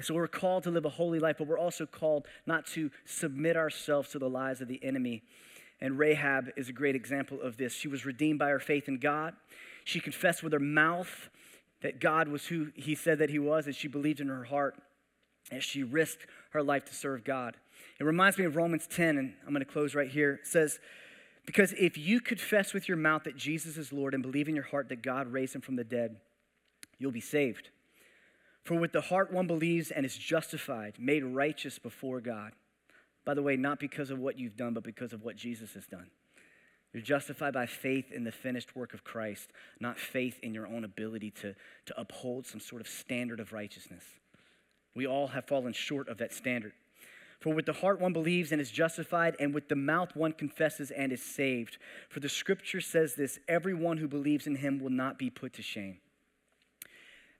And 0.00 0.06
so 0.06 0.14
we're 0.14 0.28
called 0.28 0.62
to 0.62 0.70
live 0.70 0.86
a 0.86 0.88
holy 0.88 1.18
life, 1.18 1.36
but 1.36 1.46
we're 1.46 1.58
also 1.58 1.84
called 1.84 2.24
not 2.46 2.64
to 2.68 2.90
submit 3.04 3.54
ourselves 3.54 4.08
to 4.12 4.18
the 4.18 4.30
lies 4.30 4.62
of 4.62 4.66
the 4.66 4.82
enemy. 4.82 5.22
And 5.78 5.98
Rahab 5.98 6.48
is 6.56 6.70
a 6.70 6.72
great 6.72 6.96
example 6.96 7.38
of 7.42 7.58
this. 7.58 7.74
She 7.74 7.86
was 7.86 8.06
redeemed 8.06 8.38
by 8.38 8.48
her 8.48 8.58
faith 8.58 8.88
in 8.88 8.96
God. 8.96 9.34
She 9.84 10.00
confessed 10.00 10.42
with 10.42 10.54
her 10.54 10.58
mouth 10.58 11.28
that 11.82 12.00
God 12.00 12.28
was 12.28 12.46
who 12.46 12.68
he 12.74 12.94
said 12.94 13.18
that 13.18 13.28
he 13.28 13.38
was, 13.38 13.66
and 13.66 13.74
she 13.74 13.88
believed 13.88 14.20
in 14.20 14.28
her 14.28 14.44
heart 14.44 14.80
as 15.52 15.64
she 15.64 15.82
risked 15.82 16.26
her 16.52 16.62
life 16.62 16.86
to 16.86 16.94
serve 16.94 17.22
God. 17.22 17.58
It 17.98 18.04
reminds 18.04 18.38
me 18.38 18.46
of 18.46 18.56
Romans 18.56 18.86
10, 18.86 19.18
and 19.18 19.34
I'm 19.46 19.52
going 19.52 19.62
to 19.62 19.70
close 19.70 19.94
right 19.94 20.08
here. 20.08 20.40
It 20.40 20.46
says, 20.46 20.80
Because 21.44 21.74
if 21.74 21.98
you 21.98 22.22
confess 22.22 22.72
with 22.72 22.88
your 22.88 22.96
mouth 22.96 23.24
that 23.24 23.36
Jesus 23.36 23.76
is 23.76 23.92
Lord 23.92 24.14
and 24.14 24.22
believe 24.22 24.48
in 24.48 24.54
your 24.54 24.64
heart 24.64 24.88
that 24.88 25.02
God 25.02 25.30
raised 25.30 25.54
him 25.54 25.60
from 25.60 25.76
the 25.76 25.84
dead, 25.84 26.16
you'll 26.98 27.12
be 27.12 27.20
saved. 27.20 27.68
For 28.64 28.74
with 28.74 28.92
the 28.92 29.00
heart 29.00 29.32
one 29.32 29.46
believes 29.46 29.90
and 29.90 30.04
is 30.04 30.16
justified, 30.16 30.94
made 30.98 31.24
righteous 31.24 31.78
before 31.78 32.20
God. 32.20 32.52
By 33.24 33.34
the 33.34 33.42
way, 33.42 33.56
not 33.56 33.78
because 33.78 34.10
of 34.10 34.18
what 34.18 34.38
you've 34.38 34.56
done, 34.56 34.74
but 34.74 34.84
because 34.84 35.12
of 35.12 35.22
what 35.22 35.36
Jesus 35.36 35.74
has 35.74 35.86
done. 35.86 36.10
You're 36.92 37.02
justified 37.02 37.54
by 37.54 37.66
faith 37.66 38.10
in 38.10 38.24
the 38.24 38.32
finished 38.32 38.74
work 38.74 38.94
of 38.94 39.04
Christ, 39.04 39.52
not 39.78 39.98
faith 39.98 40.40
in 40.42 40.54
your 40.54 40.66
own 40.66 40.84
ability 40.84 41.30
to, 41.32 41.54
to 41.86 42.00
uphold 42.00 42.46
some 42.46 42.60
sort 42.60 42.80
of 42.80 42.88
standard 42.88 43.38
of 43.38 43.52
righteousness. 43.52 44.02
We 44.94 45.06
all 45.06 45.28
have 45.28 45.46
fallen 45.46 45.72
short 45.72 46.08
of 46.08 46.18
that 46.18 46.32
standard. 46.32 46.72
For 47.40 47.54
with 47.54 47.64
the 47.64 47.72
heart 47.72 48.00
one 48.00 48.12
believes 48.12 48.52
and 48.52 48.60
is 48.60 48.70
justified, 48.70 49.36
and 49.38 49.54
with 49.54 49.68
the 49.68 49.76
mouth 49.76 50.14
one 50.14 50.32
confesses 50.32 50.90
and 50.90 51.12
is 51.12 51.22
saved. 51.22 51.78
For 52.08 52.20
the 52.20 52.28
scripture 52.28 52.80
says 52.80 53.14
this 53.14 53.38
everyone 53.48 53.98
who 53.98 54.08
believes 54.08 54.46
in 54.46 54.56
him 54.56 54.78
will 54.78 54.90
not 54.90 55.18
be 55.18 55.30
put 55.30 55.54
to 55.54 55.62
shame. 55.62 55.98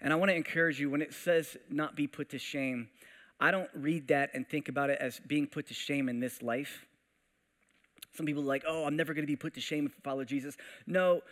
And 0.00 0.12
I 0.12 0.16
want 0.16 0.30
to 0.30 0.34
encourage 0.34 0.80
you 0.80 0.90
when 0.90 1.02
it 1.02 1.12
says 1.12 1.56
not 1.68 1.96
be 1.96 2.06
put 2.06 2.30
to 2.30 2.38
shame, 2.38 2.88
I 3.38 3.50
don't 3.50 3.70
read 3.74 4.08
that 4.08 4.30
and 4.34 4.46
think 4.46 4.68
about 4.68 4.90
it 4.90 4.98
as 5.00 5.20
being 5.26 5.46
put 5.46 5.68
to 5.68 5.74
shame 5.74 6.08
in 6.08 6.20
this 6.20 6.42
life. 6.42 6.86
Some 8.14 8.26
people 8.26 8.42
are 8.42 8.46
like, 8.46 8.64
oh, 8.66 8.84
I'm 8.84 8.96
never 8.96 9.14
going 9.14 9.22
to 9.22 9.30
be 9.30 9.36
put 9.36 9.54
to 9.54 9.60
shame 9.60 9.86
if 9.86 9.92
I 9.92 10.00
follow 10.02 10.24
Jesus. 10.24 10.56
No, 10.86 11.22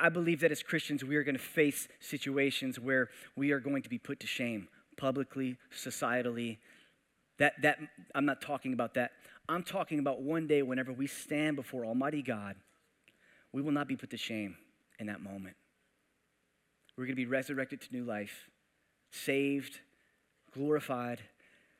I 0.00 0.08
believe 0.10 0.40
that 0.40 0.52
as 0.52 0.62
Christians, 0.62 1.02
we 1.02 1.16
are 1.16 1.24
going 1.24 1.36
to 1.36 1.42
face 1.42 1.88
situations 1.98 2.78
where 2.78 3.08
we 3.36 3.52
are 3.52 3.60
going 3.60 3.82
to 3.82 3.88
be 3.88 3.98
put 3.98 4.20
to 4.20 4.26
shame 4.26 4.68
publicly, 4.96 5.56
societally. 5.74 6.58
That, 7.38 7.54
that, 7.62 7.78
I'm 8.14 8.26
not 8.26 8.42
talking 8.42 8.74
about 8.74 8.94
that. 8.94 9.12
I'm 9.48 9.62
talking 9.62 9.98
about 9.98 10.20
one 10.20 10.46
day 10.46 10.62
whenever 10.62 10.92
we 10.92 11.06
stand 11.06 11.56
before 11.56 11.84
Almighty 11.84 12.22
God, 12.22 12.54
we 13.52 13.62
will 13.62 13.72
not 13.72 13.88
be 13.88 13.96
put 13.96 14.10
to 14.10 14.16
shame 14.16 14.56
in 14.98 15.06
that 15.06 15.20
moment. 15.20 15.56
We're 17.00 17.06
going 17.06 17.16
to 17.16 17.22
be 17.22 17.24
resurrected 17.24 17.80
to 17.80 17.92
new 17.92 18.04
life, 18.04 18.50
saved, 19.10 19.80
glorified. 20.52 21.22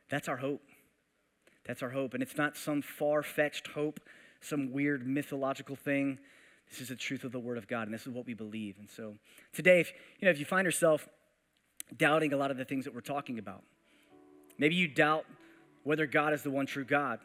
That's 0.09 0.29
our 0.29 0.39
hope. 0.39 0.62
That's 1.66 1.83
our 1.83 1.91
hope. 1.91 2.14
And 2.14 2.23
it's 2.23 2.39
not 2.39 2.57
some 2.57 2.81
far 2.81 3.23
fetched 3.23 3.66
hope, 3.66 4.01
some 4.41 4.73
weird 4.73 5.07
mythological 5.07 5.77
thing. 5.77 6.18
This 6.71 6.81
is 6.81 6.89
the 6.89 6.97
truth 6.97 7.25
of 7.25 7.33
the 7.33 7.39
Word 7.39 7.59
of 7.59 7.68
God, 7.68 7.83
and 7.83 7.93
this 7.93 8.07
is 8.07 8.14
what 8.14 8.25
we 8.25 8.33
believe. 8.33 8.77
And 8.79 8.89
so 8.89 9.16
today, 9.53 9.81
if 9.81 9.93
you, 10.21 10.25
know, 10.25 10.31
if 10.31 10.39
you 10.39 10.47
find 10.47 10.64
yourself 10.64 11.07
doubting 11.99 12.33
a 12.33 12.39
lot 12.39 12.51
of 12.51 12.57
the 12.57 12.64
things 12.64 12.87
that 12.87 12.95
we're 12.95 13.03
talking 13.03 13.39
about, 13.39 13.62
maybe 14.57 14.75
you 14.75 14.89
doubt 14.89 15.27
whether 15.85 16.07
God 16.07 16.33
is 16.33 16.43
the 16.43 16.51
one 16.51 16.64
true 16.64 16.87
God. 16.87 17.18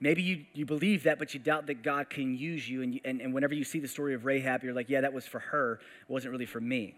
Maybe 0.00 0.22
you, 0.22 0.46
you 0.54 0.64
believe 0.64 1.02
that, 1.02 1.18
but 1.18 1.34
you 1.34 1.40
doubt 1.40 1.66
that 1.66 1.82
God 1.82 2.08
can 2.08 2.38
use 2.38 2.66
you. 2.66 2.80
And, 2.80 2.94
you, 2.94 3.00
and, 3.04 3.20
and 3.20 3.34
whenever 3.34 3.52
you 3.52 3.64
see 3.64 3.80
the 3.80 3.88
story 3.88 4.14
of 4.14 4.24
Rahab, 4.24 4.64
you're 4.64 4.72
like, 4.72 4.88
yeah, 4.88 5.02
that 5.02 5.12
was 5.12 5.26
for 5.26 5.40
her. 5.40 5.74
It 5.74 6.10
wasn't 6.10 6.32
really 6.32 6.46
for 6.46 6.62
me. 6.62 6.94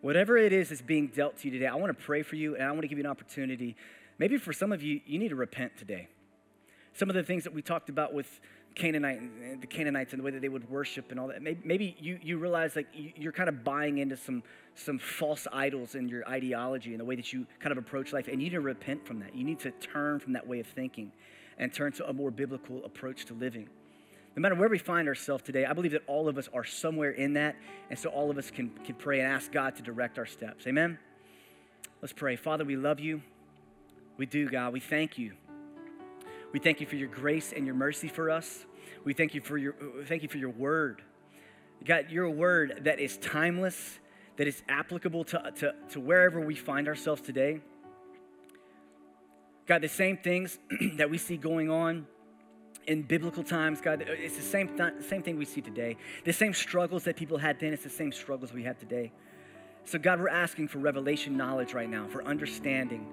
Whatever 0.00 0.36
it 0.36 0.52
is 0.52 0.68
that's 0.68 0.82
being 0.82 1.08
dealt 1.08 1.38
to 1.38 1.48
you 1.48 1.52
today, 1.52 1.66
I 1.66 1.74
want 1.74 1.96
to 1.96 2.04
pray 2.04 2.22
for 2.22 2.36
you 2.36 2.54
and 2.54 2.64
I 2.64 2.70
want 2.70 2.82
to 2.82 2.88
give 2.88 2.98
you 2.98 3.04
an 3.04 3.10
opportunity. 3.10 3.76
Maybe 4.18 4.36
for 4.36 4.52
some 4.52 4.72
of 4.72 4.82
you, 4.82 5.00
you 5.06 5.18
need 5.18 5.30
to 5.30 5.36
repent 5.36 5.76
today. 5.76 6.08
Some 6.92 7.10
of 7.10 7.16
the 7.16 7.22
things 7.22 7.44
that 7.44 7.52
we 7.52 7.62
talked 7.62 7.88
about 7.88 8.14
with 8.14 8.40
Canaanite 8.74 9.20
and 9.20 9.60
the 9.60 9.66
Canaanites 9.66 10.12
and 10.12 10.20
the 10.20 10.24
way 10.24 10.30
that 10.30 10.42
they 10.42 10.48
would 10.48 10.68
worship 10.70 11.10
and 11.10 11.18
all 11.18 11.28
that. 11.28 11.42
Maybe 11.42 11.96
you, 11.98 12.18
you 12.22 12.38
realize 12.38 12.76
like 12.76 12.88
you're 12.94 13.32
kind 13.32 13.48
of 13.48 13.64
buying 13.64 13.98
into 13.98 14.16
some, 14.16 14.42
some 14.74 14.98
false 14.98 15.46
idols 15.52 15.94
in 15.94 16.08
your 16.08 16.28
ideology 16.28 16.90
and 16.90 17.00
the 17.00 17.04
way 17.04 17.16
that 17.16 17.32
you 17.32 17.46
kind 17.58 17.72
of 17.72 17.78
approach 17.78 18.12
life. 18.12 18.28
And 18.28 18.40
you 18.40 18.48
need 18.48 18.54
to 18.54 18.60
repent 18.60 19.06
from 19.06 19.20
that. 19.20 19.34
You 19.34 19.44
need 19.44 19.60
to 19.60 19.70
turn 19.70 20.20
from 20.20 20.34
that 20.34 20.46
way 20.46 20.60
of 20.60 20.66
thinking 20.66 21.12
and 21.58 21.72
turn 21.72 21.92
to 21.92 22.06
a 22.08 22.12
more 22.12 22.30
biblical 22.30 22.84
approach 22.84 23.24
to 23.26 23.34
living 23.34 23.68
no 24.36 24.42
matter 24.42 24.54
where 24.54 24.68
we 24.68 24.78
find 24.78 25.08
ourselves 25.08 25.42
today, 25.42 25.64
I 25.64 25.72
believe 25.72 25.92
that 25.92 26.02
all 26.06 26.28
of 26.28 26.36
us 26.36 26.46
are 26.52 26.62
somewhere 26.62 27.10
in 27.10 27.32
that. 27.34 27.56
And 27.88 27.98
so 27.98 28.10
all 28.10 28.30
of 28.30 28.36
us 28.36 28.50
can, 28.50 28.68
can 28.84 28.94
pray 28.94 29.20
and 29.20 29.32
ask 29.32 29.50
God 29.50 29.76
to 29.76 29.82
direct 29.82 30.18
our 30.18 30.26
steps. 30.26 30.66
Amen? 30.66 30.98
Let's 32.02 32.12
pray. 32.12 32.36
Father, 32.36 32.62
we 32.62 32.76
love 32.76 33.00
you. 33.00 33.22
We 34.18 34.26
do, 34.26 34.46
God. 34.46 34.74
We 34.74 34.80
thank 34.80 35.16
you. 35.16 35.32
We 36.52 36.58
thank 36.58 36.82
you 36.82 36.86
for 36.86 36.96
your 36.96 37.08
grace 37.08 37.54
and 37.56 37.64
your 37.64 37.74
mercy 37.74 38.08
for 38.08 38.30
us. 38.30 38.66
We 39.04 39.14
thank 39.14 39.34
you 39.34 39.40
for 39.40 39.56
your, 39.56 39.74
thank 40.04 40.22
you 40.22 40.28
for 40.28 40.38
your 40.38 40.50
word. 40.50 41.00
God, 41.82 42.10
your 42.10 42.28
word 42.28 42.80
that 42.84 43.00
is 43.00 43.16
timeless, 43.16 43.98
that 44.36 44.46
is 44.46 44.62
applicable 44.68 45.24
to, 45.24 45.52
to, 45.56 45.74
to 45.90 46.00
wherever 46.00 46.40
we 46.40 46.54
find 46.54 46.88
ourselves 46.88 47.22
today. 47.22 47.60
God, 49.66 49.80
the 49.80 49.88
same 49.88 50.18
things 50.18 50.58
that 50.96 51.08
we 51.08 51.16
see 51.16 51.38
going 51.38 51.70
on 51.70 52.06
in 52.86 53.02
biblical 53.02 53.42
times, 53.42 53.80
God, 53.80 54.04
it's 54.06 54.36
the 54.36 54.42
same, 54.42 54.76
th- 54.76 55.02
same 55.08 55.22
thing 55.22 55.36
we 55.36 55.44
see 55.44 55.60
today. 55.60 55.96
The 56.24 56.32
same 56.32 56.54
struggles 56.54 57.04
that 57.04 57.16
people 57.16 57.38
had 57.38 57.58
then, 57.58 57.72
it's 57.72 57.82
the 57.82 57.90
same 57.90 58.12
struggles 58.12 58.52
we 58.52 58.62
have 58.62 58.78
today. 58.78 59.12
So, 59.84 59.98
God, 59.98 60.20
we're 60.20 60.28
asking 60.28 60.68
for 60.68 60.78
revelation 60.78 61.36
knowledge 61.36 61.74
right 61.74 61.88
now, 61.88 62.06
for 62.08 62.24
understanding, 62.24 63.06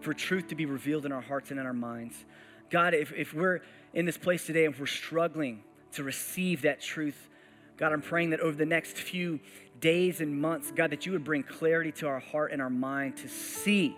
for 0.00 0.14
truth 0.14 0.48
to 0.48 0.54
be 0.54 0.66
revealed 0.66 1.06
in 1.06 1.12
our 1.12 1.20
hearts 1.20 1.50
and 1.50 1.58
in 1.58 1.66
our 1.66 1.72
minds. 1.72 2.24
God, 2.70 2.94
if, 2.94 3.12
if 3.12 3.34
we're 3.34 3.60
in 3.94 4.04
this 4.04 4.16
place 4.16 4.46
today 4.46 4.64
and 4.64 4.78
we're 4.78 4.86
struggling 4.86 5.62
to 5.92 6.04
receive 6.04 6.62
that 6.62 6.80
truth, 6.80 7.28
God, 7.76 7.92
I'm 7.92 8.02
praying 8.02 8.30
that 8.30 8.40
over 8.40 8.56
the 8.56 8.66
next 8.66 8.96
few 8.96 9.40
days 9.80 10.20
and 10.20 10.40
months, 10.40 10.70
God, 10.70 10.90
that 10.90 11.06
you 11.06 11.12
would 11.12 11.24
bring 11.24 11.42
clarity 11.42 11.92
to 11.92 12.06
our 12.06 12.20
heart 12.20 12.52
and 12.52 12.60
our 12.60 12.70
mind 12.70 13.16
to 13.18 13.28
see 13.28 13.96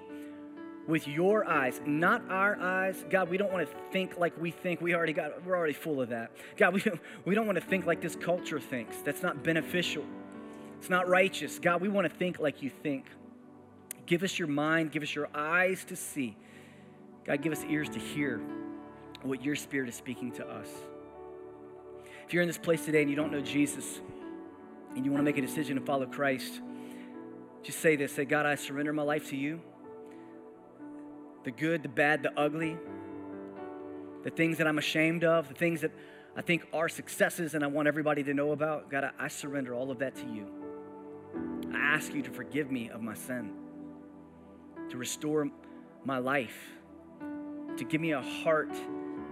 with 0.86 1.06
your 1.06 1.48
eyes, 1.48 1.80
not 1.86 2.22
our 2.28 2.58
eyes. 2.60 3.04
God, 3.08 3.28
we 3.28 3.36
don't 3.36 3.52
want 3.52 3.68
to 3.68 3.76
think 3.92 4.18
like 4.18 4.38
we 4.40 4.50
think. 4.50 4.80
We 4.80 4.94
already 4.94 5.12
got, 5.12 5.44
we're 5.44 5.56
already 5.56 5.72
full 5.74 6.00
of 6.00 6.08
that. 6.08 6.32
God, 6.56 6.74
we 6.74 6.80
don't, 6.80 7.00
we 7.24 7.34
don't 7.34 7.46
want 7.46 7.56
to 7.56 7.64
think 7.64 7.86
like 7.86 8.00
this 8.00 8.16
culture 8.16 8.58
thinks. 8.58 8.96
That's 8.98 9.22
not 9.22 9.42
beneficial. 9.42 10.04
It's 10.78 10.90
not 10.90 11.08
righteous. 11.08 11.58
God, 11.58 11.80
we 11.80 11.88
want 11.88 12.10
to 12.10 12.16
think 12.16 12.40
like 12.40 12.62
you 12.62 12.70
think. 12.70 13.06
Give 14.06 14.24
us 14.24 14.38
your 14.38 14.48
mind, 14.48 14.90
give 14.90 15.02
us 15.02 15.14
your 15.14 15.28
eyes 15.32 15.84
to 15.86 15.96
see. 15.96 16.36
God, 17.24 17.40
give 17.40 17.52
us 17.52 17.64
ears 17.68 17.88
to 17.90 18.00
hear 18.00 18.40
what 19.22 19.44
your 19.44 19.54
spirit 19.54 19.88
is 19.88 19.94
speaking 19.94 20.32
to 20.32 20.46
us. 20.46 20.68
If 22.26 22.34
you're 22.34 22.42
in 22.42 22.48
this 22.48 22.58
place 22.58 22.84
today 22.84 23.02
and 23.02 23.10
you 23.10 23.14
don't 23.14 23.30
know 23.30 23.40
Jesus 23.40 24.00
and 24.96 25.04
you 25.04 25.12
want 25.12 25.20
to 25.20 25.24
make 25.24 25.38
a 25.38 25.40
decision 25.40 25.76
to 25.78 25.84
follow 25.84 26.06
Christ, 26.06 26.60
just 27.62 27.78
say 27.78 27.94
this 27.94 28.12
say, 28.12 28.24
God, 28.24 28.44
I 28.44 28.56
surrender 28.56 28.92
my 28.92 29.04
life 29.04 29.30
to 29.30 29.36
you 29.36 29.60
the 31.44 31.50
good, 31.50 31.82
the 31.82 31.88
bad, 31.88 32.22
the 32.22 32.38
ugly, 32.38 32.76
the 34.22 34.30
things 34.30 34.58
that 34.58 34.66
I'm 34.66 34.78
ashamed 34.78 35.24
of, 35.24 35.48
the 35.48 35.54
things 35.54 35.80
that 35.80 35.92
I 36.36 36.42
think 36.42 36.66
are 36.72 36.88
successes 36.88 37.54
and 37.54 37.62
I 37.62 37.66
want 37.66 37.88
everybody 37.88 38.22
to 38.24 38.34
know 38.34 38.52
about. 38.52 38.90
God, 38.90 39.10
I, 39.18 39.28
surrender 39.28 39.74
all 39.74 39.90
of 39.90 39.98
that 39.98 40.16
to 40.16 40.26
you. 40.26 40.46
I 41.74 41.78
ask 41.78 42.14
you 42.14 42.22
to 42.22 42.30
forgive 42.30 42.70
me 42.70 42.90
of 42.90 43.02
my 43.02 43.14
sin, 43.14 43.52
to 44.90 44.96
restore 44.96 45.50
my 46.04 46.18
life, 46.18 46.56
to 47.76 47.84
give 47.84 48.00
me 48.00 48.12
a 48.12 48.22
heart 48.22 48.74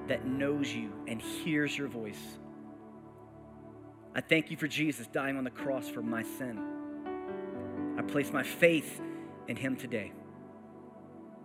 that 0.09 0.27
knows 0.27 0.73
you 0.73 0.93
and 1.07 1.21
hears 1.21 1.77
your 1.77 1.89
voice. 1.89 2.39
I 4.15 4.21
thank 4.21 4.51
you 4.51 4.57
for 4.57 4.67
Jesus 4.67 5.07
dying 5.07 5.37
on 5.37 5.45
the 5.45 5.51
cross 5.51 5.89
for 5.89 6.03
my 6.03 6.23
sin. 6.23 6.61
I 7.97 8.03
place 8.03 8.33
my 8.33 8.43
faith 8.43 9.01
in 9.47 9.57
him 9.57 9.77
today. 9.77 10.13